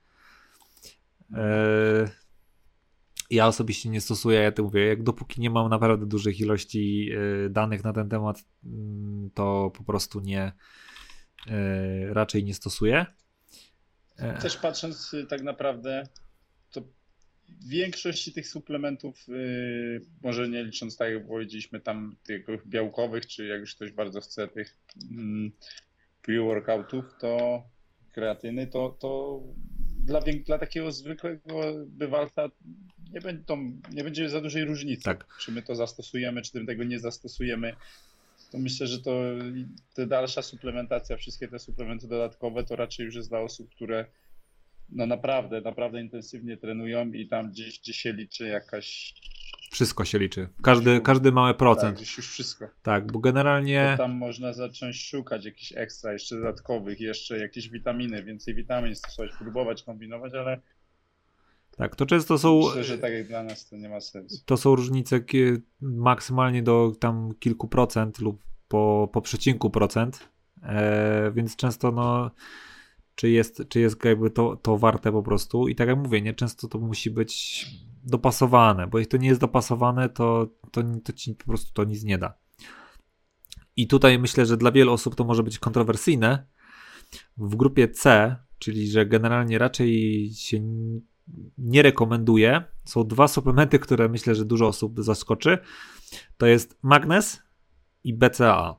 Ja 3.30 3.46
osobiście 3.46 3.88
nie 3.88 4.00
stosuję, 4.00 4.40
ja 4.40 4.52
to 4.52 4.62
mówię, 4.62 4.86
jak 4.86 5.02
dopóki 5.02 5.40
nie 5.40 5.50
mam 5.50 5.70
naprawdę 5.70 6.06
dużych 6.06 6.40
ilości 6.40 7.10
danych 7.50 7.84
na 7.84 7.92
ten 7.92 8.08
temat, 8.08 8.44
mm, 8.64 9.30
to 9.34 9.72
po 9.76 9.84
prostu 9.84 10.20
nie, 10.20 10.52
raczej 12.12 12.44
nie 12.44 12.54
stosuję. 12.54 13.06
E, 14.20 14.38
Też 14.38 14.56
patrząc 14.56 15.14
y, 15.14 15.26
tak 15.26 15.42
naprawdę, 15.42 16.06
to 16.70 16.82
większości 17.66 18.32
tych 18.32 18.48
suplementów, 18.48 19.28
y, 19.28 20.00
może 20.22 20.48
nie 20.48 20.64
licząc 20.64 20.96
tak 20.96 21.12
jak 21.12 21.26
powiedzieliśmy 21.26 21.80
tam 21.80 22.16
tych 22.22 22.46
białkowych, 22.66 23.26
czy 23.26 23.46
jak 23.46 23.60
już 23.60 23.74
ktoś 23.74 23.92
bardzo 23.92 24.20
chce 24.20 24.48
tych 24.48 24.76
mm, 25.10 25.52
pre-workoutów, 26.22 27.02
to 27.20 27.62
kreatyny, 28.12 28.66
to, 28.66 28.96
to 29.00 29.40
dla, 30.04 30.20
dla 30.20 30.58
takiego 30.58 30.92
zwykłego 30.92 31.60
bywalca 31.86 32.50
nie, 33.12 33.20
będą, 33.20 33.80
nie 33.92 34.04
będzie 34.04 34.28
za 34.28 34.40
dużej 34.40 34.64
różnicy, 34.64 35.02
tak. 35.02 35.36
czy 35.40 35.52
my 35.52 35.62
to 35.62 35.74
zastosujemy, 35.74 36.42
czy 36.42 36.66
tego 36.66 36.84
nie 36.84 36.98
zastosujemy 36.98 37.76
to 38.50 38.58
myślę, 38.58 38.86
że 38.86 38.98
to 39.02 39.12
ta 39.94 40.06
dalsza 40.06 40.42
suplementacja, 40.42 41.16
wszystkie 41.16 41.48
te 41.48 41.58
suplementy 41.58 42.08
dodatkowe, 42.08 42.64
to 42.64 42.76
raczej 42.76 43.06
już 43.06 43.14
jest 43.14 43.28
dla 43.28 43.40
osób, 43.40 43.70
które 43.70 44.06
no 44.92 45.06
naprawdę, 45.06 45.60
naprawdę 45.60 46.00
intensywnie 46.00 46.56
trenują 46.56 47.12
i 47.12 47.28
tam 47.28 47.50
gdzieś, 47.50 47.80
gdzie 47.80 47.92
się 47.92 48.12
liczy 48.12 48.48
jakaś... 48.48 49.14
Wszystko 49.72 50.04
się 50.04 50.18
liczy. 50.18 50.48
Każdy, 50.62 51.00
każdy 51.00 51.32
mały 51.32 51.54
procent. 51.54 51.98
Tak, 51.98 52.16
już 52.16 52.28
wszystko. 52.28 52.68
Tak, 52.82 53.12
bo 53.12 53.18
generalnie... 53.18 53.88
To 53.96 54.02
tam 54.02 54.12
można 54.12 54.52
zacząć 54.52 55.02
szukać 55.02 55.44
jakichś 55.44 55.72
ekstra, 55.76 56.12
jeszcze 56.12 56.36
dodatkowych, 56.36 57.00
jeszcze 57.00 57.38
jakieś 57.38 57.68
witaminy, 57.68 58.22
więcej 58.22 58.54
witamin 58.54 58.94
stosować, 58.94 59.30
próbować 59.38 59.82
kombinować, 59.82 60.34
ale 60.34 60.60
tak, 61.80 61.96
to 61.96 62.06
często 62.06 62.38
są. 62.38 62.60
Myślę, 62.66 62.84
że 62.84 62.98
tak 62.98 63.12
jak 63.12 63.28
dla 63.28 63.42
nas 63.42 63.68
to 63.68 63.76
nie 63.76 63.88
ma 63.88 64.00
sensu. 64.00 64.36
To 64.44 64.56
są 64.56 64.76
różnice 64.76 65.20
maksymalnie 65.80 66.62
do 66.62 66.92
tam 67.00 67.34
kilku 67.38 67.68
procent 67.68 68.18
lub 68.18 68.42
po, 68.68 69.08
po 69.12 69.22
przecinku 69.22 69.70
procent. 69.70 70.28
E, 70.62 71.32
więc 71.34 71.56
często 71.56 71.92
no. 71.92 72.30
Czy 73.14 73.30
jest, 73.30 73.62
czy 73.68 73.80
jest 73.80 74.04
jakby 74.04 74.30
to, 74.30 74.56
to 74.56 74.78
warte 74.78 75.12
po 75.12 75.22
prostu. 75.22 75.68
I 75.68 75.74
tak 75.74 75.88
jak 75.88 75.98
mówię, 75.98 76.22
nie 76.22 76.34
często 76.34 76.68
to 76.68 76.78
musi 76.78 77.10
być 77.10 77.66
dopasowane, 78.04 78.86
bo 78.86 78.98
jeśli 78.98 79.10
to 79.10 79.16
nie 79.16 79.28
jest 79.28 79.40
dopasowane, 79.40 80.08
to, 80.08 80.48
to, 80.72 80.82
to 81.04 81.12
ci 81.12 81.34
po 81.34 81.44
prostu 81.44 81.72
to 81.72 81.84
nic 81.84 82.04
nie 82.04 82.18
da. 82.18 82.34
I 83.76 83.86
tutaj 83.86 84.18
myślę, 84.18 84.46
że 84.46 84.56
dla 84.56 84.72
wielu 84.72 84.92
osób 84.92 85.14
to 85.14 85.24
może 85.24 85.42
być 85.42 85.58
kontrowersyjne. 85.58 86.46
W 87.36 87.56
grupie 87.56 87.88
C, 87.88 88.36
czyli 88.58 88.90
że 88.90 89.06
generalnie 89.06 89.58
raczej 89.58 90.30
się 90.34 90.60
nie 91.58 91.82
rekomenduję. 91.82 92.64
Są 92.84 93.04
dwa 93.04 93.28
suplementy, 93.28 93.78
które 93.78 94.08
myślę, 94.08 94.34
że 94.34 94.44
dużo 94.44 94.66
osób 94.66 95.00
zaskoczy. 95.02 95.58
To 96.36 96.46
jest 96.46 96.78
Magnes 96.82 97.42
i 98.04 98.14
BCA. 98.14 98.76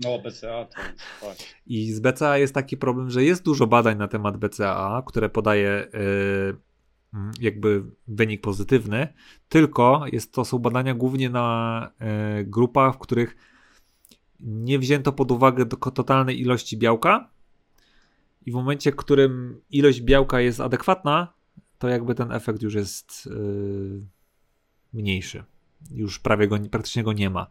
No, 0.00 0.18
BCA 0.18 0.64
to 0.64 0.80
jest 1.28 1.44
I 1.66 1.92
z 1.92 2.00
BCA 2.00 2.38
jest 2.38 2.54
taki 2.54 2.76
problem, 2.76 3.10
że 3.10 3.24
jest 3.24 3.42
dużo 3.42 3.66
badań 3.66 3.98
na 3.98 4.08
temat 4.08 4.36
BCA, 4.36 5.02
które 5.06 5.28
podaje 5.28 5.88
yy, 5.92 6.56
jakby 7.40 7.84
wynik 8.08 8.40
pozytywny, 8.40 9.08
tylko 9.48 10.04
jest 10.12 10.32
to 10.32 10.44
są 10.44 10.58
badania 10.58 10.94
głównie 10.94 11.30
na 11.30 11.90
yy, 12.36 12.44
grupach, 12.44 12.94
w 12.94 12.98
których 12.98 13.36
nie 14.40 14.78
wzięto 14.78 15.12
pod 15.12 15.30
uwagę 15.30 15.66
totalnej 15.66 16.40
ilości 16.40 16.76
białka, 16.76 17.30
i 18.46 18.52
w 18.52 18.54
momencie, 18.54 18.92
w 18.92 18.96
którym 18.96 19.60
ilość 19.70 20.00
białka 20.00 20.40
jest 20.40 20.60
adekwatna, 20.60 21.32
to 21.78 21.88
jakby 21.88 22.14
ten 22.14 22.32
efekt 22.32 22.62
już 22.62 22.74
jest 22.74 23.26
yy, 23.26 24.06
mniejszy. 24.92 25.44
Już 25.90 26.18
prawie 26.18 26.48
go, 26.48 26.58
praktycznie 26.70 27.02
go 27.02 27.12
nie 27.12 27.30
ma. 27.30 27.46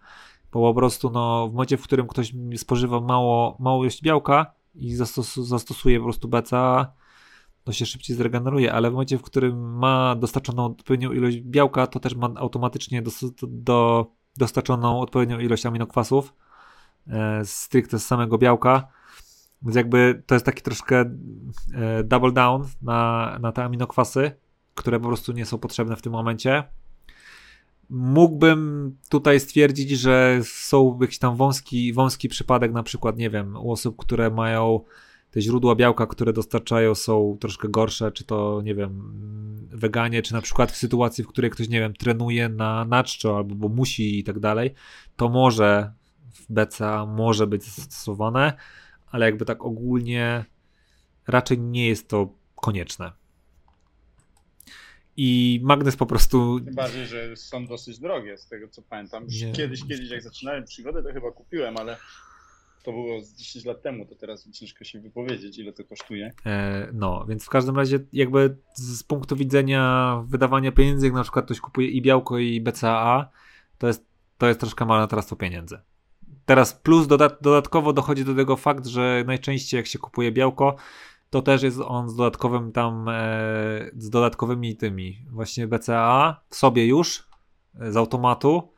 Bo 0.51 0.73
po 0.73 0.79
prostu 0.79 1.09
no, 1.09 1.47
w 1.47 1.51
momencie, 1.51 1.77
w 1.77 1.83
którym 1.83 2.07
ktoś 2.07 2.33
spożywa 2.57 3.01
mało, 3.01 3.57
mało 3.59 3.83
ilość 3.83 4.01
białka 4.01 4.53
i 4.75 4.95
zastos 4.95 5.35
zastosuje 5.35 5.97
po 5.97 6.03
prostu 6.03 6.27
BCA, 6.27 6.93
to 7.63 7.71
się 7.71 7.85
szybciej 7.85 8.15
zregeneruje, 8.15 8.73
ale 8.73 8.89
w 8.89 8.93
momencie, 8.93 9.17
w 9.17 9.21
którym 9.21 9.77
ma 9.77 10.15
dostarczoną 10.15 10.65
odpowiednią 10.65 11.11
ilość 11.11 11.41
białka, 11.41 11.87
to 11.87 11.99
też 11.99 12.15
ma 12.15 12.29
automatycznie 12.35 13.01
do, 13.01 13.11
do, 13.41 14.07
dostarczoną 14.37 14.99
odpowiednią 14.99 15.39
ilość 15.39 15.65
aminokwasów 15.65 16.33
e, 17.07 17.45
stricte 17.45 17.99
z 17.99 18.05
samego 18.05 18.37
białka, 18.37 18.87
więc 19.61 19.75
jakby 19.75 20.23
to 20.25 20.35
jest 20.35 20.45
taki 20.45 20.61
troszkę 20.61 20.99
e, 21.73 22.03
double 22.03 22.31
down 22.31 22.67
na, 22.81 23.37
na 23.41 23.51
te 23.51 23.63
aminokwasy, 23.63 24.31
które 24.75 24.99
po 24.99 25.07
prostu 25.07 25.31
nie 25.31 25.45
są 25.45 25.57
potrzebne 25.57 25.95
w 25.95 26.01
tym 26.01 26.11
momencie. 26.11 26.63
Mógłbym 27.89 28.91
tutaj 29.09 29.39
stwierdzić, 29.39 29.89
że 29.89 30.39
są 30.43 30.99
jakiś 31.01 31.19
tam 31.19 31.35
wąski, 31.35 31.93
wąski 31.93 32.29
przypadek, 32.29 32.73
na 32.73 32.83
przykład, 32.83 33.17
nie 33.17 33.29
wiem, 33.29 33.55
u 33.55 33.71
osób, 33.71 33.97
które 33.97 34.29
mają 34.29 34.79
te 35.31 35.41
źródła 35.41 35.75
białka, 35.75 36.07
które 36.07 36.33
dostarczają, 36.33 36.95
są 36.95 37.37
troszkę 37.39 37.69
gorsze, 37.69 38.11
czy 38.11 38.23
to, 38.23 38.61
nie 38.63 38.75
wiem, 38.75 39.13
weganie, 39.69 40.21
czy 40.21 40.33
na 40.33 40.41
przykład 40.41 40.71
w 40.71 40.77
sytuacji, 40.77 41.23
w 41.23 41.27
której 41.27 41.51
ktoś, 41.51 41.69
nie 41.69 41.79
wiem, 41.79 41.93
trenuje 41.93 42.49
na 42.49 42.85
naczczo 42.85 43.37
albo 43.37 43.55
bo 43.55 43.69
musi 43.69 44.19
i 44.19 44.23
tak 44.23 44.39
dalej, 44.39 44.73
to 45.15 45.29
może 45.29 45.91
w 46.33 46.53
BCA 46.53 47.05
może 47.05 47.47
być 47.47 47.63
zastosowane 47.63 48.53
ale 49.17 49.25
jakby 49.25 49.45
tak 49.45 49.65
ogólnie 49.65 50.45
raczej 51.27 51.59
nie 51.59 51.87
jest 51.87 52.07
to 52.07 52.33
konieczne. 52.55 53.11
I 55.17 55.59
magnes 55.63 55.95
po 55.95 56.05
prostu. 56.05 56.59
Tym 56.59 56.75
bardziej, 56.75 57.05
że 57.05 57.35
są 57.35 57.67
dosyć 57.67 57.99
drogie, 57.99 58.37
z 58.37 58.47
tego 58.47 58.67
co 58.67 58.81
pamiętam. 58.81 59.27
Nie. 59.27 59.51
Kiedyś, 59.51 59.81
kiedyś 59.87 60.09
jak 60.09 60.21
zaczynałem 60.21 60.65
przygodę, 60.65 61.03
to 61.03 61.13
chyba 61.13 61.31
kupiłem, 61.31 61.77
ale 61.77 61.97
to 62.83 62.91
było 62.91 63.21
z 63.21 63.33
10 63.33 63.65
lat 63.65 63.81
temu, 63.81 64.05
to 64.05 64.15
teraz 64.15 64.49
ciężko 64.51 64.83
się 64.83 64.99
wypowiedzieć, 64.99 65.57
ile 65.57 65.73
to 65.73 65.83
kosztuje. 65.83 66.31
E, 66.45 66.89
no, 66.93 67.25
więc 67.25 67.45
w 67.45 67.49
każdym 67.49 67.75
razie, 67.75 67.99
jakby 68.13 68.57
z 68.73 69.03
punktu 69.03 69.35
widzenia 69.35 70.15
wydawania 70.27 70.71
pieniędzy, 70.71 71.05
jak 71.05 71.15
na 71.15 71.23
przykład 71.23 71.45
ktoś 71.45 71.59
kupuje 71.59 71.87
i 71.87 72.01
białko, 72.01 72.37
i 72.37 72.61
BCAA, 72.61 73.31
to 73.77 73.87
jest, 73.87 74.05
to 74.37 74.47
jest 74.47 74.59
troszkę 74.59 74.85
marnotrawstwo 74.85 75.35
pieniędzy. 75.35 75.79
Teraz 76.47 76.73
plus 76.73 77.07
dodat 77.07 77.37
dodatkowo 77.41 77.93
dochodzi 77.93 78.25
do 78.25 78.35
tego 78.35 78.55
fakt, 78.55 78.85
że 78.85 79.23
najczęściej 79.27 79.77
jak 79.77 79.87
się 79.87 79.99
kupuje 79.99 80.31
białko, 80.31 80.75
to 81.29 81.41
też 81.41 81.63
jest 81.63 81.79
on 81.79 82.09
z 82.09 82.15
dodatkowym 82.15 82.71
tam, 82.71 83.09
e, 83.09 83.13
z 83.97 84.09
dodatkowymi 84.09 84.77
tymi, 84.77 85.25
właśnie 85.31 85.67
BCA 85.67 86.41
w 86.49 86.55
sobie 86.55 86.85
już, 86.85 87.27
e, 87.79 87.91
z 87.91 87.97
automatu, 87.97 88.73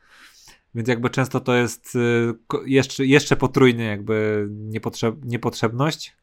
więc 0.76 0.88
jakby 0.88 1.10
często 1.10 1.40
to 1.40 1.54
jest 1.54 1.96
e, 1.96 2.60
jeszcze, 2.66 3.06
jeszcze 3.06 3.36
potrójny 3.36 3.84
jakby 3.84 4.48
niepotrzeb, 4.52 5.16
niepotrzebność, 5.26 6.16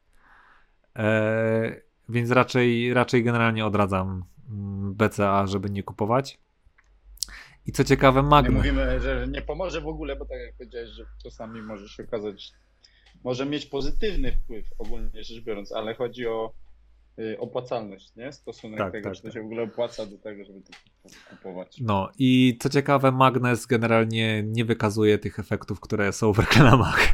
e, 0.95 1.81
więc 2.09 2.31
raczej, 2.31 2.93
raczej 2.93 3.23
generalnie 3.23 3.65
odradzam 3.65 4.23
mm, 4.49 4.93
BCA, 4.93 5.47
żeby 5.47 5.69
nie 5.69 5.83
kupować. 5.83 6.39
I 7.67 7.71
co 7.71 7.83
ciekawe, 7.83 8.23
Magna. 8.23 8.49
Nie 8.49 8.55
mówimy, 8.55 8.99
że 8.99 9.27
nie 9.27 9.41
pomoże 9.41 9.81
w 9.81 9.87
ogóle, 9.87 10.15
bo 10.15 10.25
tak 10.25 10.39
jak 10.39 10.55
powiedziałeś, 10.55 10.89
że 10.89 11.05
czasami 11.23 11.61
może 11.61 11.89
się 11.89 12.03
okazać, 12.03 12.51
może 13.23 13.45
mieć 13.45 13.65
pozytywny 13.65 14.31
wpływ 14.31 14.65
ogólnie 14.77 15.23
rzecz 15.23 15.43
biorąc, 15.43 15.71
ale 15.71 15.95
chodzi 15.95 16.27
o 16.27 16.53
y, 17.19 17.39
opłacalność, 17.39 18.15
nie? 18.15 18.31
Stosunek 18.31 18.77
tak, 18.77 18.91
tego, 18.91 19.09
tak, 19.09 19.15
czy 19.15 19.21
to 19.21 19.27
tak. 19.27 19.33
się 19.33 19.41
w 19.41 19.45
ogóle 19.45 19.63
opłaca 19.63 20.05
do 20.05 20.17
tego, 20.17 20.45
żeby 20.45 20.61
to 20.61 20.73
kupować. 21.29 21.77
No 21.81 22.09
i 22.19 22.57
co 22.61 22.69
ciekawe, 22.69 23.11
Magnes 23.11 23.65
generalnie 23.65 24.43
nie 24.43 24.65
wykazuje 24.65 25.17
tych 25.17 25.39
efektów, 25.39 25.79
które 25.79 26.13
są 26.13 26.33
w 26.33 26.39
reklamach. 26.39 27.07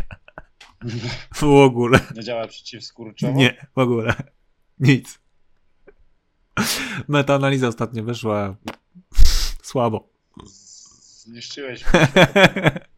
w 1.36 1.44
ogóle. 1.44 2.00
Nie 2.16 2.24
działa 2.24 2.48
przeciwskurczowo? 2.48 3.38
Nie, 3.38 3.68
w 3.76 3.80
ogóle. 3.80 4.14
Nic. 4.80 5.20
Metaanaliza 7.08 7.68
ostatnio 7.68 8.04
wyszła 8.04 8.56
słabo. 9.64 10.13
Zniszczyłeś 10.46 11.84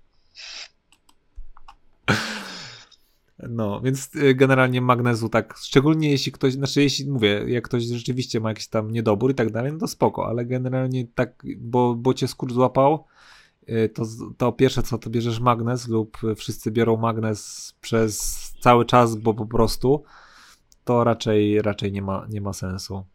No, 3.49 3.81
więc 3.81 4.15
y, 4.15 4.35
generalnie 4.35 4.81
magnezu 4.81 5.29
tak, 5.29 5.57
szczególnie 5.57 6.11
jeśli 6.11 6.31
ktoś, 6.31 6.53
znaczy 6.53 6.83
jeśli 6.83 7.11
mówię, 7.11 7.45
jak 7.47 7.63
ktoś 7.63 7.83
rzeczywiście 7.83 8.39
ma 8.39 8.49
jakiś 8.49 8.67
tam 8.67 8.91
niedobór 8.91 9.31
i 9.31 9.35
tak 9.35 9.51
dalej, 9.51 9.73
no 9.73 9.79
to 9.79 9.87
spoko, 9.87 10.27
ale 10.27 10.45
generalnie 10.45 11.07
tak, 11.15 11.43
bo, 11.57 11.95
bo 11.95 12.13
cię 12.13 12.27
skurcz 12.27 12.53
złapał, 12.53 13.05
y, 13.69 13.89
to, 13.89 14.03
to 14.37 14.51
pierwsze 14.51 14.83
co, 14.83 14.97
to 14.97 15.09
bierzesz 15.09 15.39
magnes 15.39 15.87
lub 15.87 16.17
wszyscy 16.35 16.71
biorą 16.71 16.97
magnes 16.97 17.73
przez 17.81 18.53
cały 18.59 18.85
czas, 18.85 19.15
bo 19.15 19.33
po 19.33 19.45
prostu 19.45 20.03
to 20.83 21.03
raczej, 21.03 21.61
raczej 21.61 21.91
nie 21.91 22.01
ma, 22.01 22.27
nie 22.29 22.41
ma 22.41 22.53
sensu. 22.53 23.05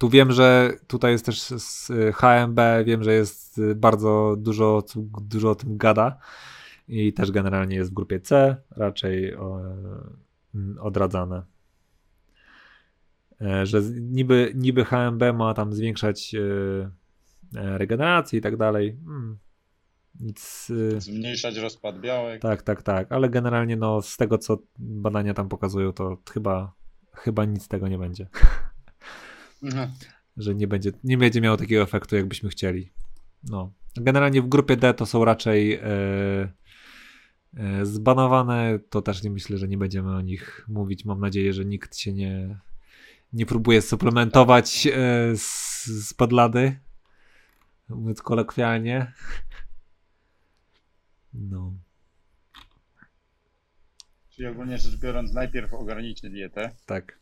Tu 0.00 0.08
wiem, 0.08 0.32
że 0.32 0.72
tutaj 0.86 1.12
jest 1.12 1.26
też 1.26 1.42
z 1.42 1.92
HMB, 2.14 2.60
wiem, 2.84 3.04
że 3.04 3.14
jest 3.14 3.60
bardzo 3.76 4.34
dużo, 4.38 4.84
dużo 5.22 5.50
o 5.50 5.54
tym 5.54 5.76
gada 5.76 6.18
i 6.88 7.12
też 7.12 7.30
generalnie 7.30 7.76
jest 7.76 7.90
w 7.90 7.94
grupie 7.94 8.20
C, 8.20 8.56
raczej 8.70 9.36
odradzane. 10.80 11.42
E, 13.40 13.66
że 13.66 13.82
niby, 14.00 14.52
niby 14.54 14.84
HMB 14.84 15.22
ma 15.34 15.54
tam 15.54 15.72
zwiększać 15.72 16.34
e, 16.34 16.40
e, 17.60 17.78
regenerację 17.78 18.38
i 18.38 18.42
tak 18.42 18.56
dalej. 18.56 18.98
Hmm. 19.06 19.38
Nic. 20.20 20.72
Zmniejszać 20.98 21.56
rozpad 21.56 22.00
białek. 22.00 22.42
Tak, 22.42 22.62
tak, 22.62 22.82
tak, 22.82 23.12
ale 23.12 23.28
generalnie 23.28 23.76
no, 23.76 24.02
z 24.02 24.16
tego 24.16 24.38
co 24.38 24.58
badania 24.78 25.34
tam 25.34 25.48
pokazują, 25.48 25.92
to 25.92 26.18
chyba, 26.32 26.72
chyba 27.12 27.44
nic 27.44 27.62
z 27.62 27.68
tego 27.68 27.88
nie 27.88 27.98
będzie. 27.98 28.28
Mhm. 29.62 29.90
Że 30.36 30.54
nie 30.54 30.68
będzie, 30.68 30.92
nie 31.04 31.18
będzie 31.18 31.40
miało 31.40 31.56
takiego 31.56 31.82
efektu, 31.82 32.16
jakbyśmy 32.16 32.48
chcieli. 32.48 32.92
No. 33.42 33.72
Generalnie 33.96 34.42
w 34.42 34.48
grupie 34.48 34.76
D 34.76 34.94
to 34.94 35.06
są 35.06 35.24
raczej 35.24 35.74
e, 35.74 35.82
e, 37.56 37.86
zbanowane. 37.86 38.78
To 38.90 39.02
też 39.02 39.22
nie 39.22 39.30
myślę, 39.30 39.58
że 39.58 39.68
nie 39.68 39.78
będziemy 39.78 40.16
o 40.16 40.20
nich 40.20 40.64
mówić. 40.68 41.04
Mam 41.04 41.20
nadzieję, 41.20 41.52
że 41.52 41.64
nikt 41.64 41.96
się 41.96 42.12
nie, 42.12 42.58
nie 43.32 43.46
próbuje 43.46 43.82
suplementować 43.82 44.86
e, 44.86 44.90
z, 45.36 45.84
z 45.86 46.14
podlady. 46.14 46.80
Mówiąc 47.88 48.22
kolokwialnie. 48.22 49.12
No. 51.34 51.72
Czyli 54.30 54.48
ogólnie 54.48 54.78
rzecz 54.78 54.96
biorąc, 54.96 55.32
najpierw 55.32 55.74
ogarnijcie 55.74 56.30
dietę. 56.30 56.70
Tak. 56.86 57.19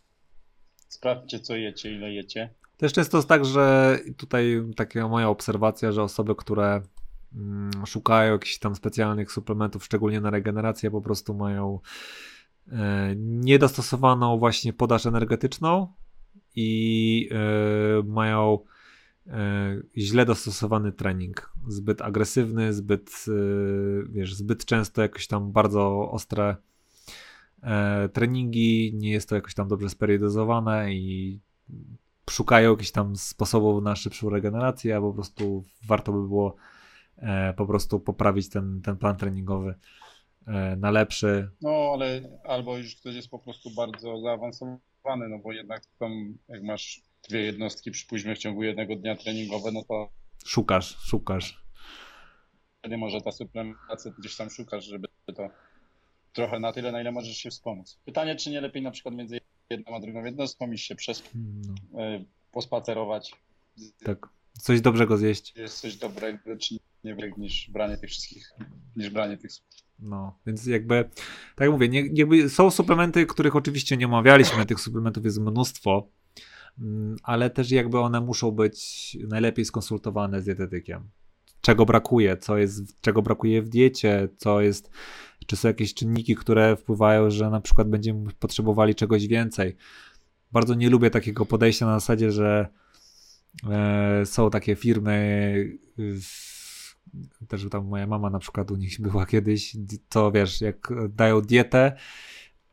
Sprawdźcie, 0.89 1.41
co 1.41 1.57
jecie, 1.57 1.93
ile 1.95 2.12
jecie. 2.12 2.51
Też 2.76 2.93
często 2.93 3.18
jest 3.18 3.28
tak, 3.28 3.45
że 3.45 3.99
tutaj 4.16 4.62
taka 4.76 5.09
moja 5.09 5.28
obserwacja, 5.28 5.93
że 5.93 6.03
osoby, 6.03 6.34
które 6.34 6.82
mm, 7.34 7.70
szukają 7.86 8.32
jakichś 8.32 8.59
tam 8.59 8.74
specjalnych 8.74 9.32
suplementów, 9.32 9.84
szczególnie 9.84 10.20
na 10.20 10.30
regenerację, 10.30 10.91
po 10.91 11.01
prostu 11.01 11.34
mają 11.34 11.80
e, 12.72 13.14
niedostosowaną 13.16 14.39
właśnie 14.39 14.72
podaż 14.72 15.07
energetyczną 15.07 15.93
i 16.57 17.28
e, 17.32 18.03
mają 18.03 18.59
e, 19.26 19.82
źle 19.97 20.26
dostosowany 20.26 20.93
trening. 20.93 21.53
Zbyt 21.68 22.03
agresywny, 22.03 22.72
zbyt, 22.72 23.24
wiesz, 24.09 24.34
zbyt 24.34 24.64
często 24.64 25.03
jakoś 25.03 25.26
tam 25.26 25.53
bardzo 25.53 26.11
ostre 26.11 26.57
treningi, 28.13 28.93
nie 28.95 29.11
jest 29.11 29.29
to 29.29 29.35
jakoś 29.35 29.55
tam 29.55 29.69
dobrze 29.69 29.89
speriodyzowane 29.89 30.95
i 30.95 31.41
szukają 32.31 32.71
jakichś 32.71 32.91
tam 32.91 33.17
sposobów 33.17 33.83
na 33.83 33.97
szybszą 33.97 34.31
regenerację, 34.31 34.97
a 34.97 35.01
po 35.01 35.13
prostu 35.13 35.65
warto 35.87 36.13
by 36.13 36.19
było 36.19 36.57
e, 37.17 37.55
po 37.55 37.67
prostu 37.67 38.01
poprawić 38.01 38.49
ten, 38.49 38.83
ten 38.83 38.97
plan 38.97 39.17
treningowy 39.17 39.75
e, 40.47 40.77
na 40.77 40.91
lepszy. 40.91 41.51
No, 41.63 41.91
ale 41.95 42.21
albo 42.45 42.79
już 42.79 42.97
ktoś 42.97 43.15
jest 43.15 43.31
po 43.31 43.39
prostu 43.39 43.71
bardzo 43.71 44.21
zaawansowany, 44.21 45.29
no 45.29 45.39
bo 45.39 45.53
jednak 45.53 45.83
tam 45.99 46.39
jak 46.49 46.63
masz 46.63 47.03
dwie 47.29 47.41
jednostki, 47.41 47.91
przypuśćmy 47.91 48.35
w 48.35 48.39
ciągu 48.39 48.63
jednego 48.63 48.97
dnia 48.97 49.17
treningowe, 49.17 49.73
no 49.73 49.83
to 49.89 50.09
szukasz, 50.47 50.99
szukasz. 50.99 51.65
Nie 52.89 52.99
może 52.99 53.21
ta 53.21 53.33
suplementacja 53.33 54.13
gdzieś 54.19 54.37
tam 54.37 54.51
szukasz, 54.51 54.85
żeby 54.85 55.09
to 55.37 55.49
trochę 56.39 56.61
na 56.61 56.72
tyle, 56.72 56.93
na 56.93 57.01
ile 57.01 57.12
możesz 57.12 57.36
się 57.36 57.51
wspomóc. 57.51 58.01
Pytanie, 58.05 58.36
czy 58.36 58.51
nie 58.51 58.61
lepiej 58.61 58.82
na 58.82 58.91
przykład 58.91 59.14
między 59.14 59.41
jedną 59.70 59.97
a 59.97 60.01
drugą 60.01 60.24
jednostką 60.24 60.72
iść 60.72 60.86
się 60.86 60.95
przez, 60.95 61.22
no. 61.34 62.03
E, 62.03 62.24
pospacerować. 62.53 63.32
Tak, 64.05 64.28
coś 64.61 64.80
dobrego 64.80 65.16
zjeść. 65.16 65.57
Jest 65.57 65.80
coś 65.80 65.97
dobrego, 65.97 66.57
czy 66.57 66.74
nie 67.05 67.16
niż 67.39 67.70
branie 67.70 67.97
tych 67.97 68.11
wszystkich, 68.11 68.55
niż 68.97 69.11
branie 69.11 69.36
tych 69.36 69.51
no, 69.99 70.39
więc 70.47 70.66
jakby, 70.66 71.05
tak 71.57 71.61
jak 71.61 71.70
mówię, 71.70 71.89
nie, 71.89 72.09
jakby 72.12 72.51
są 72.51 72.70
suplementy, 72.70 73.26
których 73.26 73.57
oczywiście 73.57 73.97
nie 73.97 74.07
omawialiśmy, 74.07 74.66
tych 74.66 74.80
suplementów 74.80 75.24
jest 75.24 75.39
mnóstwo, 75.39 76.09
mm, 76.78 77.16
ale 77.22 77.51
też 77.51 77.70
jakby 77.70 77.99
one 77.99 78.20
muszą 78.20 78.51
być 78.51 79.16
najlepiej 79.28 79.64
skonsultowane 79.64 80.43
z 80.43 80.45
dietetykiem. 80.45 81.11
Czego 81.61 81.86
brakuje, 81.86 82.36
co 82.36 82.59
jest, 82.59 83.01
czego 83.01 83.22
brakuje 83.22 83.62
w 83.62 83.68
diecie, 83.68 84.28
co 84.36 84.61
jest 84.61 84.91
czy 85.49 85.57
są 85.57 85.68
jakieś 85.68 85.94
czynniki, 85.94 86.34
które 86.34 86.76
wpływają, 86.76 87.30
że 87.30 87.51
na 87.51 87.61
przykład 87.61 87.88
będziemy 87.88 88.32
potrzebowali 88.38 88.94
czegoś 88.94 89.26
więcej. 89.26 89.76
Bardzo 90.53 90.74
nie 90.74 90.90
lubię 90.90 91.11
takiego 91.11 91.46
podejścia 91.46 91.86
na 91.86 92.01
zasadzie, 92.01 92.32
że 92.32 92.68
e, 93.70 94.26
są 94.26 94.51
takie 94.51 94.76
firmy, 94.76 95.78
też 97.49 97.66
tam 97.70 97.86
moja 97.86 98.07
mama 98.07 98.30
na 98.30 98.38
przykład 98.38 98.70
u 98.70 98.76
nich 98.76 99.01
była 99.01 99.26
kiedyś, 99.26 99.76
to 100.09 100.32
wiesz, 100.32 100.61
jak 100.61 100.92
dają 101.09 101.40
dietę, 101.40 101.92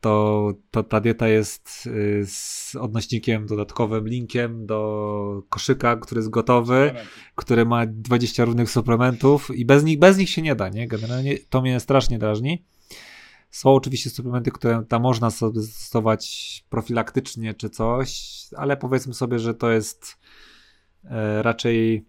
to, 0.00 0.52
to 0.70 0.82
ta 0.82 1.00
dieta 1.00 1.28
jest 1.28 1.86
y, 1.86 2.24
z 2.26 2.74
odnośnikiem 2.80 3.46
dodatkowym, 3.46 4.08
linkiem 4.08 4.66
do 4.66 5.42
koszyka, 5.48 5.96
który 5.96 6.18
jest 6.18 6.30
gotowy, 6.30 6.94
który 7.34 7.66
ma 7.66 7.86
20 7.86 8.44
różnych 8.44 8.70
suplementów 8.70 9.50
i 9.54 9.64
bez 9.64 9.84
nich, 9.84 9.98
bez 9.98 10.18
nich 10.18 10.30
się 10.30 10.42
nie 10.42 10.54
da, 10.54 10.68
nie? 10.68 10.88
Generalnie 10.88 11.38
to 11.38 11.62
mnie 11.62 11.80
strasznie 11.80 12.18
drażni. 12.18 12.64
Są 13.50 13.74
oczywiście 13.74 14.10
suplementy, 14.10 14.50
które 14.50 14.84
tam 14.88 15.02
można 15.02 15.30
sobie 15.30 15.62
stosować 15.62 16.64
profilaktycznie 16.68 17.54
czy 17.54 17.70
coś, 17.70 18.38
ale 18.56 18.76
powiedzmy 18.76 19.14
sobie, 19.14 19.38
że 19.38 19.54
to 19.54 19.70
jest 19.70 20.18
e, 21.04 21.42
raczej 21.42 22.06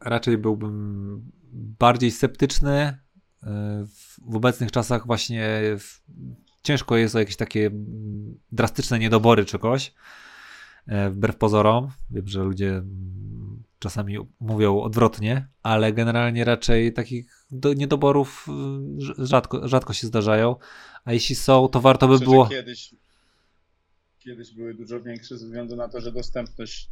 raczej 0.00 0.38
byłbym 0.38 1.22
bardziej 1.52 2.10
sceptyczny 2.10 2.72
e, 2.72 2.98
w 4.30 4.36
obecnych 4.36 4.72
czasach 4.72 5.06
właśnie 5.06 5.60
ciężko 6.66 6.96
jest 6.96 7.16
o 7.16 7.18
jakieś 7.18 7.36
takie 7.36 7.70
drastyczne 8.52 8.98
niedobory 8.98 9.44
czegoś, 9.44 9.94
e, 10.86 11.10
wbrew 11.10 11.36
pozorom. 11.36 11.90
Wiem, 12.10 12.28
że 12.28 12.40
ludzie 12.40 12.82
czasami 13.78 14.18
mówią 14.40 14.80
odwrotnie, 14.80 15.48
ale 15.62 15.92
generalnie 15.92 16.44
raczej 16.44 16.92
takich 16.92 17.46
do, 17.50 17.74
niedoborów 17.74 18.46
y, 19.20 19.26
rzadko, 19.26 19.68
rzadko 19.68 19.92
się 19.92 20.06
zdarzają, 20.06 20.56
a 21.04 21.12
jeśli 21.12 21.34
są, 21.34 21.68
to 21.68 21.80
warto 21.80 22.08
by 22.08 22.12
Myślę, 22.12 22.26
było... 22.26 22.46
Kiedyś, 22.46 22.94
kiedyś 24.18 24.54
były 24.54 24.74
dużo 24.74 25.00
większe 25.00 25.38
ze 25.38 25.46
względu 25.46 25.76
na 25.76 25.88
to, 25.88 26.00
że 26.00 26.12
dostępność 26.12 26.88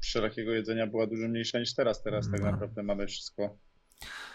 wszelakiego 0.00 0.52
jedzenia 0.52 0.86
była 0.86 1.06
dużo 1.06 1.28
mniejsza 1.28 1.58
niż 1.58 1.74
teraz. 1.74 2.02
Teraz 2.02 2.30
tak 2.30 2.40
no. 2.40 2.46
tak 2.46 2.52
naprawdę 2.52 2.82
mamy 2.82 3.06
wszystko, 3.06 3.56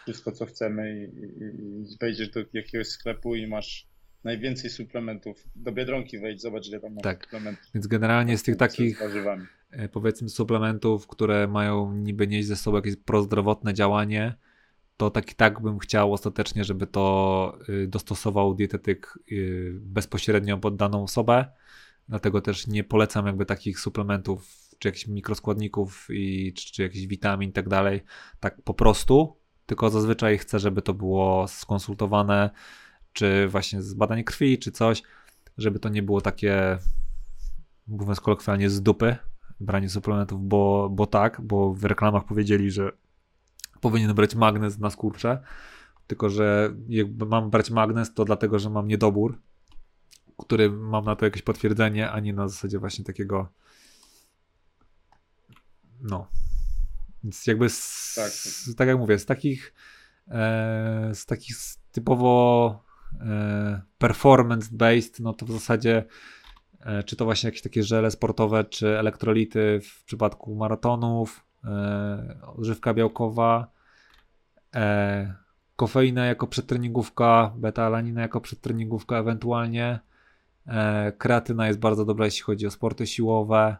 wszystko 0.03 0.31
co 0.31 0.45
chcemy 0.45 0.95
i, 0.95 1.19
i, 1.19 1.83
i 1.93 1.97
wejdziesz 2.01 2.29
do 2.29 2.39
jakiegoś 2.53 2.87
sklepu 2.87 3.35
i 3.35 3.47
masz 3.47 3.92
najwięcej 4.23 4.69
suplementów. 4.69 5.47
Do 5.55 5.71
Biedronki 5.71 6.19
wejdź, 6.19 6.41
zobacz 6.41 6.67
ile 6.67 6.79
tam 6.79 6.93
ma 6.93 7.01
Tak. 7.01 7.23
suplementów. 7.23 7.65
Więc 7.73 7.87
generalnie 7.87 8.37
z 8.37 8.43
tych 8.43 8.55
takich 8.55 8.99
Z 8.99 9.27
e, 9.71 9.89
powiedzmy 9.89 10.29
suplementów, 10.29 11.07
które 11.07 11.47
mają 11.47 11.93
niby 11.93 12.27
nieść 12.27 12.47
ze 12.47 12.55
sobą 12.55 12.77
jakieś 12.77 12.95
prozdrowotne 12.95 13.73
działanie, 13.73 14.35
to 14.97 15.09
tak 15.09 15.31
i 15.31 15.35
tak 15.35 15.61
bym 15.61 15.79
chciał 15.79 16.13
ostatecznie, 16.13 16.63
żeby 16.63 16.87
to 16.87 17.57
y, 17.69 17.87
dostosował 17.87 18.55
dietetyk 18.55 19.19
y, 19.31 19.71
bezpośrednio 19.81 20.57
pod 20.57 20.75
daną 20.75 21.03
osobę. 21.03 21.45
Dlatego 22.09 22.41
też 22.41 22.67
nie 22.67 22.83
polecam 22.83 23.25
jakby 23.25 23.45
takich 23.45 23.79
suplementów, 23.79 24.47
czy 24.79 24.87
jakichś 24.87 25.07
mikroskładników, 25.07 26.07
i, 26.09 26.53
czy, 26.53 26.73
czy 26.73 26.81
jakichś 26.81 27.05
witamin 27.05 27.49
i 27.49 27.53
tak 27.53 27.69
dalej, 27.69 28.01
tak 28.39 28.61
po 28.61 28.73
prostu. 28.73 29.37
Tylko 29.65 29.89
zazwyczaj 29.89 30.37
chcę, 30.37 30.59
żeby 30.59 30.81
to 30.81 30.93
było 30.93 31.47
skonsultowane, 31.47 32.49
czy 33.13 33.47
właśnie 33.47 33.81
z 33.81 33.93
badań 33.93 34.23
krwi, 34.23 34.59
czy 34.59 34.71
coś, 34.71 35.03
żeby 35.57 35.79
to 35.79 35.89
nie 35.89 36.03
było 36.03 36.21
takie, 36.21 36.77
mówiąc 37.87 38.19
kolokwialnie, 38.19 38.69
z 38.69 38.81
dupy, 38.81 39.15
branie 39.59 39.89
suplementów, 39.89 40.47
bo, 40.47 40.89
bo 40.89 41.07
tak, 41.07 41.41
bo 41.41 41.73
w 41.73 41.83
reklamach 41.83 42.25
powiedzieli, 42.25 42.71
że 42.71 42.91
powinien 43.81 44.13
brać 44.13 44.35
magnez 44.35 44.79
na 44.79 44.89
skurcze, 44.89 45.43
tylko 46.07 46.29
że 46.29 46.73
jakby 46.89 47.25
mam 47.25 47.49
brać 47.49 47.71
magnez, 47.71 48.13
to 48.13 48.25
dlatego, 48.25 48.59
że 48.59 48.69
mam 48.69 48.87
niedobór, 48.87 49.41
który 50.37 50.69
mam 50.69 51.05
na 51.05 51.15
to 51.15 51.25
jakieś 51.25 51.41
potwierdzenie, 51.41 52.11
a 52.11 52.19
nie 52.19 52.33
na 52.33 52.47
zasadzie 52.47 52.79
właśnie 52.79 53.05
takiego 53.05 53.47
no. 56.01 56.27
Więc 57.23 57.47
jakby 57.47 57.69
z, 57.69 58.13
Tak. 58.15 58.31
tak. 58.65 58.75
tak 58.77 58.87
jak 58.87 58.97
mówię, 58.97 59.19
z 59.19 59.25
takich 59.25 59.73
e, 60.27 61.11
z 61.13 61.25
takich 61.25 61.57
typowo 61.91 62.82
performance-based, 63.99 65.19
no 65.19 65.33
to 65.33 65.45
w 65.45 65.51
zasadzie 65.51 66.05
e, 66.79 67.03
czy 67.03 67.15
to 67.15 67.25
właśnie 67.25 67.47
jakieś 67.47 67.61
takie 67.61 67.83
żele 67.83 68.11
sportowe, 68.11 68.63
czy 68.63 68.99
elektrolity 68.99 69.81
w 69.83 70.03
przypadku 70.03 70.55
maratonów, 70.55 71.45
e, 71.63 72.37
odżywka 72.55 72.93
białkowa, 72.93 73.71
e, 74.75 75.33
kofeina 75.75 76.25
jako 76.25 76.47
przedtreningówka, 76.47 77.53
beta-alanina 77.57 78.21
jako 78.21 78.41
przedtreningówka 78.41 79.17
ewentualnie, 79.17 79.99
e, 80.67 81.11
kreatyna 81.11 81.67
jest 81.67 81.79
bardzo 81.79 82.05
dobra, 82.05 82.25
jeśli 82.25 82.41
chodzi 82.41 82.67
o 82.67 82.71
sporty 82.71 83.07
siłowe, 83.07 83.77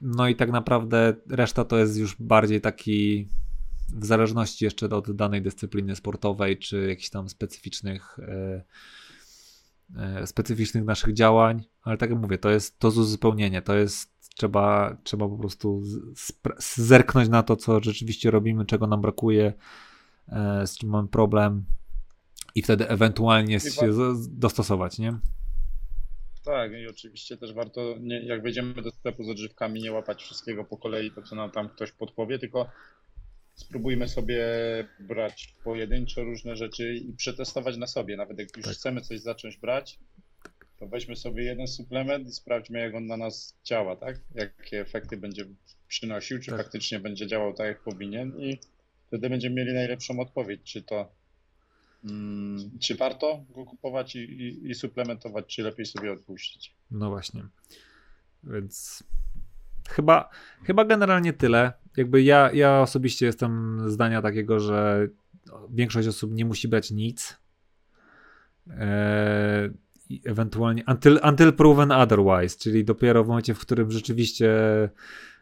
no 0.00 0.28
i 0.28 0.36
tak 0.36 0.50
naprawdę 0.50 1.14
reszta 1.30 1.64
to 1.64 1.78
jest 1.78 1.96
już 1.96 2.16
bardziej 2.20 2.60
taki 2.60 3.28
w 3.92 4.04
zależności 4.04 4.64
jeszcze 4.64 4.88
od 4.88 5.16
danej 5.16 5.42
dyscypliny 5.42 5.96
sportowej, 5.96 6.58
czy 6.58 6.86
jakichś 6.88 7.10
tam 7.10 7.28
specyficznych 7.28 8.18
e, 8.18 8.64
e, 9.96 10.26
specyficznych 10.26 10.84
naszych 10.84 11.14
działań, 11.14 11.64
ale 11.82 11.96
tak 11.96 12.10
jak 12.10 12.18
mówię, 12.18 12.38
to 12.38 12.50
jest 12.50 12.78
to 12.78 12.90
z 12.90 12.98
uzupełnienie, 12.98 13.62
to 13.62 13.74
jest 13.74 14.12
trzeba, 14.36 14.96
trzeba 15.04 15.28
po 15.28 15.38
prostu 15.38 15.82
zerknąć 16.76 17.28
na 17.28 17.42
to, 17.42 17.56
co 17.56 17.80
rzeczywiście 17.82 18.30
robimy, 18.30 18.66
czego 18.66 18.86
nam 18.86 19.00
brakuje, 19.00 19.52
e, 20.28 20.66
z 20.66 20.78
czym 20.78 20.88
mamy 20.88 21.08
problem 21.08 21.64
i 22.54 22.62
wtedy 22.62 22.88
ewentualnie 22.88 23.60
się 23.60 23.92
dostosować, 24.28 24.98
nie? 24.98 25.18
Tak, 26.44 26.72
i 26.72 26.88
oczywiście 26.88 27.36
też 27.36 27.52
warto, 27.52 27.94
nie, 28.00 28.22
jak 28.22 28.42
wejdziemy 28.42 28.82
do 28.82 28.90
sklepu 28.90 29.24
z 29.24 29.28
odżywkami, 29.28 29.82
nie 29.82 29.92
łapać 29.92 30.22
wszystkiego 30.22 30.64
po 30.64 30.76
kolei, 30.76 31.10
to 31.10 31.22
co 31.22 31.36
nam 31.36 31.50
tam 31.50 31.68
ktoś 31.68 31.92
podpowie, 31.92 32.38
tylko 32.38 32.70
spróbujmy 33.62 34.08
sobie 34.08 34.44
brać 35.00 35.54
pojedynczo 35.64 36.24
różne 36.24 36.56
rzeczy 36.56 36.94
i 36.94 37.12
przetestować 37.12 37.76
na 37.76 37.86
sobie. 37.86 38.16
Nawet 38.16 38.38
jak 38.38 38.56
już 38.56 38.66
Tak. 38.66 38.74
chcemy 38.74 39.00
coś 39.00 39.20
zacząć 39.20 39.56
brać, 39.56 39.98
to 40.78 40.86
weźmy 40.86 41.16
sobie 41.16 41.44
jeden 41.44 41.66
suplement 41.68 42.28
i 42.28 42.32
sprawdźmy, 42.32 42.78
jak 42.78 42.94
on 42.94 43.06
na 43.06 43.16
nas 43.16 43.56
działa, 43.64 43.96
tak? 43.96 44.20
Jakie 44.34 44.80
efekty 44.80 45.16
będzie 45.16 45.44
przynosił, 45.88 46.38
czy 46.40 46.50
Tak. 46.50 46.60
faktycznie 46.60 47.00
będzie 47.00 47.26
działał 47.26 47.54
tak, 47.54 47.66
jak 47.66 47.82
powinien 47.82 48.38
i 48.40 48.58
wtedy 49.06 49.30
będziemy 49.30 49.56
mieli 49.56 49.72
najlepszą 49.74 50.20
odpowiedź, 50.20 50.60
czy 50.64 50.82
to 50.82 51.12
mm, 52.04 52.78
czy 52.80 52.94
warto 52.94 53.44
go 53.54 53.64
kupować 53.64 54.16
i, 54.16 54.18
i, 54.18 54.70
i 54.70 54.74
suplementować, 54.74 55.46
czy 55.46 55.62
lepiej 55.62 55.86
sobie 55.86 56.12
odpuścić. 56.12 56.74
No 56.90 57.10
właśnie. 57.10 57.42
Więc 58.44 59.04
chyba, 59.92 60.28
chyba 60.64 60.84
generalnie 60.84 61.32
tyle. 61.32 61.72
Jakby 61.96 62.22
ja, 62.22 62.50
ja 62.52 62.80
osobiście 62.80 63.26
jestem 63.26 63.80
zdania 63.90 64.22
takiego, 64.22 64.60
że 64.60 65.08
większość 65.70 66.08
osób 66.08 66.32
nie 66.32 66.44
musi 66.44 66.68
brać 66.68 66.90
nic. 66.90 67.40
Eee, 68.70 69.70
ewentualnie 70.24 70.84
until, 70.86 71.20
until 71.24 71.52
proven 71.52 71.92
otherwise, 71.92 72.58
czyli 72.58 72.84
dopiero 72.84 73.24
w 73.24 73.28
momencie, 73.28 73.54
w 73.54 73.58
którym 73.58 73.90
rzeczywiście 73.90 74.50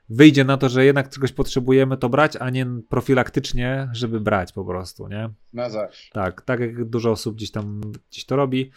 wyjdzie 0.08 0.44
na 0.44 0.56
to, 0.56 0.68
że 0.68 0.84
jednak 0.84 1.10
czegoś 1.10 1.32
potrzebujemy, 1.32 1.96
to 1.96 2.08
brać, 2.08 2.36
a 2.36 2.50
nie 2.50 2.66
profilaktycznie, 2.88 3.88
żeby 3.92 4.20
brać 4.20 4.52
po 4.52 4.64
prostu, 4.64 5.08
nie? 5.08 5.30
Na 5.52 5.70
zaś. 5.70 6.10
Tak, 6.12 6.42
tak 6.42 6.60
jak 6.60 6.84
dużo 6.84 7.10
osób 7.10 7.36
gdzieś 7.36 7.50
tam 7.50 7.80
gdzieś 8.10 8.24
to 8.24 8.36
robi. 8.36 8.70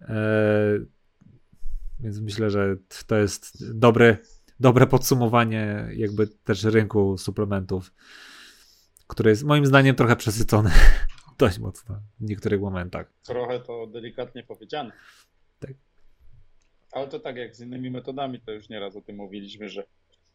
E, 0.00 0.16
więc 2.00 2.20
myślę, 2.20 2.50
że 2.50 2.76
to 3.06 3.16
jest 3.16 3.72
dobry, 3.78 4.16
dobre 4.60 4.86
podsumowanie 4.86 5.88
jakby 5.96 6.26
też 6.26 6.64
rynku 6.64 7.18
suplementów, 7.18 7.92
który 9.06 9.30
jest 9.30 9.44
moim 9.44 9.66
zdaniem 9.66 9.96
trochę 9.96 10.16
przesycony 10.16 10.70
dość 11.38 11.58
mocno 11.58 12.00
w 12.20 12.24
niektórych 12.24 12.60
momentach. 12.60 13.12
Trochę 13.22 13.60
to 13.60 13.86
delikatnie 13.86 14.42
powiedziane. 14.42 14.92
Tak. 15.58 15.70
Ale 16.92 17.08
to 17.08 17.20
tak 17.20 17.36
jak 17.36 17.56
z 17.56 17.60
innymi 17.60 17.90
metodami, 17.90 18.40
to 18.40 18.52
już 18.52 18.68
nieraz 18.68 18.96
o 18.96 19.00
tym 19.00 19.16
mówiliśmy, 19.16 19.68
że 19.68 19.86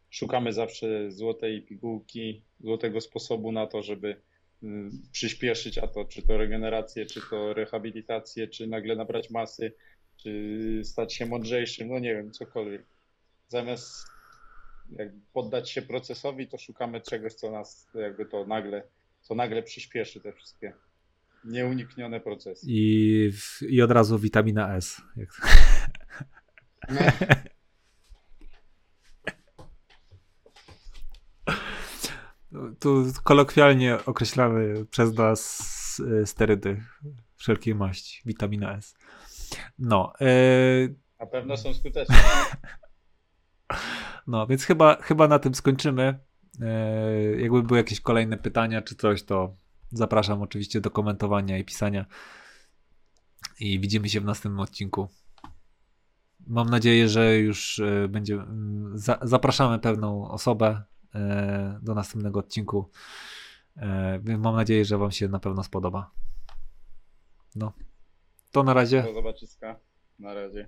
szukamy 0.10 0.54
zawsze 0.54 1.12
złotej 1.12 1.62
pigułki, 1.62 2.42
złotego 2.60 3.02
sposobu 3.02 3.52
na 3.52 3.68
to, 3.68 3.84
żeby 3.84 4.16
y, 4.64 4.68
przyspieszyć, 5.12 5.78
a 5.78 5.88
to 5.88 6.06
czy 6.06 6.22
to 6.22 6.38
regenerację, 6.38 7.06
czy 7.06 7.22
to 7.30 7.54
rehabilitację, 7.54 8.48
czy 8.48 8.68
nagle 8.68 8.96
nabrać 8.96 9.30
masy, 9.30 9.74
czy 10.18 10.82
stać 10.84 11.14
się 11.14 11.26
mądrzejszym, 11.26 11.88
no 11.88 12.00
nie 12.00 12.16
wiem, 12.16 12.32
cokolwiek. 12.32 12.86
Zamiast 13.48 14.11
jakby 14.92 15.20
poddać 15.34 15.70
się 15.70 15.82
procesowi, 15.82 16.48
to 16.48 16.58
szukamy 16.58 17.02
czegoś, 17.02 17.34
co 17.34 17.52
nas 17.52 17.89
jakby 17.94 18.26
to 18.26 18.46
nagle, 18.46 18.84
co 19.22 19.36
nagle 19.36 19.64
przyspieszy 19.64 20.22
te 20.22 20.34
wszystkie 20.34 20.74
nieuniknione 21.46 22.20
procesy. 22.20 22.66
I, 22.70 23.32
i 23.62 23.82
od 23.82 23.92
razu 23.92 24.20
witamina 24.20 24.76
S. 24.76 25.02
Jak... 25.16 25.30
Tu 32.80 33.06
kolokwialnie 33.24 33.98
określamy 34.06 34.86
przez 34.86 35.14
nas 35.14 36.00
y, 36.00 36.26
sterydy 36.26 36.84
wszelkiej 37.36 37.76
maści, 37.76 38.22
witamina 38.26 38.78
S. 38.78 38.96
No, 39.80 40.14
y, 40.22 40.96
Na 41.20 41.26
pewno 41.26 41.58
są 41.58 41.74
skuteczne. 41.74 42.16
no 44.32 44.48
więc 44.48 44.64
chyba, 44.64 44.96
chyba 45.02 45.28
na 45.28 45.40
tym 45.40 45.56
skończymy. 45.56 46.20
Y, 47.36 47.42
Jakby 47.42 47.64
były 47.64 47.78
jakieś 47.80 48.02
kolejne 48.02 48.38
pytania 48.38 48.82
czy 48.82 48.96
coś, 48.96 49.24
to 49.24 49.56
zapraszam 49.92 50.42
oczywiście 50.42 50.82
do 50.82 50.92
komentowania 50.92 51.58
i 51.58 51.64
pisania. 51.66 52.06
I 53.60 53.80
widzimy 53.80 54.10
się 54.10 54.22
w 54.22 54.26
następnym 54.26 54.60
odcinku. 54.60 55.08
Mam 56.48 56.70
nadzieję, 56.70 57.10
że 57.10 57.38
już 57.38 57.80
y, 57.80 58.08
będzie. 58.10 58.34
mm, 58.34 58.98
Za, 58.98 59.20
zapraszamy 59.22 59.80
pewną 59.80 60.32
osobę 60.32 60.84
y, 61.16 61.20
do 61.82 61.94
następnego 61.96 62.40
odcinku. 62.40 62.90
Mam 64.38 64.56
nadzieję, 64.56 64.86
że 64.86 64.98
Wam 64.98 65.12
się 65.12 65.28
na 65.28 65.40
pewno 65.40 65.64
spodoba. 65.64 66.12
No. 67.56 67.74
To 68.52 68.64
na 68.64 68.74
razie. 68.74 69.04
Do 69.04 69.14
zobaczyska. 69.14 69.80
Na 70.20 70.34
razie. 70.34 70.68